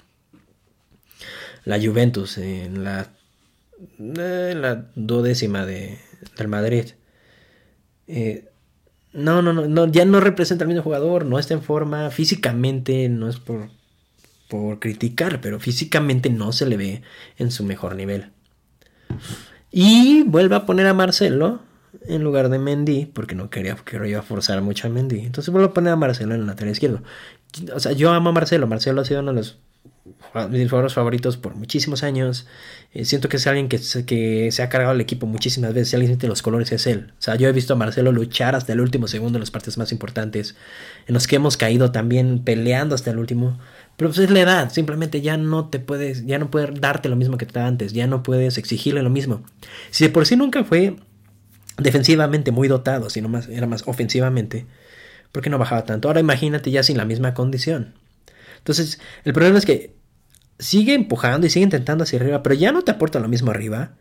la 1.65 1.80
Juventus, 1.80 2.38
en 2.38 2.84
la, 2.86 3.09
en 3.99 4.61
la 4.61 4.86
duodécima 4.95 5.65
de, 5.65 5.99
del 6.38 6.47
Madrid. 6.47 6.86
Eh, 8.07 8.45
no, 9.11 9.41
no, 9.41 9.51
no, 9.51 9.68
no, 9.68 9.91
ya 9.91 10.05
no 10.05 10.22
representa 10.22 10.63
al 10.63 10.70
mismo 10.70 10.84
jugador, 10.84 11.26
no 11.26 11.38
está 11.38 11.53
en 11.53 11.61
forma, 11.61 12.09
físicamente 12.11 13.09
no 13.09 13.28
es 13.28 13.38
por 13.38 13.70
por 14.47 14.80
criticar, 14.80 15.41
pero 15.41 15.59
físicamente 15.59 16.30
no 16.30 16.51
se 16.51 16.65
le 16.65 16.78
ve 16.78 17.01
en 17.38 17.51
su 17.51 17.63
mejor 17.63 17.95
nivel. 17.95 18.32
Y 19.72 20.24
vuelve 20.24 20.55
a 20.55 20.65
poner 20.65 20.88
a 20.88 20.93
Marcelo 20.93 21.61
en 22.06 22.24
lugar 22.24 22.50
de 22.50 22.60
Mendy, 22.60 23.06
porque 23.06 23.36
no 23.36 23.50
quería 23.50 23.76
que 23.76 24.08
iba 24.08 24.20
a 24.20 24.24
forzar 24.24 24.62
mucho 24.62 24.88
a 24.88 24.89
Mendy. 24.89 25.22
Entonces 25.22 25.52
vuelve 25.52 25.70
a 25.70 25.74
poner 25.74 25.93
a 25.93 25.95
Marcelo 25.95 26.36
en 26.36 26.41
el 26.41 26.48
lateral 26.48 26.72
izquierdo. 26.72 27.02
O 27.74 27.80
sea, 27.80 27.93
yo 27.93 28.12
amo 28.12 28.30
a 28.30 28.34
Marcelo. 28.34 28.68
Marcelo 28.68 29.02
ha 29.02 29.06
sido 29.06 29.22
uno 29.22 29.32
de 29.32 29.38
los 29.38 29.58
mis 30.50 30.70
jugadores 30.70 30.93
favoritos 30.93 31.38
por 31.38 31.56
muchísimos 31.56 32.04
años. 32.04 32.48
Eh, 32.93 33.06
siento 33.06 33.30
que 33.30 33.38
es 33.38 33.48
alguien 33.48 33.68
que, 33.70 33.80
que 34.06 34.52
se 34.52 34.64
ha 34.64 34.70
cargado 34.70 34.93
el 34.93 35.02
equipo 35.02 35.26
muchísimas 35.26 35.74
veces. 35.74 35.89
Si 35.89 35.95
alguien 35.95 36.12
siente 36.12 36.28
los 36.28 36.41
colores 36.41 36.72
es 36.72 36.88
él. 36.88 37.14
O 37.18 37.22
sea, 37.22 37.36
yo 37.36 37.48
he 37.48 37.52
visto 37.52 37.74
a 37.74 37.76
Marcelo 37.76 38.12
luchar 38.12 38.56
hasta 38.56 38.74
el 38.74 38.82
último 38.82 39.08
segundo 39.08 39.38
en 39.38 39.41
los 39.41 39.52
partidos 39.52 39.78
más 39.78 39.91
importantes. 39.91 40.56
En 41.08 41.14
los 41.14 41.28
que 41.28 41.38
hemos 41.38 41.58
caído 41.58 41.91
también 41.91 42.43
peleando 42.43 42.95
hasta 42.95 43.12
el 43.12 43.20
último. 43.20 43.58
Pero 43.95 44.10
pues 44.10 44.20
es 44.20 44.30
la 44.30 44.41
edad. 44.41 44.72
Simplemente 44.72 45.22
ya 45.22 45.38
no 45.38 45.70
te 45.70 45.80
puedes, 45.80 46.26
ya 46.26 46.38
no 46.39 46.52
puedes 46.52 46.80
darte 46.80 47.10
lo 47.10 47.16
mismo 47.16 47.38
que 47.38 47.45
te 47.45 47.54
daba 47.54 47.68
antes. 47.68 47.93
Ya 47.93 48.08
no 48.08 48.24
puedes 48.24 48.58
exigirle 48.58 49.02
lo 49.02 49.10
mismo. 49.10 49.41
Si 49.91 50.04
de 50.06 50.10
por 50.10 50.26
sí 50.26 50.36
nunca 50.36 50.64
fue 50.64 50.95
defensivamente 51.78 52.51
muy 52.51 52.67
dotado, 52.67 53.09
sino 53.09 53.30
más, 53.30 53.47
era 53.47 53.67
más 53.67 53.84
ofensivamente. 53.86 54.65
¿Por 55.32 55.43
qué 55.43 55.49
no 55.49 55.57
bajaba 55.57 55.86
tanto? 55.86 56.07
Ahora 56.07 56.19
imagínate 56.19 56.71
ya 56.71 56.84
sin 56.84 56.97
la 56.97 57.05
misma 57.05 57.34
condición. 57.34 57.95
Entonces, 58.57 58.99
el 59.23 59.34
problema 59.34 59.57
es 59.57 59.65
que 59.65 59.95
sigue 60.59 60.93
empujando 60.93 61.45
y 61.45 61.49
sigue 61.49 61.63
intentando 61.63 62.03
hacia 62.03 62.19
arriba, 62.19 62.43
pero 62.43 62.55
ya 62.55 62.71
no 62.71 62.82
te 62.82 62.91
aporta 62.91 63.19
lo 63.19 63.28
mismo 63.28 63.51
arriba. 63.51 63.91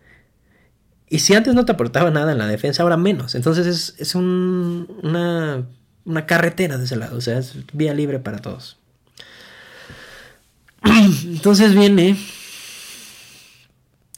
Y 1.09 1.21
si 1.21 1.35
antes 1.35 1.55
no 1.55 1.65
te 1.65 1.73
aportaba 1.73 2.11
nada 2.11 2.33
en 2.33 2.39
la 2.39 2.47
defensa, 2.47 2.83
ahora 2.83 2.97
menos. 2.97 3.35
Entonces 3.35 3.95
es, 3.99 4.15
una, 4.15 5.67
una 6.05 6.27
carretera 6.27 6.79
de 6.79 6.85
ese 6.85 6.97
lado, 6.97 7.17
o 7.17 7.21
sea, 7.21 7.39
es 7.39 7.55
vía 7.73 7.95
libre 7.95 8.19
para 8.19 8.39
todos. 8.39 8.79
Entonces 11.25 11.75
viene, 11.75 12.17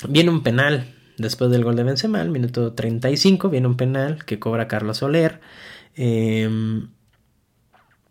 viene 0.08 0.30
un 0.30 0.42
penal 0.42 0.94
después 1.18 1.50
del 1.50 1.64
gol 1.64 1.76
de 1.76 1.84
Benzema, 1.84 2.20
al 2.20 2.30
minuto 2.30 2.72
35, 2.72 3.50
viene 3.50 3.66
un 3.66 3.76
penal 3.76 4.24
que 4.24 4.38
cobra 4.38 4.68
Carlos 4.68 4.98
Soler. 4.98 5.40
Eh, 5.96 6.48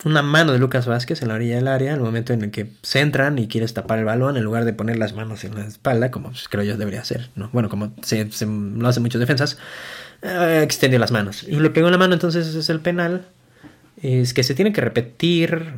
una 0.06 0.22
mano 0.22 0.52
de 0.52 0.60
Lucas 0.60 0.86
Vázquez 0.86 1.22
en 1.22 1.30
la 1.30 1.34
orilla 1.34 1.56
del 1.56 1.68
área, 1.68 1.92
en 1.92 1.98
el 1.98 2.04
momento 2.04 2.34
en 2.34 2.44
el 2.44 2.52
que 2.52 2.70
se 2.84 3.00
entran 3.00 3.40
y 3.40 3.48
quieres 3.48 3.74
tapar 3.74 4.00
el 4.00 4.06
balón, 4.06 4.38
en 4.38 4.44
lugar 4.44 4.64
de 4.66 4.74
poner 4.74 4.98
las 4.98 5.14
manos 5.14 5.44
en 5.44 5.56
la 5.56 5.66
espalda, 5.66 6.12
como 6.12 6.30
pues, 6.30 6.48
creo 6.48 6.64
yo 6.64 6.78
debería 6.78 7.02
hacer, 7.02 7.30
¿no? 7.36 7.50
Bueno, 7.52 7.70
como 7.70 7.94
se, 8.04 8.30
lo 8.46 8.88
hacen 8.88 9.04
muchas 9.04 9.20
defensas, 9.20 9.58
eh, 10.22 10.62
extendió 10.64 11.00
las 11.00 11.12
manos. 11.12 11.44
Y 11.44 11.60
le 11.60 11.70
pegó 11.72 11.88
en 11.88 11.94
la 11.94 11.98
mano, 11.98 12.14
entonces 12.14 12.54
es 12.54 12.70
el 12.70 12.80
penal. 12.80 13.26
Es 14.02 14.34
que 14.34 14.44
se 14.44 14.54
tiene 14.54 14.72
que 14.72 14.82
repetir. 14.82 15.74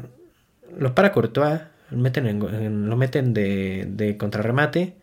Lo 0.77 0.93
para 0.93 1.11
Courtois, 1.13 1.61
lo 1.89 1.97
meten, 1.97 2.97
meten 2.97 3.33
de, 3.33 3.87
de 3.89 4.17
contrarremate, 4.17 4.95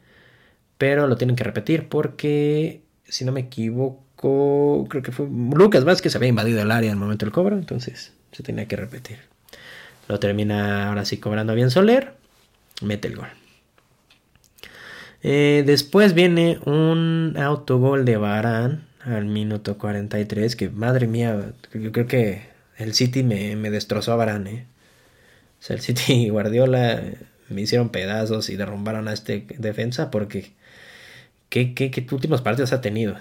pero 0.78 1.06
lo 1.06 1.16
tienen 1.16 1.36
que 1.36 1.44
repetir 1.44 1.88
porque, 1.88 2.82
si 3.04 3.24
no 3.24 3.32
me 3.32 3.40
equivoco, 3.40 4.86
creo 4.88 5.02
que 5.02 5.12
fue 5.12 5.26
Lucas 5.28 5.84
Vázquez 5.84 6.16
había 6.16 6.28
invadido 6.28 6.60
el 6.60 6.70
área 6.70 6.90
en 6.90 6.96
el 6.96 7.00
momento 7.00 7.26
del 7.26 7.32
cobro, 7.32 7.56
entonces 7.56 8.12
se 8.32 8.42
tenía 8.42 8.66
que 8.68 8.76
repetir. 8.76 9.18
Lo 10.08 10.20
termina 10.20 10.88
ahora 10.88 11.04
sí 11.04 11.18
cobrando 11.18 11.54
bien 11.54 11.70
Soler. 11.70 12.14
Mete 12.82 13.08
el 13.08 13.16
gol. 13.16 13.28
Eh, 15.22 15.64
después 15.66 16.14
viene 16.14 16.60
un 16.64 17.34
autogol 17.38 18.04
de 18.04 18.16
Barán 18.16 18.86
al 19.00 19.24
minuto 19.24 19.78
43. 19.78 20.54
Que 20.54 20.68
madre 20.68 21.06
mía, 21.06 21.52
yo 21.72 21.92
creo 21.92 22.06
que 22.06 22.42
el 22.76 22.94
City 22.94 23.22
me, 23.22 23.70
destrozó 23.70 24.12
a 24.12 24.16
Barán. 24.16 24.46
Eh. 24.46 24.66
O 25.58 25.62
sea, 25.62 25.74
el 25.74 25.82
City 25.82 26.28
Guardiola 26.30 27.02
me 27.48 27.62
hicieron 27.62 27.90
pedazos 27.90 28.50
y 28.50 28.56
derrumbaron 28.56 29.08
a 29.08 29.12
este 29.12 29.46
defensa 29.58 30.10
porque 30.10 30.52
qué, 31.48 31.74
qué, 31.74 32.06
últimos 32.10 32.42
partidos 32.42 32.72
ha 32.72 32.80
tenido. 32.80 33.16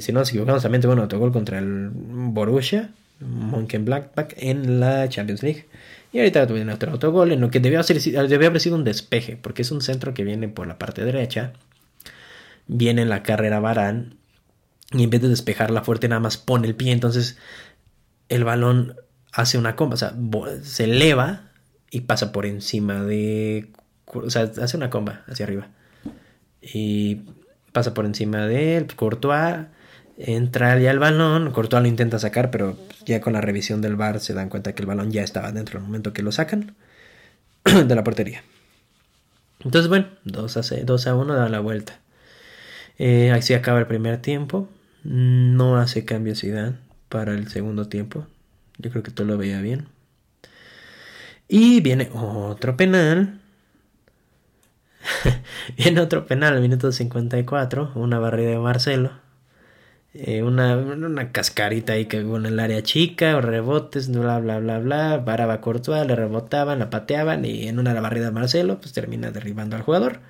Si 0.00 0.12
no 0.12 0.20
nos 0.20 0.30
equivocamos, 0.30 0.62
también 0.62 0.80
tuvo 0.80 0.92
un 0.92 1.00
autogol 1.00 1.32
contra 1.32 1.58
el 1.58 1.90
Borussia 1.92 2.90
Monkey 3.22 3.80
Blackback 3.80 4.34
en 4.38 4.80
la 4.80 5.08
Champions 5.08 5.42
League. 5.42 5.66
Y 6.12 6.18
ahorita 6.18 6.46
tuvieron 6.46 6.70
otro 6.70 6.92
autogol 6.92 7.32
en 7.32 7.40
lo 7.40 7.50
que 7.50 7.60
debió, 7.60 7.80
haber 7.80 8.60
sido 8.60 8.76
un 8.76 8.84
despeje, 8.84 9.36
porque 9.36 9.62
es 9.62 9.70
un 9.70 9.80
centro 9.80 10.12
que 10.14 10.24
viene 10.24 10.48
por 10.48 10.66
la 10.66 10.78
parte 10.78 11.04
derecha. 11.04 11.52
Viene 12.66 13.02
en 13.02 13.08
la 13.08 13.22
carrera 13.22 13.60
Barán. 13.60 14.16
Y 14.92 15.04
en 15.04 15.10
vez 15.10 15.22
de 15.22 15.28
despejarla 15.28 15.82
fuerte, 15.82 16.08
nada 16.08 16.20
más 16.20 16.36
pone 16.36 16.66
el 16.66 16.74
pie. 16.74 16.92
Entonces 16.92 17.38
el 18.28 18.44
balón 18.44 18.96
hace 19.32 19.56
una 19.56 19.74
comba. 19.74 19.94
O 19.94 19.98
sea, 19.98 20.14
se 20.62 20.84
eleva 20.84 21.51
y 21.92 22.00
pasa 22.00 22.32
por 22.32 22.46
encima 22.46 23.04
de. 23.04 23.68
O 24.06 24.30
sea, 24.30 24.50
hace 24.60 24.76
una 24.76 24.90
comba 24.90 25.22
hacia 25.28 25.44
arriba. 25.44 25.68
Y 26.60 27.20
pasa 27.72 27.92
por 27.94 28.06
encima 28.06 28.46
de 28.46 28.78
él. 28.78 28.86
Courtois 28.96 29.66
entra 30.16 30.78
ya 30.78 30.90
el 30.90 30.98
balón, 30.98 31.52
Courtois 31.52 31.82
lo 31.82 31.88
intenta 31.88 32.18
sacar, 32.18 32.50
pero 32.50 32.78
ya 33.04 33.20
con 33.20 33.34
la 33.34 33.42
revisión 33.42 33.82
del 33.82 33.96
VAR 33.96 34.20
se 34.20 34.32
dan 34.32 34.48
cuenta 34.48 34.74
que 34.74 34.82
el 34.82 34.86
balón 34.86 35.10
ya 35.10 35.22
estaba 35.22 35.52
dentro 35.52 35.78
el 35.78 35.84
momento 35.84 36.12
que 36.12 36.22
lo 36.22 36.32
sacan 36.32 36.74
de 37.64 37.94
la 37.94 38.02
portería. 38.02 38.42
Entonces, 39.60 39.88
bueno, 39.88 40.06
2 40.24 40.56
a, 40.56 40.76
2 40.84 41.06
a 41.06 41.14
1 41.14 41.34
da 41.34 41.48
la 41.48 41.60
vuelta. 41.60 42.00
Eh, 42.98 43.32
así 43.32 43.52
acaba 43.52 43.80
el 43.80 43.86
primer 43.86 44.16
tiempo. 44.16 44.68
No 45.04 45.76
hace 45.76 46.04
cambio 46.06 46.34
Zidane 46.34 46.76
para 47.10 47.34
el 47.34 47.48
segundo 47.48 47.88
tiempo. 47.88 48.26
Yo 48.78 48.90
creo 48.90 49.02
que 49.02 49.10
todo 49.10 49.26
lo 49.26 49.36
veía 49.36 49.60
bien. 49.60 49.86
Y 51.54 51.82
viene 51.82 52.08
otro 52.14 52.78
penal. 52.78 53.38
viene 55.76 56.00
otro 56.00 56.24
penal 56.24 56.54
al 56.54 56.62
minuto 56.62 56.90
54. 56.90 57.92
Una 57.94 58.18
barrida 58.18 58.52
de 58.52 58.58
Marcelo. 58.58 59.10
Eh, 60.14 60.42
una, 60.42 60.78
una, 60.78 61.30
cascarita 61.30 61.92
ahí 61.92 62.06
que 62.06 62.20
en 62.20 62.46
el 62.46 62.58
área 62.58 62.82
chica, 62.82 63.36
o 63.36 63.42
rebotes, 63.42 64.10
bla, 64.10 64.38
bla, 64.38 64.60
bla, 64.60 64.78
bla. 64.78 65.26
Paraba 65.26 65.60
Courtois, 65.60 66.06
le 66.06 66.16
rebotaban, 66.16 66.78
la 66.78 66.88
pateaban 66.88 67.44
y 67.44 67.68
en 67.68 67.78
una 67.78 67.92
barrida 68.00 68.30
Marcelo, 68.30 68.80
pues 68.80 68.94
termina 68.94 69.30
derribando 69.30 69.76
al 69.76 69.82
jugador. 69.82 70.20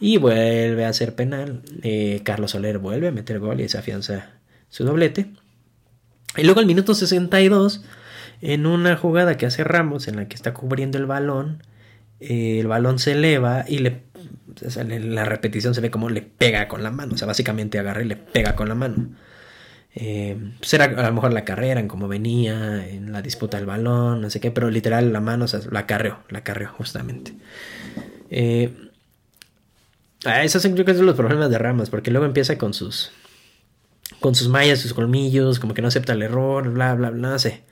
Y 0.00 0.18
vuelve 0.18 0.84
a 0.84 0.90
hacer 0.90 1.14
penal. 1.14 1.62
Eh, 1.82 2.20
Carlos 2.24 2.50
Soler 2.50 2.76
vuelve 2.76 3.08
a 3.08 3.12
meter 3.12 3.38
gol 3.38 3.62
y 3.62 3.70
se 3.70 3.78
afianza 3.78 4.32
su 4.68 4.84
doblete. 4.84 5.30
Y 6.36 6.42
luego 6.42 6.60
al 6.60 6.66
minuto 6.66 6.94
62, 6.94 7.84
en 8.40 8.66
una 8.66 8.96
jugada 8.96 9.36
que 9.36 9.46
hace 9.46 9.64
Ramos, 9.64 10.08
en 10.08 10.16
la 10.16 10.28
que 10.28 10.34
está 10.34 10.54
cubriendo 10.54 10.98
el 10.98 11.06
balón, 11.06 11.62
eh, 12.20 12.60
el 12.60 12.66
balón 12.66 12.98
se 12.98 13.12
eleva 13.12 13.64
y 13.68 13.78
le 13.78 14.02
en 14.76 15.14
la 15.14 15.24
repetición 15.24 15.74
se 15.74 15.80
ve 15.80 15.90
como 15.90 16.08
le 16.08 16.22
pega 16.22 16.68
con 16.68 16.82
la 16.82 16.90
mano. 16.90 17.14
O 17.14 17.16
sea, 17.16 17.26
básicamente 17.26 17.78
agarra 17.78 18.02
y 18.02 18.06
le 18.06 18.16
pega 18.16 18.54
con 18.54 18.68
la 18.68 18.74
mano. 18.74 19.08
Eh, 19.94 20.36
pues 20.58 20.74
a 20.74 20.88
lo 20.88 21.12
mejor 21.12 21.32
la 21.32 21.44
carrera, 21.44 21.80
en 21.80 21.88
cómo 21.88 22.08
venía, 22.08 22.88
en 22.88 23.12
la 23.12 23.22
disputa 23.22 23.56
del 23.56 23.66
balón, 23.66 24.20
no 24.20 24.30
sé 24.30 24.40
qué, 24.40 24.50
pero 24.50 24.70
literal 24.70 25.12
la 25.12 25.20
mano, 25.20 25.46
o 25.46 25.48
sea, 25.48 25.60
la 25.70 25.86
carreó, 25.86 26.20
la 26.28 26.44
carreó 26.44 26.70
justamente. 26.72 27.34
Eh, 28.30 28.72
esos 30.42 30.62
son 30.62 30.74
yo 30.76 30.84
creo 30.84 30.94
que 30.94 30.98
son 30.98 31.06
los 31.06 31.16
problemas 31.16 31.50
de 31.50 31.58
Ramos, 31.58 31.90
porque 31.90 32.10
luego 32.10 32.26
empieza 32.26 32.58
con 32.58 32.74
sus 32.74 33.12
con 34.20 34.34
sus 34.34 34.48
mallas, 34.48 34.80
sus 34.80 34.94
colmillos, 34.94 35.60
como 35.60 35.74
que 35.74 35.82
no 35.82 35.88
acepta 35.88 36.12
el 36.12 36.22
error, 36.22 36.70
bla, 36.70 36.94
bla, 36.94 37.10
bla, 37.10 37.30
no 37.30 37.38
sé. 37.38 37.62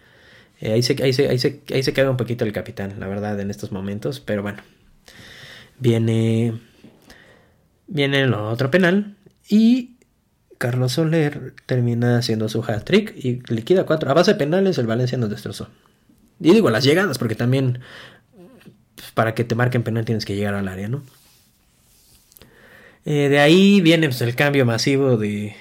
Eh, 0.60 0.72
ahí, 0.72 0.82
se, 0.82 1.02
ahí, 1.02 1.12
se, 1.12 1.28
ahí, 1.28 1.38
se, 1.38 1.62
ahí 1.72 1.82
se 1.82 1.92
cae 1.92 2.08
un 2.08 2.16
poquito 2.16 2.44
el 2.44 2.52
capitán, 2.52 2.94
la 2.98 3.06
verdad, 3.06 3.38
en 3.40 3.50
estos 3.50 3.72
momentos, 3.72 4.20
pero 4.20 4.42
bueno. 4.42 4.62
Viene 5.78 6.54
Viene 7.86 8.22
el 8.22 8.34
otro 8.34 8.70
penal 8.70 9.14
y 9.48 9.96
Carlos 10.58 10.92
Soler 10.92 11.54
termina 11.66 12.18
haciendo 12.18 12.48
su 12.48 12.62
hat-trick 12.62 13.14
y 13.16 13.40
liquida 13.52 13.86
cuatro. 13.86 14.10
A 14.10 14.14
base 14.14 14.32
de 14.32 14.38
penales 14.38 14.78
el 14.78 14.86
Valencia 14.86 15.18
nos 15.18 15.30
destrozó. 15.30 15.68
Y 16.40 16.52
digo, 16.52 16.70
las 16.70 16.84
llegadas, 16.84 17.18
porque 17.18 17.34
también 17.34 17.80
pues, 18.96 19.10
para 19.12 19.34
que 19.34 19.44
te 19.44 19.54
marquen 19.54 19.82
penal 19.82 20.04
tienes 20.04 20.24
que 20.24 20.34
llegar 20.34 20.54
al 20.54 20.68
área, 20.68 20.88
¿no? 20.88 21.02
Eh, 23.04 23.28
de 23.28 23.38
ahí 23.38 23.80
viene 23.80 24.08
pues, 24.08 24.20
el 24.20 24.34
cambio 24.34 24.66
masivo 24.66 25.16
de, 25.16 25.54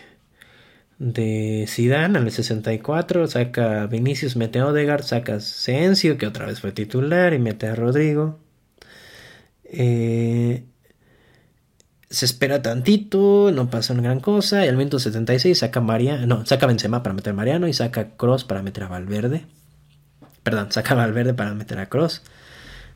de 0.97 1.65
Zidane 1.67 2.17
al 2.17 2.31
64, 2.31 3.27
saca 3.27 3.85
Vinicius, 3.87 4.35
mete 4.35 4.59
a 4.59 4.67
Odegaard, 4.67 5.03
saca 5.03 5.39
Sencio, 5.39 6.17
que 6.17 6.27
otra 6.27 6.45
vez 6.45 6.61
fue 6.61 6.71
titular, 6.71 7.33
y 7.33 7.39
mete 7.39 7.67
a 7.67 7.75
Rodrigo. 7.75 8.39
Eh, 9.65 10.63
se 12.09 12.25
espera 12.25 12.61
tantito, 12.61 13.51
no 13.51 13.69
pasa 13.69 13.93
una 13.93 14.03
gran 14.03 14.19
cosa. 14.19 14.65
Y 14.65 14.69
al 14.69 14.77
minuto 14.77 14.99
76 14.99 15.57
saca 15.59 15.81
María, 15.81 16.25
no, 16.25 16.45
saca 16.45 16.67
Benzema 16.67 17.03
para 17.03 17.13
meter 17.13 17.31
a 17.31 17.35
Mariano 17.35 17.67
y 17.67 17.73
saca 17.73 18.15
Cross 18.15 18.45
para 18.45 18.61
meter 18.63 18.83
a 18.83 18.87
Valverde. 18.87 19.45
Perdón, 20.43 20.71
saca 20.71 20.95
Valverde 20.95 21.33
para 21.33 21.53
meter 21.53 21.79
a 21.79 21.87
Cross. 21.87 22.23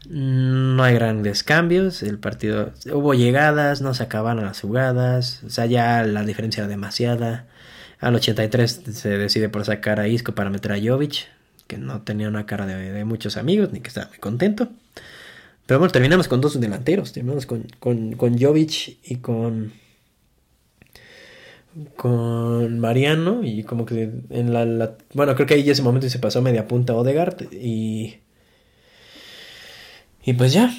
No 0.07 0.83
hay 0.83 0.93
grandes 0.95 1.43
cambios. 1.43 2.03
El 2.03 2.19
partido 2.19 2.71
hubo 2.93 3.13
llegadas, 3.13 3.81
no 3.81 3.93
se 3.93 4.03
acabaron 4.03 4.45
las 4.45 4.61
jugadas. 4.61 5.43
O 5.45 5.49
sea, 5.49 5.65
ya 5.65 6.03
la 6.03 6.23
diferencia 6.23 6.61
era 6.61 6.69
demasiada. 6.69 7.47
Al 7.99 8.15
83 8.15 8.81
se 8.93 9.09
decide 9.17 9.49
por 9.49 9.65
sacar 9.65 9.99
a 9.99 10.07
Isco 10.07 10.33
para 10.33 10.49
meter 10.49 10.71
a 10.71 10.79
Jovic, 10.81 11.27
que 11.67 11.77
no 11.77 12.01
tenía 12.01 12.29
una 12.29 12.45
cara 12.45 12.65
de, 12.65 13.05
muchos 13.05 13.35
amigos 13.35 13.71
ni 13.73 13.81
que 13.81 13.89
estaba 13.89 14.07
muy 14.07 14.19
contento. 14.19 14.69
Pero 15.65 15.79
bueno, 15.79 15.91
terminamos 15.91 16.27
con 16.27 16.39
dos 16.39 16.59
delanteros. 16.59 17.11
Terminamos 17.11 17.45
con, 17.45 17.67
con, 17.79 18.13
con 18.13 18.39
Jovic 18.39 18.97
y 19.03 19.17
con. 19.17 19.73
con 21.97 22.79
Mariano 22.79 23.41
y 23.43 23.63
como 23.63 23.85
que 23.85 24.09
en 24.29 24.53
la, 24.53 24.95
bueno 25.13 25.35
creo 25.35 25.45
que 25.45 25.53
ahí 25.55 25.69
ese 25.69 25.83
momento 25.83 26.09
se 26.09 26.19
pasó 26.19 26.41
media 26.41 26.67
punta 26.67 26.95
Odegaard 26.95 27.53
y 27.53 28.17
y 30.25 30.33
pues 30.33 30.51
ya 30.51 30.73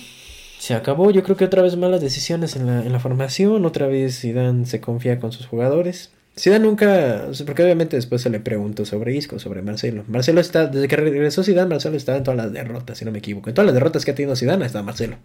se 0.59 0.75
acabó 0.75 1.11
yo 1.13 1.23
creo 1.23 1.37
que 1.37 1.45
otra 1.45 1.63
vez 1.63 1.77
malas 1.77 2.01
decisiones 2.01 2.57
en 2.57 2.67
la, 2.67 2.85
en 2.85 2.93
la 2.93 2.99
formación 2.99 3.65
otra 3.65 3.87
vez 3.87 4.21
Zidane 4.21 4.67
se 4.67 4.81
confía 4.81 5.21
con 5.21 5.31
sus 5.33 5.47
jugadores 5.47 6.11
Zidane 6.39 6.65
nunca 6.65 7.27
porque 7.45 7.63
obviamente 7.63 7.97
después 7.97 8.23
se 8.23 8.31
le 8.31 8.41
preguntó 8.41 8.85
sobre 8.85 9.15
Isco 9.15 9.39
sobre 9.39 9.63
Marcelo 9.63 10.05
Marcelo 10.09 10.41
está 10.41 10.67
desde 10.67 10.89
que 10.89 10.97
regresó 10.97 11.43
Zidane 11.43 11.69
Marcelo 11.69 11.97
está 11.97 12.17
en 12.17 12.23
todas 12.23 12.39
las 12.39 12.53
derrotas 12.53 12.99
si 12.99 13.05
no 13.05 13.11
me 13.11 13.19
equivoco 13.19 13.51
en 13.51 13.55
todas 13.55 13.67
las 13.67 13.75
derrotas 13.75 14.05
que 14.05 14.13
ha 14.13 14.15
tenido 14.15 14.37
Zidane 14.37 14.65
está 14.65 14.83
Marcelo 14.83 15.17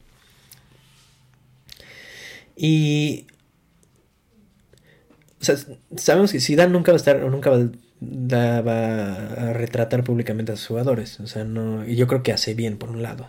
y 2.55 3.27
sabemos 5.95 6.31
que 6.31 6.39
Zidane 6.39 6.71
nunca 6.71 6.91
va 6.91 6.95
a 6.95 6.97
estar, 6.97 7.19
nunca 7.19 7.51
va, 7.51 9.13
a 9.13 9.53
retratar 9.53 10.03
públicamente 10.03 10.51
a 10.51 10.55
sus 10.55 10.67
jugadores. 10.67 11.19
O 11.19 11.27
sea, 11.27 11.43
no, 11.43 11.85
y 11.85 11.95
yo 11.95 12.07
creo 12.07 12.23
que 12.23 12.33
hace 12.33 12.53
bien 12.53 12.77
por 12.77 12.89
un 12.89 13.03
lado. 13.03 13.27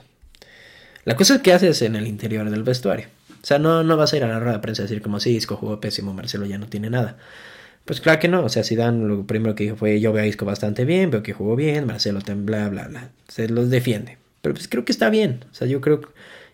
La 1.05 1.17
cosa 1.17 1.43
que 1.43 1.53
hace 1.53 1.69
es 1.69 1.83
en 1.83 1.97
el 1.97 2.07
interior 2.07 2.49
del 2.51 2.63
vestuario. 2.63 3.07
O 3.43 3.47
sea, 3.47 3.59
no, 3.59 3.85
no 3.85 3.97
vas 3.97 4.13
a 4.13 4.17
ir 4.17 4.25
a 4.25 4.29
la 4.29 4.41
rueda 4.41 4.55
de 4.55 4.61
prensa 4.61 4.83
a 4.83 4.87
decir 4.87 5.03
como 5.03 5.21
si 5.21 5.31
Isco 5.31 5.57
jugó 5.57 5.81
pésimo, 5.81 6.13
Marcelo 6.13 6.47
ya 6.47 6.59
no 6.59 6.67
tiene 6.67 6.91
nada. 6.91 7.17
Pues 7.87 8.03
claro 8.03 8.21
que 8.21 8.29
no, 8.29 8.45
o 8.45 8.49
sea, 8.51 8.65
Zidane 8.65 9.07
lo 9.07 9.27
primero 9.27 9.55
que 9.55 9.65
dijo 9.65 9.77
fue 9.77 10.01
yo 10.01 10.13
veo 10.13 10.25
a 10.25 10.27
Isco 10.27 10.45
bastante 10.45 10.85
bien, 10.85 11.11
veo 11.11 11.23
que 11.23 11.33
jugó 11.33 11.57
bien, 11.57 11.87
Marcelo 11.87 12.21
bla 12.27 12.69
bla 12.69 12.89
bla. 12.89 13.11
Se 13.29 13.49
los 13.49 13.71
defiende. 13.71 14.19
Pero 14.43 14.55
pues 14.55 14.69
creo 14.69 14.85
que 14.85 14.93
está 14.93 15.09
bien. 15.09 15.45
O 15.51 15.55
sea, 15.55 15.67
yo 15.67 15.81
creo 15.81 16.03
que 16.03 16.09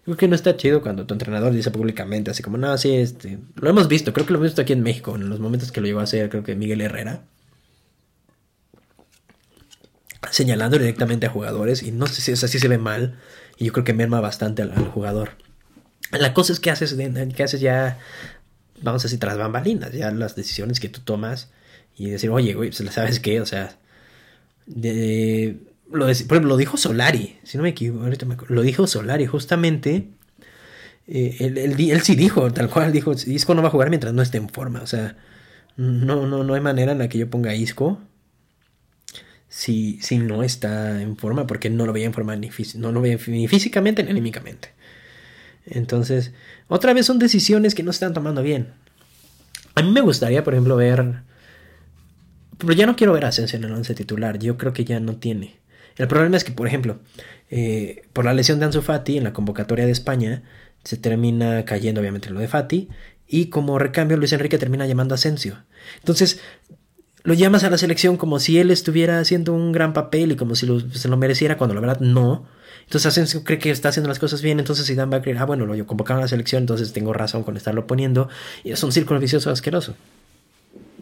Creo 0.04 0.16
que 0.16 0.26
no 0.26 0.34
está 0.34 0.56
chido 0.56 0.82
cuando 0.82 1.06
tu 1.06 1.14
entrenador 1.14 1.52
dice 1.52 1.70
públicamente 1.70 2.30
así 2.30 2.42
como, 2.42 2.56
no, 2.58 2.76
sí, 2.76 2.92
este, 2.96 3.38
lo 3.54 3.70
hemos 3.70 3.86
visto, 3.86 4.12
creo 4.12 4.26
que 4.26 4.32
lo 4.32 4.38
hemos 4.38 4.50
visto 4.50 4.62
aquí 4.62 4.72
en 4.72 4.82
México, 4.82 5.14
en 5.14 5.28
los 5.28 5.38
momentos 5.38 5.70
que 5.70 5.80
lo 5.80 5.86
llevó 5.86 6.00
a 6.00 6.04
hacer, 6.04 6.28
creo 6.28 6.42
que 6.42 6.56
Miguel 6.56 6.80
Herrera, 6.80 7.22
señalando 10.30 10.76
directamente 10.76 11.26
a 11.26 11.30
jugadores, 11.30 11.84
y 11.84 11.92
no 11.92 12.08
sé 12.08 12.20
si 12.20 12.32
es 12.32 12.42
así 12.42 12.58
se 12.58 12.66
ve 12.66 12.78
mal, 12.78 13.16
y 13.58 13.66
yo 13.66 13.72
creo 13.72 13.84
que 13.84 13.92
merma 13.92 14.20
bastante 14.20 14.62
al, 14.62 14.72
jugador. 14.88 15.36
La 16.10 16.34
cosa 16.34 16.52
es 16.52 16.58
que 16.58 16.70
haces, 16.70 16.96
que 17.36 17.42
haces 17.44 17.60
ya, 17.60 17.98
vamos 18.82 19.02
a 19.02 19.04
decir, 19.04 19.18
tras 19.18 19.38
bambalinas, 19.38 19.92
ya 19.92 20.10
las 20.10 20.36
decisiones 20.36 20.80
que 20.80 20.88
tú 20.88 21.00
tomas, 21.00 21.50
y 21.96 22.10
decir, 22.10 22.30
oye, 22.30 22.54
güey, 22.54 22.70
pues, 22.70 22.92
¿sabes 22.92 23.20
qué? 23.20 23.40
O 23.40 23.46
sea, 23.46 23.78
lo, 24.66 26.06
por 26.06 26.10
ejemplo, 26.10 26.40
lo 26.40 26.56
dijo 26.56 26.76
Solari, 26.76 27.38
si 27.44 27.56
no 27.56 27.62
me 27.62 27.70
equivoco, 27.70 28.04
ahorita 28.04 28.26
me 28.26 28.36
lo 28.48 28.62
dijo 28.62 28.86
Solari, 28.86 29.26
justamente. 29.26 30.08
Eh, 31.08 31.36
él, 31.40 32.00
sí 32.02 32.14
dijo, 32.14 32.52
tal 32.52 32.70
cual 32.70 32.92
dijo, 32.92 33.12
Isco 33.26 33.54
no 33.54 33.62
va 33.62 33.68
a 33.68 33.70
jugar 33.72 33.90
mientras 33.90 34.14
no 34.14 34.22
esté 34.22 34.38
en 34.38 34.48
forma. 34.48 34.82
O 34.82 34.86
sea, 34.86 35.16
no, 35.76 36.26
no, 36.26 36.44
no 36.44 36.54
hay 36.54 36.60
manera 36.60 36.92
en 36.92 36.98
la 36.98 37.08
que 37.08 37.18
yo 37.18 37.28
ponga 37.28 37.54
Isco 37.54 38.00
si, 39.52 40.00
si 40.00 40.16
no 40.18 40.42
está 40.42 41.02
en 41.02 41.16
forma, 41.18 41.46
porque 41.46 41.68
no 41.68 41.84
lo 41.84 41.92
veía 41.92 42.06
en 42.06 42.14
forma 42.14 42.34
ni, 42.36 42.50
no 42.76 42.90
lo 42.90 43.02
veía 43.02 43.18
ni 43.26 43.46
físicamente 43.48 44.02
ni 44.02 44.10
anímicamente. 44.10 44.70
Entonces, 45.66 46.32
otra 46.68 46.92
vez 46.92 47.06
son 47.06 47.18
decisiones 47.18 47.74
que 47.74 47.82
no 47.82 47.92
se 47.92 47.96
están 47.96 48.14
tomando 48.14 48.42
bien. 48.42 48.72
A 49.74 49.82
mí 49.82 49.90
me 49.90 50.00
gustaría, 50.00 50.44
por 50.44 50.54
ejemplo, 50.54 50.76
ver. 50.76 51.22
Pero 52.58 52.72
ya 52.72 52.86
no 52.86 52.96
quiero 52.96 53.12
ver 53.12 53.24
a 53.24 53.28
Asensio 53.28 53.58
en 53.58 53.64
el 53.64 53.72
once 53.72 53.94
titular. 53.94 54.38
Yo 54.38 54.56
creo 54.56 54.72
que 54.72 54.84
ya 54.84 55.00
no 55.00 55.16
tiene. 55.16 55.60
El 55.96 56.08
problema 56.08 56.36
es 56.36 56.44
que, 56.44 56.52
por 56.52 56.66
ejemplo, 56.66 57.00
eh, 57.50 58.02
por 58.12 58.24
la 58.24 58.34
lesión 58.34 58.58
de 58.58 58.66
Ansu 58.66 58.82
Fati 58.82 59.18
en 59.18 59.24
la 59.24 59.32
convocatoria 59.32 59.86
de 59.86 59.92
España, 59.92 60.42
se 60.84 60.96
termina 60.96 61.64
cayendo 61.64 62.00
obviamente 62.00 62.30
lo 62.30 62.40
de 62.40 62.48
Fati, 62.48 62.88
y 63.28 63.46
como 63.46 63.78
recambio 63.78 64.16
Luis 64.16 64.32
Enrique 64.32 64.58
termina 64.58 64.86
llamando 64.86 65.14
a 65.14 65.16
Asensio. 65.16 65.58
Entonces, 65.98 66.40
lo 67.24 67.34
llamas 67.34 67.64
a 67.64 67.70
la 67.70 67.78
selección 67.78 68.16
como 68.16 68.40
si 68.40 68.58
él 68.58 68.70
estuviera 68.70 69.18
haciendo 69.18 69.54
un 69.54 69.72
gran 69.72 69.92
papel 69.92 70.32
y 70.32 70.36
como 70.36 70.54
si 70.54 70.66
se 70.92 71.08
lo 71.08 71.16
mereciera, 71.16 71.56
cuando 71.56 71.74
la 71.74 71.80
verdad 71.80 72.00
no. 72.00 72.46
Entonces 72.92 73.06
Asensio 73.06 73.42
cree 73.42 73.58
que 73.58 73.70
está 73.70 73.88
haciendo 73.88 74.08
las 74.08 74.18
cosas 74.18 74.42
bien, 74.42 74.58
entonces 74.58 74.86
Zidane 74.86 75.10
va 75.10 75.16
a 75.16 75.22
creer, 75.22 75.38
ah, 75.38 75.46
bueno, 75.46 75.64
lo 75.64 75.86
convocaron 75.86 76.18
a 76.18 76.24
la 76.24 76.28
selección, 76.28 76.64
entonces 76.64 76.92
tengo 76.92 77.14
razón 77.14 77.42
con 77.42 77.56
estarlo 77.56 77.86
poniendo, 77.86 78.28
y 78.64 78.72
es 78.72 78.82
un 78.82 78.92
círculo 78.92 79.18
vicioso 79.18 79.50
asqueroso. 79.50 79.96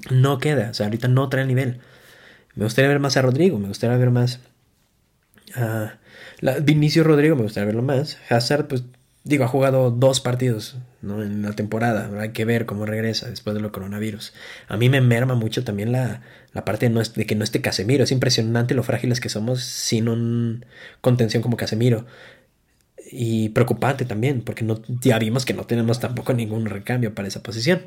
No 0.08 0.38
queda, 0.38 0.70
o 0.70 0.74
sea, 0.74 0.86
ahorita 0.86 1.08
no 1.08 1.28
trae 1.28 1.42
el 1.42 1.48
nivel. 1.48 1.80
Me 2.54 2.62
gustaría 2.62 2.88
ver 2.88 3.00
más 3.00 3.16
a 3.16 3.22
Rodrigo, 3.22 3.58
me 3.58 3.66
gustaría 3.66 3.96
ver 3.96 4.10
más 4.10 4.38
la, 6.40 6.58
Vinicio 6.62 7.04
Rodrigo 7.04 7.36
me 7.36 7.42
gustaría 7.42 7.66
verlo 7.66 7.82
más. 7.82 8.18
Hazard, 8.28 8.68
pues 8.68 8.84
digo, 9.24 9.44
ha 9.44 9.48
jugado 9.48 9.90
dos 9.90 10.20
partidos 10.20 10.76
¿no? 11.02 11.22
en 11.22 11.42
la 11.42 11.52
temporada. 11.52 12.10
Hay 12.20 12.30
que 12.30 12.44
ver 12.44 12.66
cómo 12.66 12.86
regresa 12.86 13.28
después 13.28 13.54
de 13.54 13.60
lo 13.60 13.72
coronavirus. 13.72 14.32
A 14.68 14.76
mí 14.76 14.88
me 14.88 15.00
merma 15.00 15.34
mucho 15.34 15.64
también 15.64 15.92
la, 15.92 16.22
la 16.52 16.64
parte 16.64 16.88
de, 16.88 17.02
de, 17.14 17.26
que 17.26 17.34
no 17.34 17.44
esté 17.44 17.60
Casemiro. 17.60 18.04
Es 18.04 18.12
impresionante 18.12 18.74
lo 18.74 18.82
frágiles 18.82 19.20
que 19.20 19.28
somos 19.28 19.62
sin 19.62 20.08
un 20.08 20.64
contención 21.00 21.42
como 21.42 21.56
Casemiro. 21.56 22.06
Y 23.12 23.48
preocupante 23.50 24.04
también, 24.04 24.42
porque 24.42 24.64
no, 24.64 24.80
ya 25.00 25.18
vimos 25.18 25.44
que 25.44 25.54
no 25.54 25.64
tenemos 25.64 26.00
tampoco 26.00 26.32
ningún 26.32 26.66
recambio 26.66 27.14
para 27.14 27.28
esa 27.28 27.42
posición. 27.42 27.82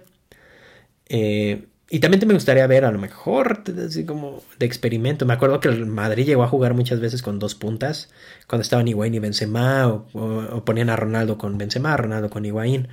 Eh, 1.07 1.66
y 1.90 2.00
también 2.00 2.28
me 2.28 2.34
gustaría 2.34 2.66
ver 2.68 2.86
a 2.86 2.92
lo 2.92 2.98
mejor, 2.98 3.64
así 3.86 4.06
como 4.06 4.42
de 4.58 4.66
experimento. 4.66 5.26
Me 5.26 5.34
acuerdo 5.34 5.60
que 5.60 5.68
el 5.68 5.86
Madrid 5.86 6.26
llegó 6.26 6.44
a 6.44 6.48
jugar 6.48 6.74
muchas 6.74 7.00
veces 7.00 7.22
con 7.22 7.40
dos 7.40 7.56
puntas, 7.56 8.10
cuando 8.48 8.64
estaban 8.64 8.88
Higuaín 8.88 9.14
y 9.14 9.20
Benzema, 9.20 9.88
o, 9.88 10.64
ponían 10.66 10.90
a 10.90 10.96
Ronaldo 10.96 11.38
con 11.38 11.58
Benzema, 11.58 11.96
Ronaldo 11.96 12.30
con 12.30 12.46
Higuaín. 12.46 12.88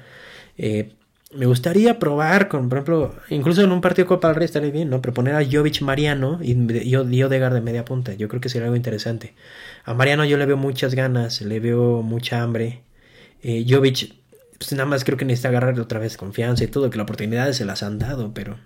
Eh, 0.59 0.97
me 1.33 1.47
gustaría 1.47 1.99
probar 1.99 2.49
con, 2.49 2.69
por 2.69 2.79
ejemplo, 2.79 3.15
incluso 3.31 3.63
en 3.63 3.73
un 3.73 3.81
partido 3.81 4.05
de 4.05 4.09
Copa 4.09 4.29
del 4.29 4.37
Rey 4.37 4.45
estaría 4.47 4.71
bien, 4.71 4.91
¿no? 4.91 5.01
Proponer 5.01 5.35
a 5.37 5.45
Jovic 5.45 5.81
Mariano 5.83 6.41
y, 6.43 6.53
y, 6.53 6.97
Odegaard 6.97 7.55
de 7.55 7.61
media 7.61 7.85
punta. 7.85 8.15
Yo 8.15 8.29
creo 8.29 8.41
que 8.41 8.49
sería 8.49 8.67
algo 8.67 8.77
interesante. 8.77 9.35
A 9.85 9.95
Mariano 9.95 10.25
yo 10.25 10.37
le 10.37 10.47
veo 10.47 10.57
muchas 10.57 10.95
ganas, 10.95 11.41
le 11.41 11.61
veo 11.61 12.03
mucha 12.03 12.43
hambre. 12.43 12.83
Eh, 13.43 13.65
Jovic, 13.69 14.15
pues 14.59 14.73
nada 14.73 14.87
más 14.87 15.05
creo 15.05 15.17
que 15.17 15.25
necesita 15.25 15.49
agarrar 15.49 15.79
otra 15.81 16.01
vez 16.01 16.17
confianza 16.17 16.65
y 16.65 16.67
todo, 16.67 16.91
que 16.91 16.99
las 16.99 17.05
oportunidades 17.05 17.57
se 17.57 17.65
las 17.65 17.83
han 17.83 17.99
dado, 17.99 18.35
pero 18.35 18.59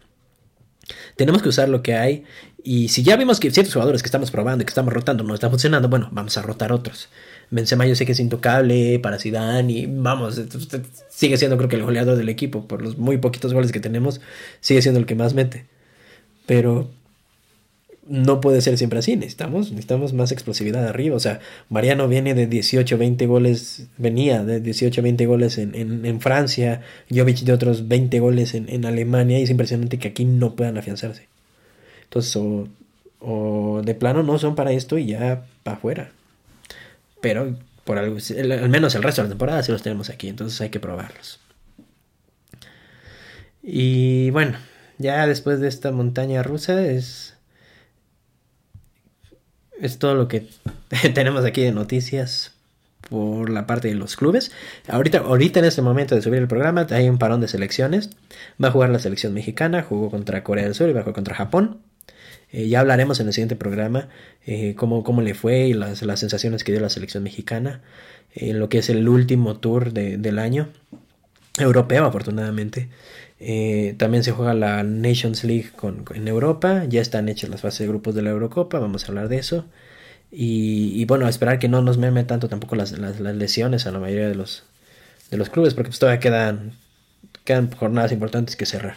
tenemos 1.16 1.43
que 1.43 1.49
usar 1.49 1.68
lo 1.68 1.82
que 1.82 1.95
hay. 1.95 2.24
Y 2.62 2.89
si 2.89 3.03
ya 3.03 3.16
vimos 3.16 3.41
que 3.41 3.51
ciertos 3.51 3.74
jugadores 3.74 4.03
que 4.03 4.07
estamos 4.07 4.30
probando 4.30 4.62
y 4.62 4.64
que 4.64 4.70
estamos 4.70 4.93
rotando 4.93 5.22
no 5.22 5.35
están 5.35 5.51
funcionando, 5.51 5.89
bueno, 5.89 6.09
vamos 6.12 6.37
a 6.39 6.43
rotar 6.43 6.72
otros. 6.72 7.09
Benzema 7.51 7.87
yo 7.87 7.95
sé 7.95 8.07
que 8.07 8.12
es 8.12 8.20
intocable 8.20 8.99
para 9.01 9.18
Zidane 9.18 9.72
y 9.72 9.87
vamos, 9.87 10.41
sigue 11.11 11.37
siendo 11.37 11.57
creo 11.57 11.68
que 11.68 11.76
el 11.76 11.82
goleador 11.82 12.16
del 12.16 12.28
equipo. 12.28 12.66
Por 12.66 12.82
los 12.82 12.97
muy 12.97 13.18
poquitos 13.18 13.53
goles 13.53 13.70
que 13.70 13.80
tenemos, 13.80 14.20
sigue 14.61 14.80
siendo 14.82 14.99
el 14.99 15.07
que 15.07 15.14
más 15.14 15.35
mete. 15.35 15.66
Pero 16.47 16.91
no 18.07 18.40
puede 18.40 18.61
ser 18.61 18.76
siempre 18.78 18.98
así. 18.98 19.16
Necesitamos, 19.16 19.70
necesitamos 19.70 20.12
más 20.12 20.32
explosividad 20.32 20.86
arriba. 20.86 21.16
O 21.16 21.20
sea, 21.20 21.40
Mariano 21.68 22.09
viene 22.09 22.34
de 22.34 22.46
18, 22.46 22.98
20 22.98 23.26
goles, 23.26 23.86
venía 23.96 24.44
de 24.44 24.61
18, 24.61 25.02
20 25.02 25.26
goles 25.26 25.59
en, 25.59 25.74
en, 25.74 26.05
en 26.05 26.20
Francia, 26.20 26.82
Jovic 27.11 27.40
de 27.40 27.52
otros 27.52 27.88
20 27.88 28.20
goles 28.20 28.55
en, 28.55 28.68
en, 28.68 28.84
Alemania, 28.84 29.38
y 29.38 29.44
es 29.44 29.50
impresionante 29.50 29.98
que 29.98 30.09
aquí 30.09 30.24
no 30.24 30.55
puedan 30.55 30.76
afianzarse. 30.76 31.28
Entonces, 32.05 32.36
o, 33.20 33.82
de 33.82 33.94
plano 33.94 34.22
no 34.22 34.38
son 34.38 34.55
para 34.55 34.72
esto 34.72 34.98
y 34.98 35.07
ya 35.07 35.46
para 35.62 35.76
afuera. 35.78 36.11
Pero 37.20 37.57
por 37.84 37.98
algo, 37.98 38.18
al 38.38 38.68
menos 38.68 38.94
el 38.94 39.02
resto 39.02 39.22
de 39.22 39.28
la 39.28 39.32
temporada 39.32 39.62
sí 39.62 39.72
los 39.72 39.82
tenemos 39.82 40.11
aquí, 40.11 40.28
entonces 40.28 40.61
hay 40.61 40.68
que 40.68 40.80
probarlos. 40.80 41.40
Y 43.62 44.30
bueno, 44.30 44.59
ya 44.98 45.26
después 45.26 45.59
de 45.61 45.68
esta 45.68 45.90
montaña 45.90 46.42
rusa 46.42 46.86
es 46.86 47.34
es 49.85 49.99
todo 49.99 50.14
lo 50.14 50.28
que 50.28 50.49
tenemos 51.14 51.45
aquí 51.45 51.62
de 51.62 51.72
noticias 51.72 52.53
por 53.11 53.51
la 53.51 53.66
parte 53.66 53.89
de 53.89 53.95
los 53.95 54.16
clubes. 54.16 54.51
Ahorita, 54.89 55.18
ahorita 55.18 55.61
en 55.61 55.66
este 55.66 55.82
momento 55.82 56.14
de 56.14 56.22
subir 56.22 56.39
el 56.39 56.49
programa 56.49 56.87
hay 56.91 57.09
un 57.09 57.18
parón 57.18 57.43
de 57.43 57.49
selecciones. 57.49 58.09
Va 58.62 58.68
a 58.68 58.70
jugar 58.70 58.89
la 58.89 58.99
selección 58.99 59.35
mexicana, 59.35 59.82
jugó 59.82 60.11
contra 60.11 60.43
Corea 60.43 60.64
del 60.64 60.74
Sur 60.74 60.89
y 60.89 60.95
va 60.95 61.01
a 61.01 61.03
jugar 61.03 61.14
contra 61.14 61.35
Japón. 61.35 61.80
Eh, 62.51 62.66
ya 62.68 62.80
hablaremos 62.80 63.20
en 63.20 63.26
el 63.26 63.35
siguiente 63.35 63.57
programa 63.57 64.09
eh, 64.47 64.74
cómo, 64.74 65.05
cómo, 65.05 65.20
le 65.20 65.35
fue 65.35 65.66
y 65.66 65.74
las, 65.74 66.01
las, 66.03 66.20
sensaciones 66.20 66.64
que 66.64 66.72
dio 66.72 66.80
la 66.80 66.89
selección 66.89 67.22
mexicana 67.22 67.82
en 68.35 68.59
lo 68.59 68.70
que 68.70 68.78
es 68.78 68.89
el 68.89 69.07
último 69.07 69.59
tour 69.59 69.93
de, 69.93 70.16
del 70.16 70.39
año 70.39 70.68
europeo 71.59 72.05
afortunadamente 72.05 72.89
eh, 73.41 73.95
también 73.99 74.24
se 74.24 74.32
juega 74.32 74.55
la 74.55 74.82
Nations 74.82 75.45
League 75.45 75.70
con, 75.74 76.05
en 76.14 76.28
Europa. 76.28 76.85
Ya 76.89 77.01
están 77.01 77.28
hechas 77.28 77.51
las 77.51 77.61
fases 77.61 77.80
de 77.80 77.89
grupos 77.89 78.14
de 78.14 78.22
la 78.22 78.30
Eurocopa. 78.30 78.78
Vamos 78.78 79.05
a 79.05 79.09
hablar 79.09 79.28
de 79.28 79.39
eso. 79.39 79.66
Y, 80.37 81.05
bueno, 81.05 81.28
esperar 81.28 81.61
que 81.61 81.68
no 81.68 81.80
nos 81.80 81.97
merme 81.97 82.24
tanto 82.24 82.49
tampoco 82.49 82.74
las, 82.74 82.93
las, 82.99 83.20
lesiones 83.20 83.87
a 83.87 83.93
la 83.93 84.01
mayoría 84.01 84.28
de 84.28 84.35
los, 84.35 84.64
de 85.30 85.37
los 85.37 85.49
clubes, 85.49 85.74
porque 85.74 85.91
pues 85.91 86.01
todavía 86.01 86.18
quedan, 86.18 86.72
quedan 87.45 87.70
jornadas 87.70 88.11
importantes 88.11 88.57
que 88.57 88.66
cerrar. 88.66 88.97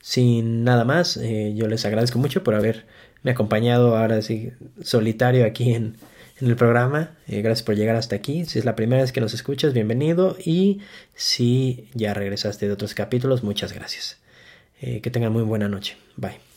Sin 0.00 0.62
nada 0.64 0.84
más, 0.84 1.16
eh, 1.16 1.52
yo 1.56 1.66
les 1.66 1.84
agradezco 1.84 2.20
mucho 2.20 2.44
por 2.44 2.54
haberme 2.54 2.84
acompañado 3.26 3.96
ahora 3.96 4.22
sí 4.22 4.52
solitario 4.82 5.44
aquí 5.44 5.74
en, 5.74 5.96
en 6.40 6.48
el 6.48 6.56
programa. 6.56 7.10
Eh, 7.26 7.42
gracias 7.42 7.64
por 7.64 7.76
llegar 7.76 7.96
hasta 7.96 8.16
aquí. 8.16 8.44
Si 8.44 8.58
es 8.58 8.64
la 8.64 8.76
primera 8.76 9.02
vez 9.02 9.12
que 9.12 9.20
nos 9.20 9.34
escuchas, 9.34 9.72
bienvenido. 9.72 10.36
Y 10.44 10.80
si 11.14 11.88
ya 11.94 12.14
regresaste 12.14 12.66
de 12.66 12.72
otros 12.72 12.94
capítulos, 12.94 13.42
muchas 13.42 13.72
gracias. 13.72 14.18
Eh, 14.80 15.00
que 15.00 15.10
tengan 15.10 15.32
muy 15.32 15.42
buena 15.42 15.68
noche. 15.68 15.96
Bye. 16.16 16.47